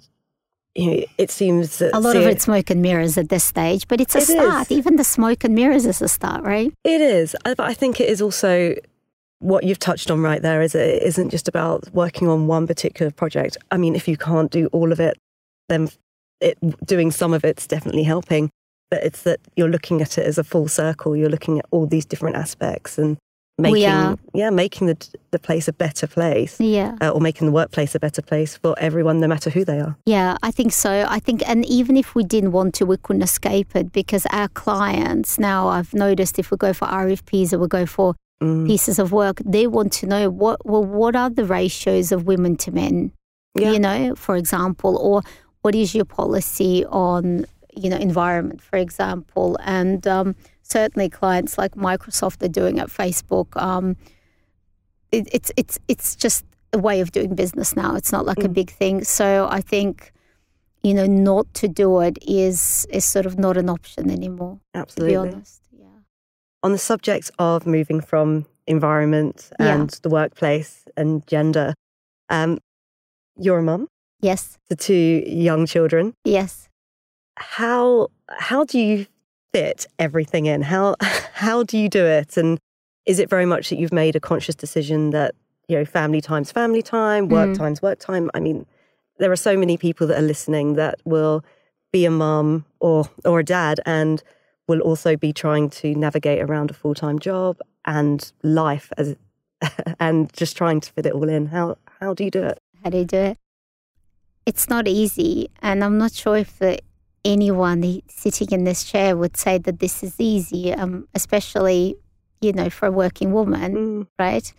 you 0.75 0.87
know, 0.91 1.05
it 1.19 1.31
seems 1.31 1.79
that 1.79 1.95
A 1.95 1.99
lot 1.99 2.15
of 2.15 2.23
it's 2.23 2.45
smoke 2.45 2.71
and 2.71 2.81
mirrors 2.81 3.19
at 3.19 3.29
this 3.31 3.43
stage, 3.43 3.89
but 3.89 4.01
it's 4.01 4.15
a 4.15 4.19
It 4.19 4.23
is. 4.23 4.29
start. 4.29 4.71
Even 4.71 4.97
the 4.97 5.03
smoke 5.05 5.43
and 5.43 5.55
mirrors 5.55 5.85
is 5.87 6.01
a 6.01 6.09
start, 6.09 6.45
right? 6.45 6.73
It 6.85 7.01
is, 7.01 7.35
Uh, 7.45 7.55
but 7.57 7.67
I 7.67 7.75
think 7.75 8.01
it 8.01 8.09
is 8.09 8.23
also 8.23 8.75
what 9.41 9.65
you've 9.65 9.79
touched 9.81 10.11
on 10.11 10.21
right 10.21 10.41
there. 10.43 10.63
Is 10.63 10.75
it 10.75 11.03
isn't 11.03 11.31
just 11.31 11.49
about 11.49 11.93
working 11.93 12.29
on 12.29 12.47
one 12.47 12.67
particular 12.67 13.11
project. 13.11 13.57
I 13.73 13.77
mean, 13.77 13.97
if 13.97 14.07
you 14.07 14.17
can't 14.17 14.51
do 14.51 14.67
all 14.69 14.93
of 14.93 15.01
it, 15.01 15.17
then 15.69 15.89
it, 16.41 16.57
doing 16.87 17.11
some 17.11 17.33
of 17.33 17.45
it's 17.45 17.67
definitely 17.67 18.05
helping. 18.05 18.51
But 18.91 19.03
it's 19.05 19.23
that 19.23 19.41
you're 19.57 19.69
looking 19.69 20.01
at 20.01 20.17
it 20.17 20.27
as 20.27 20.39
a 20.39 20.45
full 20.45 20.69
circle. 20.69 21.17
You're 21.17 21.29
looking 21.29 21.59
at 21.59 21.67
all 21.73 21.87
these 21.87 22.05
different 22.07 22.37
aspects 22.37 22.99
and 22.99 23.17
making, 23.59 23.89
are. 23.89 24.17
yeah, 24.35 24.51
making 24.51 24.87
the 24.87 24.97
the 25.31 25.39
place 25.39 25.69
a 25.69 25.73
better 25.73 26.07
place, 26.07 26.59
Yeah. 26.61 26.97
uh, 27.01 27.11
or 27.11 27.21
making 27.21 27.47
the 27.49 27.53
workplace 27.53 27.95
a 27.95 28.01
better 28.01 28.23
place 28.23 28.57
for 28.57 28.75
everyone, 28.79 29.21
no 29.21 29.27
matter 29.29 29.51
who 29.51 29.65
they 29.65 29.81
are. 29.81 29.97
Yeah, 30.07 30.37
I 30.43 30.51
think 30.51 30.73
so. 30.73 31.05
I 31.09 31.19
think, 31.19 31.43
and 31.49 31.67
even 31.67 31.97
if 31.97 32.15
we 32.15 32.25
didn't 32.25 32.53
want 32.53 32.75
to, 32.77 32.87
we 32.87 32.97
couldn't 32.97 33.23
escape 33.23 33.75
it 33.77 33.93
because 33.93 34.25
our 34.33 34.49
clients 34.49 35.39
now, 35.39 35.69
I've 35.69 35.93
noticed 35.93 36.39
if 36.39 36.51
we 36.51 36.57
go 36.57 36.73
for 36.73 36.87
RFPs 36.89 37.53
or 37.53 37.59
we 37.59 37.69
go 37.69 37.85
for 37.87 38.15
Mm. 38.41 38.67
pieces 38.69 39.01
of 39.01 39.11
work, 39.11 39.43
they 39.45 39.67
want 39.67 39.93
to 39.95 40.07
know 40.07 40.31
what, 40.31 40.65
well, 40.65 40.85
what 40.85 41.17
are 41.17 41.29
the 41.29 41.45
ratios 41.45 42.13
of 42.13 42.25
women 42.25 42.55
to 42.59 42.71
men, 42.71 43.11
Yeah. 43.59 43.73
you 43.73 43.81
know, 43.81 44.15
for 44.15 44.37
example, 44.37 44.97
or 44.97 45.23
what 45.63 45.75
is 45.75 45.93
your 45.93 46.05
policy 46.05 46.85
on, 46.87 47.47
you 47.79 47.89
know, 47.91 47.97
environment, 47.97 48.61
for 48.63 48.77
example. 48.77 49.57
And 49.65 50.07
um, 50.07 50.35
certainly 50.63 51.09
clients 51.09 51.57
like 51.59 51.73
Microsoft 51.75 52.43
are 52.43 52.49
doing 52.61 52.79
at 52.79 52.89
Facebook. 52.89 53.57
Um, 53.61 53.97
it, 55.13 55.29
it's, 55.33 55.51
it's, 55.57 55.79
it's 55.89 56.17
just 56.17 56.45
a 56.73 56.79
way 56.79 57.01
of 57.01 57.13
doing 57.13 57.35
business 57.35 57.75
now. 57.77 57.95
It's 57.97 58.13
not 58.13 58.27
like 58.27 58.39
a 58.45 58.49
Mm. 58.49 58.55
big 58.55 58.71
thing. 58.71 59.05
So 59.05 59.49
I 59.51 59.61
think, 59.63 60.13
you 60.83 60.93
know, 60.95 61.07
not 61.07 61.47
to 61.55 61.69
do 61.69 62.01
it 62.01 62.19
is 62.27 62.87
is 62.91 63.05
sort 63.05 63.27
of 63.27 63.39
not 63.39 63.57
an 63.57 63.69
option 63.71 64.11
anymore. 64.11 64.61
To 64.75 64.81
Absolutely. 64.81 65.13
be 65.13 65.17
honest, 65.35 65.63
yeah. 65.73 65.87
on 66.63 66.73
the 66.73 66.79
subject 66.79 67.31
of 67.39 67.67
moving 67.67 68.01
from 68.01 68.47
environment 68.67 69.51
Yeah. 69.59 69.75
and 69.75 69.91
the 70.03 70.11
workplace 70.11 70.85
and 70.97 71.27
gender, 71.27 71.75
um, 72.29 72.59
you're 73.41 73.59
a 73.59 73.63
mum 73.63 73.89
Yes, 74.21 74.59
to 74.69 74.77
two 74.77 75.23
young 75.27 75.65
children. 75.67 76.13
yes. 76.25 76.68
How 77.39 78.09
how 78.31 78.65
do 78.65 78.79
you 78.79 79.07
fit 79.53 79.87
everything 79.99 80.47
in? 80.47 80.63
How 80.63 80.97
how 81.33 81.63
do 81.63 81.79
you 81.79 81.89
do 81.89 82.05
it? 82.05 82.37
And 82.37 82.59
is 83.07 83.19
it 83.19 83.31
very 83.31 83.47
much 83.47 83.71
that 83.71 83.79
you've 83.79 83.93
made 83.93 84.17
a 84.17 84.21
conscious 84.21 84.55
decision 84.55 85.11
that 85.11 85.35
you 85.69 85.77
know 85.79 85.85
family 85.85 86.21
time's 86.21 86.53
family 86.53 86.83
time, 86.83 87.29
work 87.29 87.51
Mm. 87.51 87.59
time's 87.59 87.83
work 87.83 87.99
time? 87.99 88.31
I 88.35 88.41
mean, 88.41 88.67
there 89.19 89.33
are 89.33 89.37
so 89.37 89.57
many 89.57 89.77
people 89.77 90.07
that 90.09 90.19
are 90.19 90.27
listening 90.27 90.75
that 90.75 90.97
will 91.05 91.45
be 91.93 92.05
a 92.05 92.11
mum 92.11 92.65
or 92.81 93.09
or 93.25 93.41
a 93.41 93.45
dad 93.45 93.81
and 93.87 94.23
will 94.67 94.81
also 94.81 95.17
be 95.17 95.33
trying 95.33 95.71
to 95.71 95.95
navigate 95.95 96.43
around 96.43 96.71
a 96.71 96.75
full 96.75 96.95
time 96.95 97.19
job 97.19 97.59
and 97.87 98.33
life 98.43 98.93
as 98.99 99.17
and 100.01 100.33
just 100.35 100.57
trying 100.57 100.81
to 100.81 100.93
fit 100.93 101.07
it 101.07 101.13
all 101.13 101.29
in. 101.29 101.47
How 101.47 101.77
how 102.01 102.15
do 102.15 102.25
you 102.25 102.31
do 102.31 102.43
it? 102.43 102.59
How 102.85 102.91
do 102.91 102.99
you 102.99 103.05
do 103.05 103.17
it? 103.17 103.39
It's 104.47 104.69
not 104.69 104.89
easy, 104.89 105.51
and 105.61 105.85
I'm 105.85 105.99
not 105.99 106.13
sure 106.13 106.37
if 106.37 106.59
the, 106.59 106.79
anyone 107.29 108.03
sitting 108.09 108.49
in 108.51 108.65
this 108.65 108.85
chair 108.85 109.17
would 109.17 109.37
say 109.37 109.59
that 109.59 109.79
this 109.79 110.03
is 110.03 110.15
easy, 110.19 110.73
um, 110.73 111.07
especially 111.15 111.97
you 112.41 112.53
know 112.53 112.71
for 112.71 112.87
a 112.87 112.93
working 112.93 113.33
woman. 113.33 113.75
Mm, 113.75 114.07
right? 114.19 114.53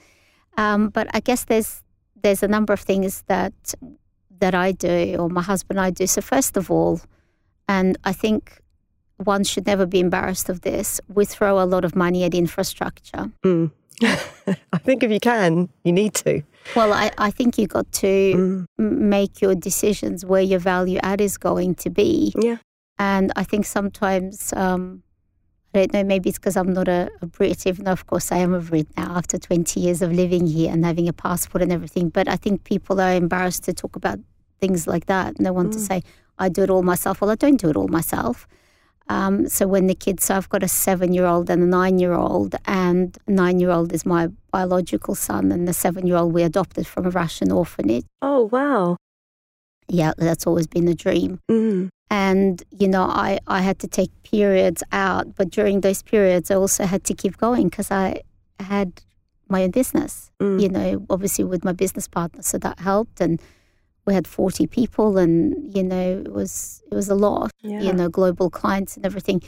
Um, 0.58 0.90
but 0.90 1.08
I 1.14 1.20
guess 1.20 1.46
there's 1.46 1.84
there's 2.22 2.44
a 2.44 2.48
number 2.48 2.72
of 2.74 2.80
things 2.80 3.24
that 3.28 3.54
that 4.40 4.56
I 4.56 4.72
do 4.72 5.18
or 5.20 5.30
my 5.30 5.42
husband 5.42 5.80
and 5.80 5.86
I 5.86 5.90
do. 5.90 6.08
So 6.08 6.22
first 6.22 6.56
of 6.56 6.72
all, 6.72 7.02
and 7.68 7.98
I 8.04 8.14
think 8.14 8.62
one 9.18 9.44
should 9.44 9.66
never 9.66 9.86
be 9.86 10.00
embarrassed 10.00 10.48
of 10.50 10.62
this. 10.62 11.02
We 11.08 11.26
throw 11.26 11.62
a 11.62 11.66
lot 11.66 11.84
of 11.84 11.96
money 11.96 12.24
at 12.24 12.34
infrastructure. 12.34 13.32
mm. 13.44 13.72
I 14.74 14.78
think 14.80 15.04
if 15.04 15.12
you 15.12 15.20
can, 15.20 15.70
you 15.84 15.92
need 15.92 16.14
to. 16.16 16.42
Well, 16.76 16.94
I, 16.94 17.12
I 17.18 17.32
think 17.32 17.58
you 17.58 17.68
got 17.68 17.92
to 17.94 18.08
Mm, 18.36 18.66
make 18.78 19.42
your 19.42 19.56
decisions 19.56 20.24
where 20.26 20.42
your 20.42 20.60
value 20.60 21.00
add 21.04 21.20
is 21.22 21.38
going 21.38 21.76
to 21.76 21.90
be. 21.90 22.34
yeah. 22.42 22.58
And 22.98 23.32
I 23.36 23.44
think 23.44 23.66
sometimes, 23.66 24.54
um, 24.54 25.04
I 25.74 25.80
don't 25.80 25.94
know, 25.94 26.04
maybe 26.04 26.30
it's 26.30 26.38
because 26.40 26.58
I'm 26.58 26.74
not 26.74 26.88
a, 26.88 27.10
a 27.22 27.26
Brit, 27.26 27.66
even 27.68 27.86
though, 27.86 27.92
of 27.92 28.06
course, 28.08 28.32
I 28.32 28.38
am 28.38 28.54
a 28.54 28.60
Brit 28.60 28.88
now 28.98 29.16
after 29.16 29.38
20 29.38 29.80
years 29.80 30.02
of 30.02 30.12
living 30.12 30.48
here 30.48 30.72
and 30.72 30.84
having 30.86 31.08
a 31.08 31.14
passport 31.14 31.62
and 31.62 31.72
everything. 31.72 32.10
But 32.10 32.28
I 32.28 32.36
think 32.36 32.64
people 32.64 33.00
are 33.02 33.14
embarrassed 33.14 33.64
to 33.66 33.74
talk 33.74 33.96
about 33.96 34.20
things 34.60 34.86
like 34.88 35.06
that. 35.06 35.36
And 35.38 35.46
they 35.46 35.52
want 35.52 35.74
to 35.74 35.80
Mm. 35.80 35.88
say, 35.88 36.04
I 36.38 36.50
do 36.50 36.64
it 36.64 36.70
all 36.70 36.84
myself. 36.84 37.22
Well, 37.22 37.32
I 37.32 37.36
don't 37.36 37.58
do 37.60 37.70
it 37.70 37.76
all 37.78 37.88
myself. 37.88 38.48
Um, 39.10 39.50
so 39.50 39.68
when 39.68 39.88
the 39.88 39.96
kids, 39.96 40.26
so 40.26 40.36
I've 40.36 40.50
got 40.50 40.64
a 40.64 40.68
seven 40.68 41.14
year 41.14 41.26
old 41.26 41.50
and 41.50 41.64
a 41.64 41.66
nine 41.66 42.00
year 42.00 42.14
old, 42.14 42.56
and 42.66 43.18
nine 43.28 43.60
year 43.60 43.72
old 43.72 43.92
is 43.92 44.06
my 44.06 44.30
biological 44.52 45.16
son, 45.16 45.52
and 45.52 45.68
the 45.68 45.74
seven 45.74 46.08
year 46.08 46.18
old 46.18 46.34
we 46.34 46.44
adopted 46.44 46.86
from 46.88 47.08
a 47.08 47.10
Russian 47.10 47.52
orphanage. 47.52 48.06
Oh 48.22 48.50
wow. 48.52 48.98
Yeah, 49.88 50.14
that's 50.18 50.46
always 50.46 50.68
been 50.68 50.88
a 50.88 50.94
dream 50.94 51.40
Mm, 51.50 51.90
and 52.10 52.64
you 52.72 52.88
know 52.88 53.04
I, 53.04 53.40
I 53.48 53.62
had 53.62 53.80
to 53.80 53.88
take 53.88 54.12
periods 54.24 54.84
out 54.92 55.36
but 55.36 55.50
during 55.50 55.82
those 55.82 56.02
periods 56.02 56.52
i 56.52 56.56
also 56.56 56.86
had 56.86 57.04
to 57.06 57.14
keep 57.14 57.38
going 57.38 57.70
because 57.70 57.92
i 57.92 58.22
had 58.60 59.02
my 59.48 59.64
own 59.64 59.72
business 59.72 60.32
mm. 60.40 60.62
you 60.62 60.70
know 60.70 61.06
obviously 61.10 61.44
with 61.44 61.64
my 61.64 61.74
business 61.74 62.08
partner 62.08 62.42
so 62.42 62.58
that 62.60 62.80
helped 62.80 63.22
and 63.22 63.42
we 64.06 64.14
had 64.14 64.28
40 64.28 64.66
people 64.68 65.18
and 65.18 65.76
you 65.76 65.84
know 65.84 66.22
it 66.26 66.32
was 66.34 66.82
it 66.92 66.96
was 66.96 67.10
a 67.10 67.16
lot 67.16 67.52
Yeah. 67.62 67.82
you 67.82 67.94
know 67.94 68.10
global 68.10 68.50
clients 68.50 68.96
and 68.98 69.06
everything 69.06 69.42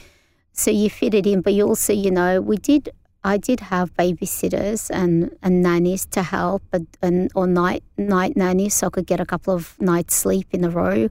so 0.52 0.70
you 0.70 0.88
fit 0.90 1.14
it 1.14 1.26
in 1.26 1.40
but 1.40 1.52
you 1.54 1.66
also 1.66 1.92
you 1.92 2.10
know 2.10 2.40
we 2.40 2.56
did 2.56 2.88
i 3.24 3.36
did 3.36 3.60
have 3.60 3.86
babysitters 3.96 4.90
and, 4.90 5.30
and 5.42 5.62
nannies 5.62 6.06
to 6.06 6.22
help 6.22 6.62
but 6.70 6.82
and 7.02 7.30
or 7.34 7.46
night 7.46 7.82
night 7.96 8.36
nannies 8.36 8.74
so 8.74 8.86
i 8.86 8.90
could 8.90 9.06
get 9.06 9.20
a 9.20 9.26
couple 9.26 9.54
of 9.54 9.80
nights 9.80 10.14
sleep 10.14 10.46
in 10.52 10.64
a 10.64 10.70
row 10.70 11.08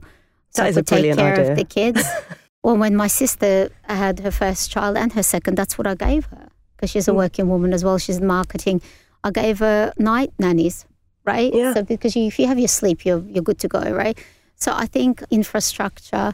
so 0.50 0.62
That 0.62 0.66
I 0.66 0.68
is 0.68 0.76
a 0.76 0.80
could 0.80 0.86
take 0.86 1.16
care 1.16 1.32
idea. 1.32 1.50
of 1.50 1.56
the 1.56 1.64
kids 1.64 2.02
well 2.62 2.76
when 2.76 2.94
my 2.96 3.08
sister 3.08 3.70
had 3.84 4.20
her 4.20 4.30
first 4.30 4.70
child 4.70 4.96
and 4.96 5.12
her 5.12 5.22
second 5.22 5.56
that's 5.56 5.76
what 5.78 5.86
i 5.86 5.94
gave 5.94 6.24
her 6.26 6.48
because 6.76 6.90
she's 6.90 7.08
a 7.08 7.12
Mm. 7.12 7.16
working 7.16 7.48
woman 7.48 7.72
as 7.72 7.82
well 7.84 7.98
she's 7.98 8.18
in 8.18 8.26
marketing 8.26 8.80
i 9.24 9.30
gave 9.30 9.58
her 9.58 9.92
night 9.98 10.32
nannies 10.38 10.86
right 11.24 11.52
Yeah. 11.54 11.74
so 11.74 11.82
because 11.82 12.16
you, 12.16 12.26
if 12.26 12.38
you 12.38 12.46
have 12.46 12.58
your 12.58 12.68
sleep 12.68 13.04
you're, 13.04 13.22
you're 13.28 13.42
good 13.42 13.58
to 13.60 13.68
go 13.68 13.80
right 13.80 14.18
so 14.56 14.72
i 14.74 14.86
think 14.86 15.22
infrastructure 15.30 16.32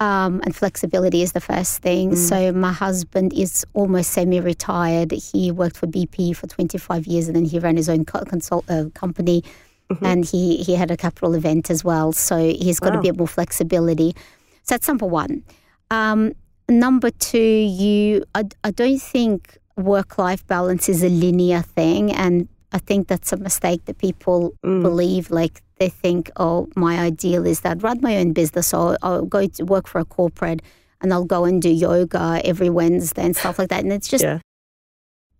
um, 0.00 0.40
and 0.44 0.54
flexibility 0.54 1.22
is 1.22 1.32
the 1.32 1.40
first 1.40 1.82
thing. 1.82 2.12
Mm. 2.12 2.16
So 2.16 2.52
my 2.52 2.72
husband 2.72 3.32
is 3.32 3.66
almost 3.74 4.10
semi-retired. 4.10 5.10
He 5.10 5.50
worked 5.50 5.76
for 5.76 5.88
BP 5.88 6.36
for 6.36 6.46
25 6.46 7.06
years, 7.06 7.26
and 7.26 7.34
then 7.34 7.44
he 7.44 7.58
ran 7.58 7.76
his 7.76 7.88
own 7.88 8.04
co- 8.04 8.24
consult 8.24 8.64
uh, 8.70 8.84
company. 8.94 9.42
mm-hmm. 9.90 10.04
and 10.04 10.24
he 10.24 10.58
he 10.58 10.74
had 10.74 10.90
a 10.90 10.96
capital 10.96 11.34
event 11.34 11.70
as 11.70 11.82
well, 11.82 12.12
so 12.12 12.36
he's 12.36 12.80
got 12.80 12.92
wow. 12.92 12.98
a 12.98 13.02
bit 13.02 13.16
more 13.16 13.28
flexibility. 13.28 14.14
So 14.62 14.74
that's 14.74 14.88
number 14.88 15.06
one. 15.06 15.42
Um, 15.90 16.34
number 16.68 17.10
two, 17.10 17.38
you 17.38 18.22
I, 18.34 18.44
I 18.64 18.70
don't 18.70 19.00
think 19.00 19.56
work 19.76 20.18
life 20.18 20.46
balance 20.46 20.88
is 20.88 21.02
a 21.02 21.08
linear 21.08 21.62
thing, 21.62 22.12
and 22.12 22.48
I 22.72 22.78
think 22.78 23.08
that's 23.08 23.32
a 23.32 23.36
mistake 23.36 23.84
that 23.86 23.98
people 23.98 24.52
mm. 24.64 24.82
believe. 24.82 25.30
Like 25.30 25.62
they 25.78 25.88
think, 25.88 26.30
oh, 26.36 26.68
my 26.76 26.98
ideal 26.98 27.46
is 27.46 27.60
that 27.60 27.82
run 27.82 28.00
my 28.02 28.18
own 28.18 28.32
business, 28.32 28.74
or 28.74 28.98
I'll 29.02 29.24
go 29.24 29.46
to 29.46 29.64
work 29.64 29.88
for 29.88 30.00
a 30.00 30.04
corporate, 30.04 30.60
and 31.00 31.12
I'll 31.12 31.24
go 31.24 31.44
and 31.44 31.62
do 31.62 31.70
yoga 31.70 32.40
every 32.44 32.70
Wednesday 32.70 33.24
and 33.24 33.36
stuff 33.36 33.58
like 33.58 33.68
that. 33.70 33.84
And 33.84 33.92
it's 33.92 34.08
just, 34.08 34.24
yeah. 34.24 34.40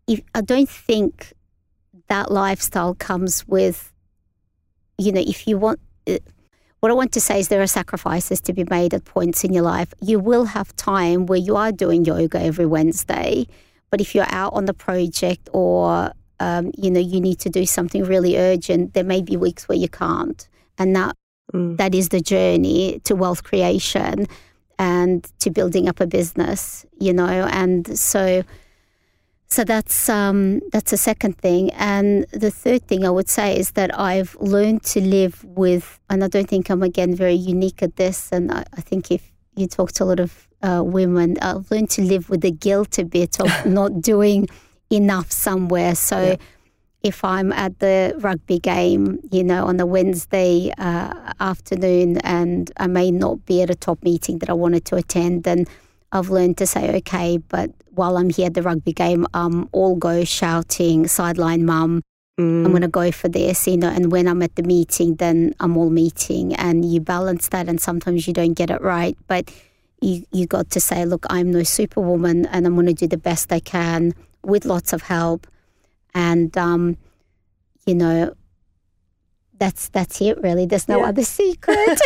if, 0.07 0.21
I 0.35 0.41
don't 0.41 0.69
think 0.69 1.33
that 2.09 2.31
lifestyle 2.31 2.95
comes 2.95 3.47
with, 3.47 3.93
you 4.97 5.13
know, 5.13 5.21
if 5.21 5.47
you 5.47 5.59
want. 5.59 5.81
Uh, 6.07 6.19
what 6.81 6.93
I 6.93 6.95
want 6.95 7.11
to 7.15 7.21
say 7.21 7.41
is 7.41 7.49
there 7.49 7.61
are 7.61 7.67
sacrifices 7.67 8.41
to 8.43 8.53
be 8.53 8.63
made 8.71 8.95
at 8.95 9.05
points 9.05 9.43
in 9.43 9.53
your 9.53 9.65
life. 9.65 9.93
You 10.01 10.21
will 10.21 10.45
have 10.45 10.77
time 10.77 11.27
where 11.27 11.39
you 11.39 11.57
are 11.57 11.73
doing 11.73 12.05
yoga 12.05 12.41
every 12.41 12.67
Wednesday, 12.67 13.49
but 13.91 14.01
if 14.01 14.15
you're 14.15 14.29
out 14.29 14.53
on 14.53 14.67
the 14.67 14.75
project 14.75 15.49
or 15.53 16.13
um, 16.41 16.73
you 16.77 16.91
know 16.91 17.01
you 17.01 17.21
need 17.21 17.39
to 17.41 17.51
do 17.51 17.67
something 17.67 18.05
really 18.05 18.37
urgent, 18.37 18.95
there 18.95 19.05
may 19.05 19.23
be 19.23 19.37
weeks 19.37 19.69
where 19.69 19.79
you 19.79 19.89
can't, 19.89 20.49
and 20.79 20.95
that 20.97 21.17
mm. 21.53 21.77
that 21.77 21.95
is 21.95 22.09
the 22.11 22.21
journey 22.21 23.01
to 23.05 23.15
wealth 23.15 23.45
creation 23.45 24.27
and 24.79 25.29
to 25.41 25.51
building 25.51 25.89
up 25.89 26.01
a 26.01 26.07
business. 26.07 26.87
You 26.99 27.13
know, 27.13 27.49
and 27.51 27.99
so 27.99 28.43
so 29.51 29.65
that's 29.65 30.09
um, 30.09 30.61
that's 30.73 30.93
a 30.93 30.99
second 30.99 31.39
thing, 31.39 31.71
and 31.73 32.27
the 32.33 32.51
third 32.51 32.87
thing 32.87 33.07
I 33.07 33.11
would 33.11 33.31
say 33.31 33.59
is 33.59 33.73
that 33.73 33.99
I've 33.99 34.37
learned 34.41 34.83
to 34.85 35.01
live 35.01 35.43
with, 35.45 35.99
and 36.11 36.23
I 36.23 36.29
don't 36.29 36.49
think 36.49 36.69
I'm 36.69 36.83
again 36.83 37.15
very 37.15 37.35
unique 37.35 37.83
at 37.83 37.97
this. 37.97 38.31
And 38.31 38.53
I, 38.53 38.65
I 38.77 38.83
think 38.83 39.11
if 39.11 39.33
you 39.57 39.67
talk 39.67 39.93
to 39.93 40.05
a 40.05 40.07
lot 40.07 40.21
of 40.21 40.47
uh, 40.63 40.83
women, 40.85 41.39
I've 41.41 41.71
learned 41.71 41.91
to 41.91 42.03
live 42.03 42.29
with 42.29 42.43
the 42.43 42.51
guilt 42.51 42.99
a 42.99 43.05
bit 43.05 43.41
of 43.41 43.67
not 43.67 44.03
doing 44.03 44.49
enough 44.91 45.31
somewhere. 45.31 45.95
So. 45.95 46.21
Yeah. 46.21 46.37
If 47.01 47.23
I'm 47.23 47.53
at 47.53 47.79
the 47.79 48.17
rugby 48.19 48.59
game, 48.59 49.21
you 49.31 49.45
know, 49.45 49.67
on 49.67 49.79
a 49.79 49.87
Wednesday 49.87 50.73
uh, 50.79 51.33
afternoon, 51.39 52.19
and 52.19 52.73
I 52.77 52.89
may 52.89 53.13
not 53.13 53.47
be 53.47 53.63
at 53.63 53.71
a 53.71 53.77
top 53.77 54.03
meeting 54.03 54.41
that 54.41 54.51
I 54.51 54.53
wanted 54.53 54.85
to 54.87 54.97
attend, 54.97 55.45
then 55.45 55.67
I've 56.11 56.29
learned 56.29 56.59
to 56.59 56.67
say, 56.67 56.97
okay, 56.97 57.39
but 57.39 57.71
while 57.95 58.17
I'm 58.17 58.31
here 58.31 58.47
at 58.47 58.55
the 58.55 58.63
rugby 58.63 58.93
game, 58.93 59.29
um, 59.33 59.69
all 59.71 59.95
go 59.95 60.25
shouting, 60.25 61.07
sideline 61.07 61.65
mum, 61.65 62.03
mm. 62.37 62.65
I'm 62.65 62.71
going 62.73 62.83
to 62.83 62.89
go 62.89 63.13
for 63.13 63.29
this, 63.29 63.69
you 63.69 63.77
know, 63.77 63.91
and 63.91 64.11
when 64.11 64.27
I'm 64.27 64.43
at 64.43 64.57
the 64.57 64.65
meeting, 64.65 65.15
then 65.15 65.55
I'm 65.61 65.77
all 65.77 65.91
meeting. 65.91 66.53
And 66.57 66.85
you 66.85 67.01
balance 67.01 67.47
that, 67.51 67.69
and 67.69 67.81
sometimes 67.81 68.27
you 68.27 68.33
don't 68.33 68.55
get 68.55 68.71
it 68.71 68.81
right. 68.81 69.17
But 69.29 69.53
you, 70.01 70.25
you 70.33 70.47
got 70.49 70.71
to 70.71 70.81
say, 70.81 71.05
look, 71.05 71.27
I'm 71.31 71.53
no 71.53 71.63
superwoman, 71.63 72.47
and 72.47 72.67
I'm 72.67 72.75
going 72.75 72.87
to 72.87 72.93
do 72.93 73.07
the 73.07 73.17
best 73.17 73.53
I 73.53 73.61
can 73.61 74.15
with 74.45 74.65
lots 74.65 74.93
of 74.93 75.03
help. 75.03 75.47
And, 76.15 76.57
um, 76.57 76.97
you 77.87 77.95
know, 77.95 78.35
that's 79.59 79.89
that's 79.89 80.21
it 80.21 80.41
really 80.41 80.67
there's 80.67 80.87
no 80.87 80.99
yeah. 80.99 81.07
other 81.07 81.25
secret 81.25 81.99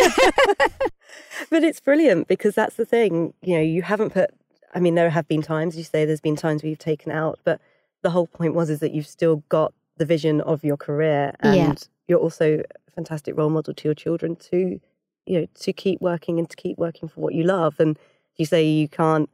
but 1.49 1.63
it's 1.63 1.79
brilliant 1.79 2.27
because 2.27 2.55
that's 2.55 2.75
the 2.75 2.85
thing. 2.85 3.33
You 3.41 3.55
know, 3.55 3.61
you 3.61 3.81
haven't 3.81 4.11
put. 4.11 4.31
I 4.75 4.79
mean, 4.79 4.95
there 4.95 5.09
have 5.09 5.27
been 5.27 5.41
times 5.41 5.77
you 5.77 5.83
say 5.83 6.05
there's 6.05 6.21
been 6.21 6.35
times 6.35 6.63
where 6.63 6.69
you've 6.69 6.79
taken 6.79 7.11
out, 7.11 7.39
but 7.43 7.61
the 8.01 8.09
whole 8.09 8.27
point 8.27 8.55
was 8.55 8.69
is 8.69 8.79
that 8.79 8.91
you've 8.91 9.07
still 9.07 9.37
got 9.49 9.73
the 9.97 10.05
vision 10.05 10.41
of 10.41 10.63
your 10.63 10.77
career, 10.77 11.33
and 11.41 11.55
yeah. 11.55 11.73
you're 12.07 12.19
also 12.19 12.63
a 12.87 12.91
fantastic 12.91 13.37
role 13.37 13.49
model 13.49 13.73
to 13.73 13.87
your 13.87 13.95
children 13.95 14.35
to, 14.35 14.79
you 15.25 15.39
know, 15.39 15.47
to 15.59 15.73
keep 15.73 16.01
working 16.01 16.39
and 16.39 16.49
to 16.49 16.55
keep 16.55 16.77
working 16.77 17.07
for 17.07 17.21
what 17.21 17.33
you 17.33 17.43
love. 17.43 17.79
And 17.79 17.97
you 18.35 18.45
say 18.45 18.67
you 18.67 18.87
can't. 18.87 19.29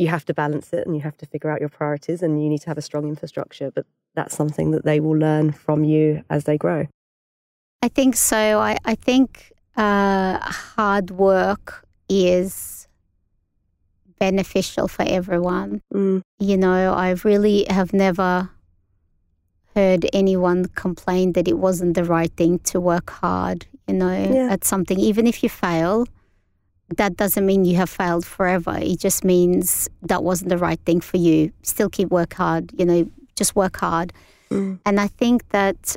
You 0.00 0.08
have 0.08 0.24
to 0.26 0.34
balance 0.34 0.72
it, 0.72 0.86
and 0.86 0.96
you 0.96 1.02
have 1.02 1.18
to 1.18 1.26
figure 1.26 1.50
out 1.50 1.60
your 1.60 1.68
priorities, 1.68 2.22
and 2.22 2.42
you 2.42 2.48
need 2.48 2.62
to 2.62 2.70
have 2.70 2.78
a 2.78 2.82
strong 2.82 3.04
infrastructure. 3.06 3.70
But 3.70 3.84
that's 4.14 4.34
something 4.34 4.70
that 4.72 4.84
they 4.84 4.98
will 4.98 5.18
learn 5.26 5.52
from 5.52 5.84
you 5.84 6.24
as 6.30 6.44
they 6.44 6.56
grow. 6.56 6.86
I 7.82 7.88
think 7.88 8.16
so. 8.16 8.58
I, 8.58 8.76
I 8.84 8.94
think 8.94 9.52
uh, 9.76 10.38
hard 10.40 11.10
work 11.10 11.86
is 12.08 12.88
beneficial 14.18 14.86
for 14.88 15.02
everyone. 15.02 15.82
Mm. 15.92 16.22
You 16.38 16.56
know, 16.56 16.92
I 16.92 17.10
really 17.24 17.66
have 17.68 17.92
never 17.92 18.50
heard 19.74 20.06
anyone 20.12 20.66
complain 20.84 21.32
that 21.32 21.48
it 21.48 21.58
wasn't 21.58 21.94
the 21.94 22.04
right 22.04 22.32
thing 22.36 22.58
to 22.70 22.80
work 22.80 23.10
hard, 23.10 23.66
you 23.86 23.94
know, 23.94 24.32
yeah. 24.34 24.52
at 24.52 24.64
something. 24.64 24.98
Even 24.98 25.26
if 25.26 25.42
you 25.42 25.48
fail, 25.48 26.06
that 26.96 27.16
doesn't 27.16 27.46
mean 27.46 27.64
you 27.64 27.76
have 27.76 27.90
failed 27.90 28.26
forever. 28.26 28.76
It 28.80 28.98
just 28.98 29.24
means 29.24 29.88
that 30.02 30.24
wasn't 30.24 30.50
the 30.50 30.58
right 30.58 30.80
thing 30.84 31.00
for 31.00 31.16
you. 31.16 31.52
Still 31.62 31.88
keep 31.88 32.10
work 32.10 32.34
hard, 32.34 32.72
you 32.76 32.84
know, 32.84 33.08
just 33.36 33.54
work 33.54 33.76
hard. 33.76 34.12
Mm. 34.50 34.80
And 34.84 35.00
I 35.00 35.06
think 35.06 35.48
that 35.50 35.96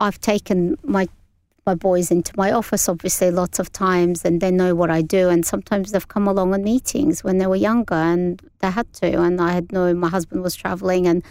I've 0.00 0.20
taken 0.20 0.76
my 0.82 1.08
my 1.66 1.74
boys 1.74 2.10
into 2.10 2.32
my 2.36 2.50
office, 2.50 2.88
obviously, 2.88 3.30
lots 3.30 3.58
of 3.58 3.70
times, 3.70 4.24
and 4.24 4.40
they 4.40 4.50
know 4.50 4.74
what 4.74 4.90
I 4.90 5.02
do. 5.02 5.28
And 5.28 5.44
sometimes 5.44 5.92
they've 5.92 6.08
come 6.08 6.26
along 6.26 6.54
on 6.54 6.64
meetings 6.64 7.22
when 7.22 7.36
they 7.36 7.46
were 7.46 7.56
younger, 7.56 7.94
and 7.94 8.42
they 8.60 8.70
had 8.70 8.90
to. 8.94 9.20
And 9.22 9.40
I 9.40 9.52
had 9.52 9.70
no, 9.70 9.94
my 9.94 10.08
husband 10.08 10.42
was 10.42 10.54
traveling, 10.54 11.06
and 11.06 11.22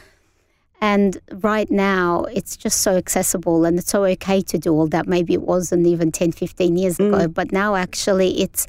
and 0.82 1.20
right 1.32 1.70
now 1.70 2.24
it's 2.26 2.56
just 2.56 2.82
so 2.82 2.96
accessible, 2.96 3.66
and 3.66 3.78
it's 3.80 3.92
so 3.92 4.06
okay 4.06 4.42
to 4.42 4.58
do 4.58 4.74
all 4.74 4.88
that. 4.88 5.08
Maybe 5.08 5.34
it 5.34 5.42
wasn't 5.42 5.88
even 5.88 6.12
10, 6.12 6.32
15 6.32 6.78
years 6.78 6.98
mm. 6.98 7.08
ago, 7.08 7.28
but 7.28 7.52
now 7.52 7.76
actually 7.76 8.42
it's 8.42 8.68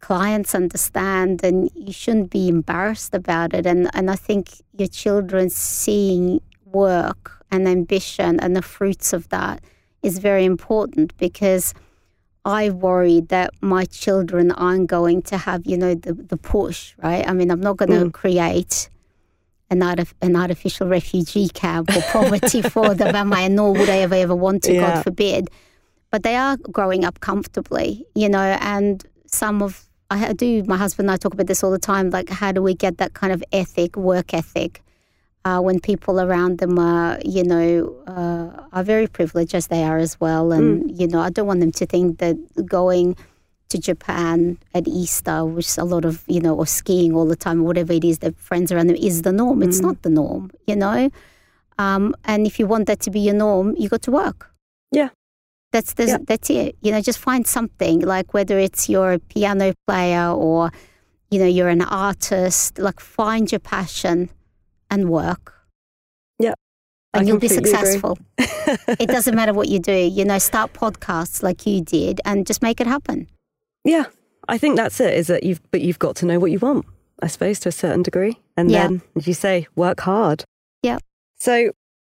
clients 0.00 0.54
understand, 0.54 1.42
and 1.42 1.70
you 1.74 1.92
shouldn't 1.92 2.30
be 2.30 2.48
embarrassed 2.48 3.14
about 3.14 3.54
it. 3.54 3.66
And 3.66 3.90
and 3.94 4.10
I 4.10 4.16
think 4.16 4.50
your 4.76 4.88
children 4.88 5.50
seeing 5.50 6.40
work 6.64 7.44
and 7.50 7.68
ambition 7.68 8.40
and 8.40 8.56
the 8.56 8.62
fruits 8.62 9.12
of 9.12 9.28
that 9.28 9.62
is 10.02 10.18
very 10.18 10.44
important 10.44 11.16
because 11.16 11.72
I 12.44 12.70
worry 12.70 13.20
that 13.28 13.50
my 13.62 13.86
children 13.86 14.52
aren't 14.52 14.88
going 14.88 15.22
to 15.22 15.38
have, 15.38 15.64
you 15.64 15.78
know, 15.78 15.94
the, 15.94 16.12
the 16.12 16.36
push, 16.36 16.94
right? 17.02 17.26
I 17.26 17.32
mean, 17.32 17.50
I'm 17.50 17.60
not 17.60 17.78
going 17.78 17.90
to 17.90 18.06
mm. 18.06 18.12
create 18.12 18.90
an, 19.70 19.80
artif- 19.80 20.14
an 20.22 20.36
artificial 20.36 20.88
refugee 20.88 21.48
camp 21.48 21.94
or 21.94 22.02
poverty 22.02 22.62
for 22.74 22.94
them, 22.94 23.14
am 23.32 23.54
Nor 23.54 23.72
would 23.72 23.88
I 23.88 23.98
ever, 23.98 24.14
ever 24.14 24.34
want 24.34 24.62
to, 24.64 24.74
yeah. 24.74 24.94
God 24.94 25.04
forbid. 25.04 25.48
But 26.10 26.22
they 26.22 26.36
are 26.36 26.56
growing 26.56 27.04
up 27.04 27.20
comfortably, 27.20 28.06
you 28.14 28.28
know, 28.28 28.56
and 28.60 29.04
some 29.26 29.62
of, 29.62 29.84
I 30.10 30.32
do, 30.32 30.62
my 30.64 30.76
husband 30.76 31.08
and 31.08 31.14
I 31.14 31.16
talk 31.16 31.34
about 31.34 31.48
this 31.48 31.64
all 31.64 31.70
the 31.70 31.78
time, 31.78 32.10
like, 32.10 32.28
how 32.28 32.52
do 32.52 32.62
we 32.62 32.74
get 32.74 32.98
that 32.98 33.14
kind 33.14 33.32
of 33.32 33.42
ethic, 33.52 33.96
work 33.96 34.32
ethic? 34.32 34.84
uh, 35.44 35.60
when 35.60 35.78
people 35.78 36.20
around 36.20 36.58
them 36.58 36.78
are, 36.78 37.18
you 37.24 37.44
know, 37.44 37.94
uh, 38.06 38.66
are 38.72 38.82
very 38.82 39.06
privileged 39.06 39.54
as 39.54 39.66
they 39.66 39.84
are 39.84 39.98
as 39.98 40.18
well. 40.20 40.52
And, 40.52 40.84
mm. 40.84 41.00
you 41.00 41.06
know, 41.06 41.20
I 41.20 41.30
don't 41.30 41.46
want 41.46 41.60
them 41.60 41.72
to 41.72 41.86
think 41.86 42.18
that 42.18 42.36
going 42.66 43.16
to 43.74 43.80
Japan 43.80 44.56
at 44.72 44.86
Easter, 44.86 45.44
which 45.44 45.76
a 45.78 45.84
lot 45.84 46.04
of, 46.04 46.22
you 46.28 46.40
know, 46.40 46.54
or 46.54 46.66
skiing 46.66 47.12
all 47.12 47.26
the 47.26 47.34
time, 47.36 47.60
or 47.60 47.64
whatever 47.64 47.92
it 47.92 48.04
is, 48.04 48.20
that 48.20 48.38
friends 48.38 48.70
around 48.70 48.86
them 48.86 48.96
is 48.96 49.22
the 49.22 49.32
norm. 49.32 49.62
It's 49.64 49.80
mm. 49.80 49.82
not 49.82 50.02
the 50.02 50.10
norm, 50.10 50.52
you 50.68 50.76
know? 50.76 51.10
Um, 51.76 52.14
and 52.24 52.46
if 52.46 52.60
you 52.60 52.68
want 52.68 52.86
that 52.86 53.00
to 53.00 53.10
be 53.10 53.18
your 53.18 53.34
norm, 53.34 53.74
you 53.76 53.88
got 53.88 54.02
to 54.02 54.12
work. 54.12 54.52
Yeah. 54.92 55.08
That's 55.72 55.94
the, 55.94 56.06
yeah. 56.06 56.18
that's 56.24 56.50
it. 56.50 56.76
You 56.82 56.92
know, 56.92 57.00
just 57.00 57.18
find 57.18 57.44
something 57.46 58.00
like 58.00 58.32
whether 58.32 58.60
it's 58.60 58.88
you're 58.88 59.14
a 59.14 59.18
piano 59.18 59.74
player 59.88 60.28
or, 60.28 60.70
you 61.32 61.40
know, 61.40 61.46
you're 61.46 61.68
an 61.68 61.82
artist, 61.82 62.78
like 62.78 63.00
find 63.00 63.50
your 63.50 63.58
passion 63.58 64.30
and 64.88 65.10
work. 65.10 65.52
Yeah. 66.38 66.54
And 67.12 67.24
I 67.24 67.26
you'll 67.26 67.40
be 67.40 67.48
successful. 67.48 68.18
it 68.38 69.08
doesn't 69.08 69.34
matter 69.34 69.52
what 69.52 69.66
you 69.68 69.80
do, 69.80 69.92
you 69.92 70.24
know, 70.24 70.38
start 70.38 70.74
podcasts 70.74 71.42
like 71.42 71.66
you 71.66 71.80
did 71.80 72.20
and 72.24 72.46
just 72.46 72.62
make 72.62 72.80
it 72.80 72.86
happen. 72.86 73.26
Yeah. 73.84 74.06
I 74.48 74.58
think 74.58 74.76
that's 74.76 75.00
it, 75.00 75.14
is 75.14 75.28
that 75.28 75.42
you've 75.42 75.60
but 75.70 75.80
you've 75.80 75.98
got 75.98 76.16
to 76.16 76.26
know 76.26 76.38
what 76.38 76.50
you 76.50 76.58
want, 76.58 76.84
I 77.22 77.28
suppose, 77.28 77.58
to 77.60 77.70
a 77.70 77.72
certain 77.72 78.02
degree. 78.02 78.38
And 78.56 78.70
yeah. 78.70 78.88
then 78.88 79.02
as 79.16 79.26
you 79.26 79.34
say, 79.34 79.66
work 79.74 80.00
hard. 80.00 80.44
Yeah. 80.82 80.98
So 81.36 81.72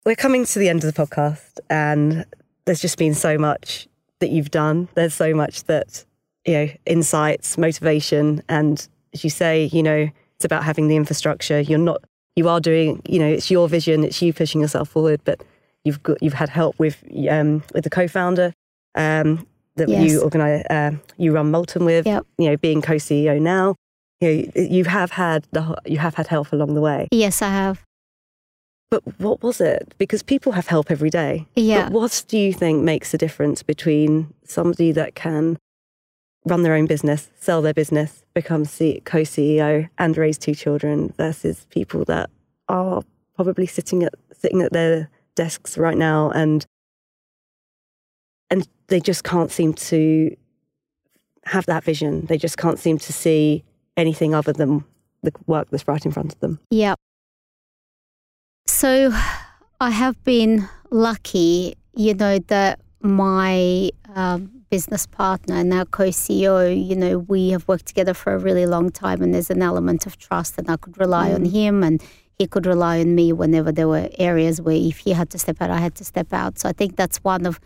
we're 0.07 0.15
coming 0.15 0.45
to 0.47 0.59
the 0.59 0.69
end 0.69 0.85
of 0.85 0.95
the 0.95 1.03
podcast 1.07 1.59
and 1.69 2.25
there's 2.65 2.81
just 2.81 2.99
been 2.99 3.15
so 3.15 3.37
much 3.37 3.89
that 4.21 4.31
you've 4.31 4.51
done. 4.51 4.89
There's 4.95 5.15
so 5.15 5.35
much 5.35 5.65
that, 5.65 6.05
you 6.47 6.55
know, 6.55 6.69
insights, 6.87 7.59
motivation, 7.59 8.43
and 8.49 8.87
as 9.13 9.25
you 9.25 9.31
say, 9.31 9.65
you 9.67 9.83
know, 9.83 10.09
it's 10.37 10.45
about 10.45 10.65
having 10.65 10.89
the 10.89 10.97
infrastructure. 10.97 11.61
You're 11.61 11.79
not 11.79 12.03
you 12.37 12.49
are 12.49 12.61
doing, 12.61 13.01
you 13.07 13.19
know, 13.19 13.29
it's 13.29 13.51
your 13.51 13.69
vision, 13.69 14.05
it's 14.05 14.21
you 14.21 14.33
pushing 14.33 14.61
yourself 14.61 14.89
forward, 14.89 15.21
but 15.25 15.43
you've 15.85 16.03
got, 16.03 16.23
you've 16.23 16.35
had 16.35 16.49
help 16.49 16.79
with, 16.79 17.03
um, 17.31 17.63
with 17.73 17.85
the 17.85 17.91
co-founder, 17.91 18.53
um, 18.95 19.47
that 19.77 19.89
yes. 19.89 20.11
you 20.11 20.23
organize, 20.23 20.65
uh, 20.71 20.93
you 21.17 21.33
run 21.33 21.51
Molten 21.51 21.85
with, 21.85 22.07
yep. 22.07 22.27
you 22.39 22.49
know, 22.49 22.57
being 22.57 22.81
co-CEO 22.81 23.41
now, 23.41 23.75
you 24.21 24.29
know, 24.29 24.53
you 24.55 24.85
have 24.85 25.11
had 25.11 25.47
the, 25.53 25.77
you 25.85 25.99
have 25.99 26.15
had 26.15 26.27
help 26.29 26.53
along 26.53 26.75
the 26.75 26.81
way. 26.81 27.09
Yes, 27.11 27.43
I 27.43 27.49
have. 27.49 27.83
but 28.91 29.03
what 29.19 29.43
was 29.43 29.61
it? 29.61 29.95
Because 29.99 30.23
people 30.23 30.53
have 30.53 30.69
help 30.69 30.91
every 30.91 31.11
day. 31.11 31.47
Yeah. 31.57 31.85
But 31.85 31.93
what 31.93 32.25
do 32.29 32.39
you 32.39 32.53
think 32.53 32.83
makes 32.83 33.11
the 33.11 33.19
difference 33.19 33.63
between 33.63 34.33
somebody 34.45 34.93
that 34.93 35.15
can 35.15 35.59
run 36.45 36.63
their 36.63 36.75
own 36.75 36.87
business, 36.87 37.31
sell 37.41 37.63
their 37.63 37.75
business, 37.75 38.25
become 38.35 38.65
C- 38.65 39.03
co-CEO, 39.05 39.89
and 39.99 40.17
raise 40.17 40.39
two 40.39 40.55
children 40.55 41.13
versus 41.17 41.67
people 41.71 42.05
that 42.05 42.31
are 42.69 43.03
probably 43.35 43.67
sitting 43.67 44.03
at 44.05 44.15
sitting 44.33 44.63
at 44.63 44.73
their 44.73 45.09
desks 45.35 45.77
right 45.79 45.97
now 45.97 46.31
and 46.31 46.67
and 48.51 48.69
they 48.89 49.01
just 49.01 49.25
can't 49.25 49.51
seem 49.51 49.75
to 49.75 50.37
have 51.47 51.67
that 51.67 51.85
vision. 51.85 52.27
They 52.27 52.39
just 52.39 52.57
can't 52.57 52.79
seem 52.79 52.99
to 52.99 53.13
see 53.13 53.65
anything 53.97 54.35
other 54.35 54.53
than 54.53 54.85
the 55.23 55.33
work 55.47 55.69
that's 55.71 55.87
right 55.89 56.05
in 56.05 56.13
front 56.13 56.33
of 56.33 56.41
them. 56.41 56.59
Yeah. 56.71 56.95
So 58.67 59.13
I 59.81 59.91
have 59.91 60.23
been 60.25 60.69
lucky, 60.91 61.77
you 61.95 62.15
know, 62.15 62.39
that 62.39 62.81
my 63.01 63.91
um, 64.15 64.65
business 64.71 65.07
partner 65.07 65.63
now 65.63 65.85
co-CEO, 65.85 66.87
you 66.89 66.97
know, 66.97 67.19
we 67.19 67.51
have 67.51 67.67
worked 67.69 67.87
together 67.87 68.15
for 68.15 68.35
a 68.35 68.39
really 68.39 68.67
long 68.67 68.91
time, 68.91 69.23
and 69.23 69.35
there's 69.35 69.51
an 69.51 69.63
element 69.63 70.07
of 70.07 70.19
trust, 70.19 70.59
and 70.59 70.71
I 70.71 70.77
could 70.77 70.99
rely 70.99 71.31
mm. 71.31 71.35
on 71.35 71.45
him, 71.45 71.83
and 71.83 72.03
he 72.39 72.47
could 72.47 72.67
rely 72.67 73.01
on 73.01 73.15
me 73.15 73.33
whenever 73.33 73.71
there 73.71 73.89
were 73.89 74.09
areas 74.19 74.61
where 74.61 74.75
if 74.75 74.99
he 74.99 75.13
had 75.13 75.31
to 75.31 75.39
step 75.39 75.61
out, 75.61 75.71
I 75.71 75.79
had 75.79 75.95
to 75.97 76.05
step 76.05 76.33
out. 76.33 76.59
So 76.59 76.69
I 76.69 76.73
think 76.73 76.97
that's 76.97 77.19
one 77.19 77.47
of 77.47 77.61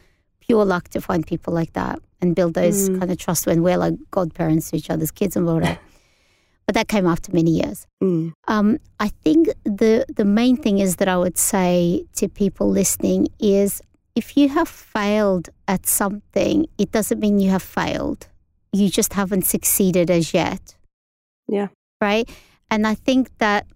pure 0.49 0.65
luck 0.65 0.89
to 0.89 1.01
find 1.01 1.27
people 1.27 1.53
like 1.53 1.75
that 1.75 2.01
and 2.21 2.35
build 2.35 2.55
those 2.55 2.89
mm. 2.89 2.99
kind 2.99 3.11
of 3.11 3.19
trust 3.19 3.47
when 3.47 3.63
we're 3.63 3.77
like 3.77 3.95
godparents 4.11 4.71
to 4.71 4.77
each 4.77 4.91
other's 4.91 5.11
kids 5.11 5.37
and 5.37 5.47
whatever. 5.47 5.79
but 6.67 6.75
that 6.75 6.89
came 6.89 7.07
after 7.07 7.33
many 7.33 7.51
years. 7.51 7.87
Mm. 8.03 8.33
Um, 8.49 8.79
I 8.99 9.09
think 9.09 9.49
the 9.65 10.05
the 10.15 10.25
main 10.25 10.57
thing 10.57 10.79
is 10.79 10.97
that 10.97 11.09
I 11.09 11.17
would 11.17 11.39
say 11.39 12.05
to 12.17 12.29
people 12.29 12.69
listening 12.69 13.29
is 13.39 13.81
if 14.15 14.37
you 14.37 14.49
have 14.49 14.69
failed 14.69 15.49
at 15.69 15.87
something, 15.87 16.67
it 16.77 16.91
doesn't 16.91 17.21
mean 17.21 17.39
you 17.39 17.51
have 17.51 17.63
failed. 17.63 18.27
You 18.73 18.91
just 18.91 19.13
haven't 19.13 19.47
succeeded 19.47 20.11
as 20.11 20.35
yet. 20.35 20.75
Yeah. 21.47 21.69
Right. 22.01 22.29
And 22.71 22.87
I 22.87 22.95
think 22.95 23.31
that 23.39 23.67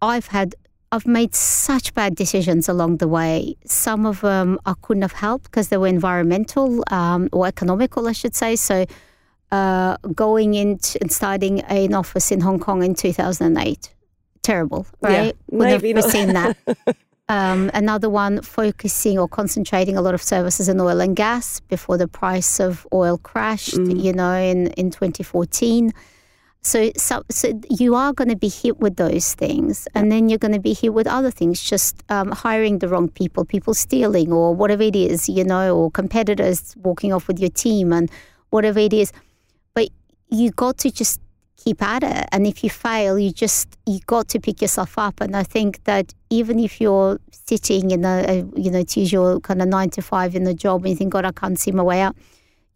I've 0.00 0.26
had 0.26 0.54
I've 0.92 1.06
made 1.06 1.34
such 1.34 1.94
bad 1.94 2.14
decisions 2.14 2.68
along 2.68 2.98
the 2.98 3.08
way. 3.08 3.56
Some 3.64 4.04
of 4.04 4.20
them 4.20 4.58
I 4.66 4.74
couldn't 4.82 5.02
have 5.02 5.12
helped 5.12 5.44
because 5.44 5.68
they 5.68 5.78
were 5.78 5.86
environmental 5.86 6.84
um, 6.90 7.30
or 7.32 7.46
economical, 7.46 8.06
I 8.06 8.12
should 8.12 8.36
say. 8.36 8.56
So, 8.56 8.84
uh, 9.50 9.96
going 10.14 10.54
in 10.54 10.78
and 11.00 11.10
starting 11.10 11.60
an 11.62 11.94
office 11.94 12.30
in 12.30 12.40
Hong 12.42 12.58
Kong 12.58 12.82
in 12.82 12.94
2008, 12.94 13.94
terrible, 14.42 14.86
right? 15.00 15.34
Yeah, 15.50 15.58
Would 15.58 15.96
have 15.96 16.04
seen 16.04 16.34
that. 16.34 16.56
Um, 17.28 17.70
another 17.72 18.10
one 18.10 18.42
focusing 18.42 19.18
or 19.18 19.26
concentrating 19.26 19.96
a 19.96 20.02
lot 20.02 20.12
of 20.12 20.20
services 20.20 20.68
in 20.68 20.78
oil 20.78 21.00
and 21.00 21.16
gas 21.16 21.60
before 21.60 21.96
the 21.96 22.08
price 22.08 22.60
of 22.60 22.86
oil 22.92 23.16
crashed, 23.16 23.74
mm. 23.74 24.02
you 24.02 24.12
know, 24.12 24.34
in, 24.34 24.66
in 24.72 24.90
2014. 24.90 25.94
So, 26.64 26.92
so, 26.96 27.24
so 27.28 27.60
you 27.68 27.96
are 27.96 28.12
going 28.12 28.28
to 28.28 28.36
be 28.36 28.48
hit 28.48 28.78
with 28.78 28.94
those 28.94 29.34
things, 29.34 29.88
and 29.96 30.12
then 30.12 30.28
you're 30.28 30.38
going 30.38 30.54
to 30.54 30.60
be 30.60 30.74
hit 30.74 30.94
with 30.94 31.08
other 31.08 31.32
things, 31.32 31.60
just 31.60 32.04
um, 32.08 32.30
hiring 32.30 32.78
the 32.78 32.86
wrong 32.86 33.08
people, 33.08 33.44
people 33.44 33.74
stealing, 33.74 34.32
or 34.32 34.54
whatever 34.54 34.84
it 34.84 34.94
is, 34.94 35.28
you 35.28 35.42
know, 35.42 35.76
or 35.76 35.90
competitors 35.90 36.76
walking 36.76 37.12
off 37.12 37.26
with 37.26 37.40
your 37.40 37.50
team, 37.50 37.92
and 37.92 38.08
whatever 38.50 38.78
it 38.78 38.92
is. 38.92 39.12
But 39.74 39.88
you 40.28 40.52
got 40.52 40.78
to 40.78 40.92
just 40.92 41.20
keep 41.56 41.82
at 41.82 42.04
it, 42.04 42.28
and 42.30 42.46
if 42.46 42.62
you 42.62 42.70
fail, 42.70 43.18
you 43.18 43.32
just 43.32 43.76
you 43.84 43.98
got 44.06 44.28
to 44.28 44.38
pick 44.38 44.62
yourself 44.62 44.96
up. 44.98 45.20
And 45.20 45.36
I 45.36 45.42
think 45.42 45.82
that 45.82 46.14
even 46.30 46.60
if 46.60 46.80
you're 46.80 47.18
sitting 47.32 47.90
in 47.90 48.04
a, 48.04 48.24
a 48.28 48.60
you 48.60 48.70
know 48.70 48.84
to 48.84 49.00
your 49.00 49.40
kind 49.40 49.62
of 49.62 49.66
nine 49.66 49.90
to 49.90 50.02
five 50.02 50.36
in 50.36 50.44
the 50.44 50.54
job, 50.54 50.82
and 50.82 50.90
you 50.90 50.96
think, 50.96 51.12
God, 51.12 51.24
I 51.24 51.32
can't 51.32 51.58
see 51.58 51.72
my 51.72 51.82
way 51.82 52.00
out, 52.02 52.16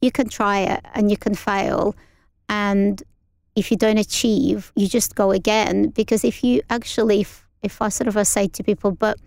you 0.03 0.11
can 0.11 0.29
try 0.29 0.59
it, 0.59 0.85
and 0.95 1.09
you 1.09 1.17
can 1.17 1.37
fail, 1.37 1.95
and 2.49 3.01
if 3.57 3.71
you 3.71 3.77
don't 3.77 3.99
achieve, 3.99 4.71
you 4.77 4.87
just 4.87 5.15
go 5.15 5.33
again. 5.33 5.89
Because 5.89 6.25
if 6.25 6.45
you 6.45 6.61
actually, 6.71 7.23
if, 7.23 7.47
if 7.63 7.83
I 7.83 7.89
sort 7.89 8.15
of 8.15 8.27
say 8.27 8.49
to 8.49 8.63
people, 8.63 8.93
but 8.93 9.19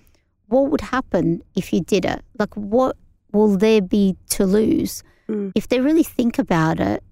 what 0.47 0.69
would 0.69 0.82
happen 0.82 1.41
if 1.55 1.73
you 1.73 1.82
did 1.82 2.05
it? 2.05 2.23
Like, 2.38 2.53
what 2.53 2.95
will 3.32 3.57
there 3.57 3.82
be 3.82 4.15
to 4.30 4.45
lose? 4.45 5.03
Mm. 5.27 5.51
If 5.55 5.67
they 5.67 5.80
really 5.82 6.03
think 6.03 6.39
about 6.39 6.80
it, 6.80 7.03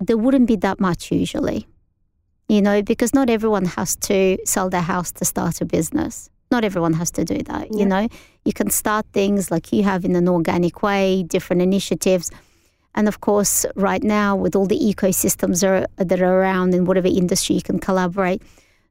there 0.00 0.16
wouldn't 0.16 0.48
be 0.48 0.56
that 0.56 0.80
much 0.80 1.12
usually, 1.12 1.66
you 2.48 2.62
know, 2.62 2.82
because 2.82 3.14
not 3.14 3.30
everyone 3.30 3.64
has 3.64 3.94
to 3.96 4.38
sell 4.44 4.68
their 4.68 4.82
house 4.82 5.12
to 5.12 5.24
start 5.24 5.60
a 5.60 5.64
business. 5.64 6.28
Not 6.50 6.64
everyone 6.64 6.92
has 6.94 7.10
to 7.12 7.24
do 7.24 7.38
that, 7.44 7.68
yeah. 7.70 7.78
you 7.78 7.86
know. 7.86 8.08
You 8.44 8.52
can 8.52 8.70
start 8.70 9.06
things 9.12 9.50
like 9.50 9.72
you 9.72 9.84
have 9.84 10.04
in 10.04 10.16
an 10.16 10.28
organic 10.28 10.82
way, 10.82 11.22
different 11.22 11.62
initiatives 11.62 12.30
and 12.94 13.08
of 13.08 13.20
course, 13.20 13.64
right 13.74 14.02
now, 14.02 14.36
with 14.36 14.54
all 14.54 14.66
the 14.66 14.78
ecosystems 14.78 15.66
are, 15.66 15.86
that 15.96 16.20
are 16.20 16.40
around 16.40 16.74
in 16.74 16.84
whatever 16.84 17.08
industry, 17.08 17.56
you 17.56 17.62
can 17.62 17.78
collaborate. 17.78 18.42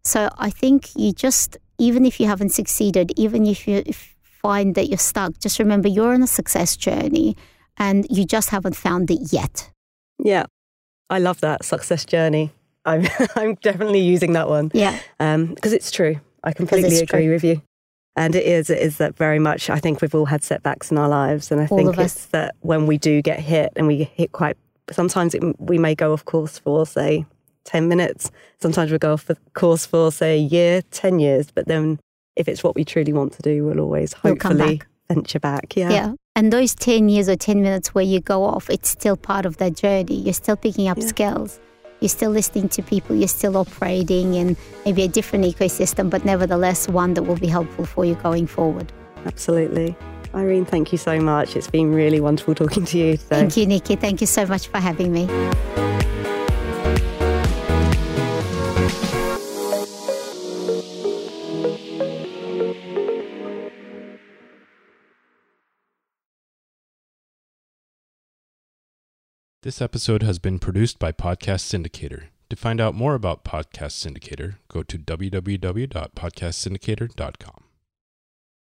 So 0.03 0.29
I 0.37 0.49
think 0.49 0.95
you 0.95 1.13
just, 1.13 1.57
even 1.77 2.05
if 2.05 2.19
you 2.19 2.25
haven't 2.25 2.49
succeeded, 2.49 3.11
even 3.15 3.45
if 3.45 3.67
you 3.67 3.83
find 4.21 4.73
that 4.75 4.87
you're 4.87 4.97
stuck, 4.97 5.37
just 5.39 5.59
remember 5.59 5.87
you're 5.87 6.13
on 6.13 6.23
a 6.23 6.27
success 6.27 6.75
journey 6.75 7.37
and 7.77 8.07
you 8.09 8.25
just 8.25 8.49
haven't 8.49 8.75
found 8.75 9.11
it 9.11 9.31
yet. 9.31 9.69
Yeah, 10.17 10.45
I 11.09 11.19
love 11.19 11.41
that 11.41 11.63
success 11.63 12.03
journey. 12.05 12.51
I'm, 12.85 13.07
I'm 13.35 13.55
definitely 13.55 14.01
using 14.01 14.33
that 14.33 14.49
one. 14.49 14.71
Yeah. 14.73 14.97
Because 15.19 15.71
um, 15.71 15.75
it's 15.75 15.91
true. 15.91 16.19
I 16.43 16.53
completely 16.53 16.97
agree 16.97 17.25
true. 17.25 17.33
with 17.33 17.43
you. 17.43 17.61
And 18.15 18.35
it 18.35 18.45
is, 18.45 18.69
it 18.69 18.79
is 18.79 18.97
that 18.97 19.15
very 19.15 19.39
much, 19.39 19.69
I 19.69 19.79
think 19.79 20.01
we've 20.01 20.13
all 20.13 20.25
had 20.25 20.43
setbacks 20.43 20.91
in 20.91 20.97
our 20.97 21.07
lives. 21.07 21.51
And 21.51 21.61
I 21.61 21.67
all 21.67 21.77
think 21.77 21.97
it's 21.97 22.25
that 22.27 22.55
when 22.61 22.85
we 22.85 22.97
do 22.97 23.21
get 23.21 23.39
hit 23.39 23.71
and 23.75 23.87
we 23.87 24.03
hit 24.03 24.33
quite, 24.33 24.57
sometimes 24.91 25.33
it, 25.33 25.41
we 25.59 25.77
may 25.77 25.95
go 25.95 26.11
off 26.11 26.25
course 26.25 26.59
for, 26.59 26.85
say, 26.85 27.25
10 27.65 27.87
minutes. 27.87 28.31
Sometimes 28.59 28.91
we 28.91 28.97
go 28.97 29.13
off 29.13 29.29
course 29.53 29.85
for, 29.85 30.11
say, 30.11 30.35
a 30.35 30.41
year, 30.41 30.81
10 30.91 31.19
years. 31.19 31.51
But 31.51 31.67
then 31.67 31.99
if 32.35 32.47
it's 32.47 32.63
what 32.63 32.75
we 32.75 32.83
truly 32.83 33.13
want 33.13 33.33
to 33.33 33.41
do, 33.41 33.65
we'll 33.65 33.79
always 33.79 34.13
hopefully 34.13 34.55
we'll 34.55 34.77
back. 34.77 34.87
venture 35.07 35.39
back. 35.39 35.75
Yeah. 35.77 35.89
Yeah. 35.91 36.13
And 36.35 36.51
those 36.51 36.75
10 36.75 37.07
years 37.07 37.29
or 37.29 37.35
10 37.37 37.61
minutes 37.61 37.93
where 37.93 38.03
you 38.03 38.19
go 38.19 38.43
off, 38.43 38.69
it's 38.69 38.89
still 38.89 39.15
part 39.15 39.45
of 39.45 39.57
that 39.57 39.75
journey. 39.75 40.15
You're 40.15 40.33
still 40.33 40.57
picking 40.57 40.87
up 40.87 40.97
yeah. 40.97 41.07
skills 41.07 41.59
you're 42.01 42.09
still 42.09 42.31
listening 42.31 42.67
to 42.69 42.81
people, 42.81 43.15
you're 43.15 43.27
still 43.27 43.55
operating 43.55 44.33
in 44.33 44.57
maybe 44.85 45.03
a 45.03 45.07
different 45.07 45.45
ecosystem, 45.45 46.09
but 46.09 46.25
nevertheless 46.25 46.89
one 46.89 47.13
that 47.13 47.23
will 47.23 47.37
be 47.37 47.47
helpful 47.47 47.85
for 47.85 48.03
you 48.03 48.15
going 48.15 48.47
forward. 48.47 48.91
Absolutely. 49.25 49.95
Irene, 50.33 50.65
thank 50.65 50.91
you 50.91 50.97
so 50.97 51.19
much. 51.19 51.55
It's 51.55 51.69
been 51.69 51.93
really 51.93 52.19
wonderful 52.19 52.55
talking 52.55 52.85
to 52.85 52.97
you 52.97 53.11
today. 53.17 53.27
Thank 53.27 53.57
you, 53.57 53.65
Nikki. 53.67 53.95
Thank 53.95 54.21
you 54.21 54.27
so 54.27 54.45
much 54.45 54.67
for 54.67 54.79
having 54.79 55.13
me. 55.13 55.27
This 69.63 69.79
episode 69.79 70.23
has 70.23 70.39
been 70.39 70.57
produced 70.57 70.97
by 70.97 71.11
Podcast 71.11 71.69
Syndicator. 71.69 72.29
To 72.49 72.55
find 72.55 72.81
out 72.81 72.95
more 72.95 73.13
about 73.13 73.43
Podcast 73.43 74.03
Syndicator, 74.03 74.55
go 74.69 74.81
to 74.81 74.97
www.podcastsyndicator.com. 74.97 77.63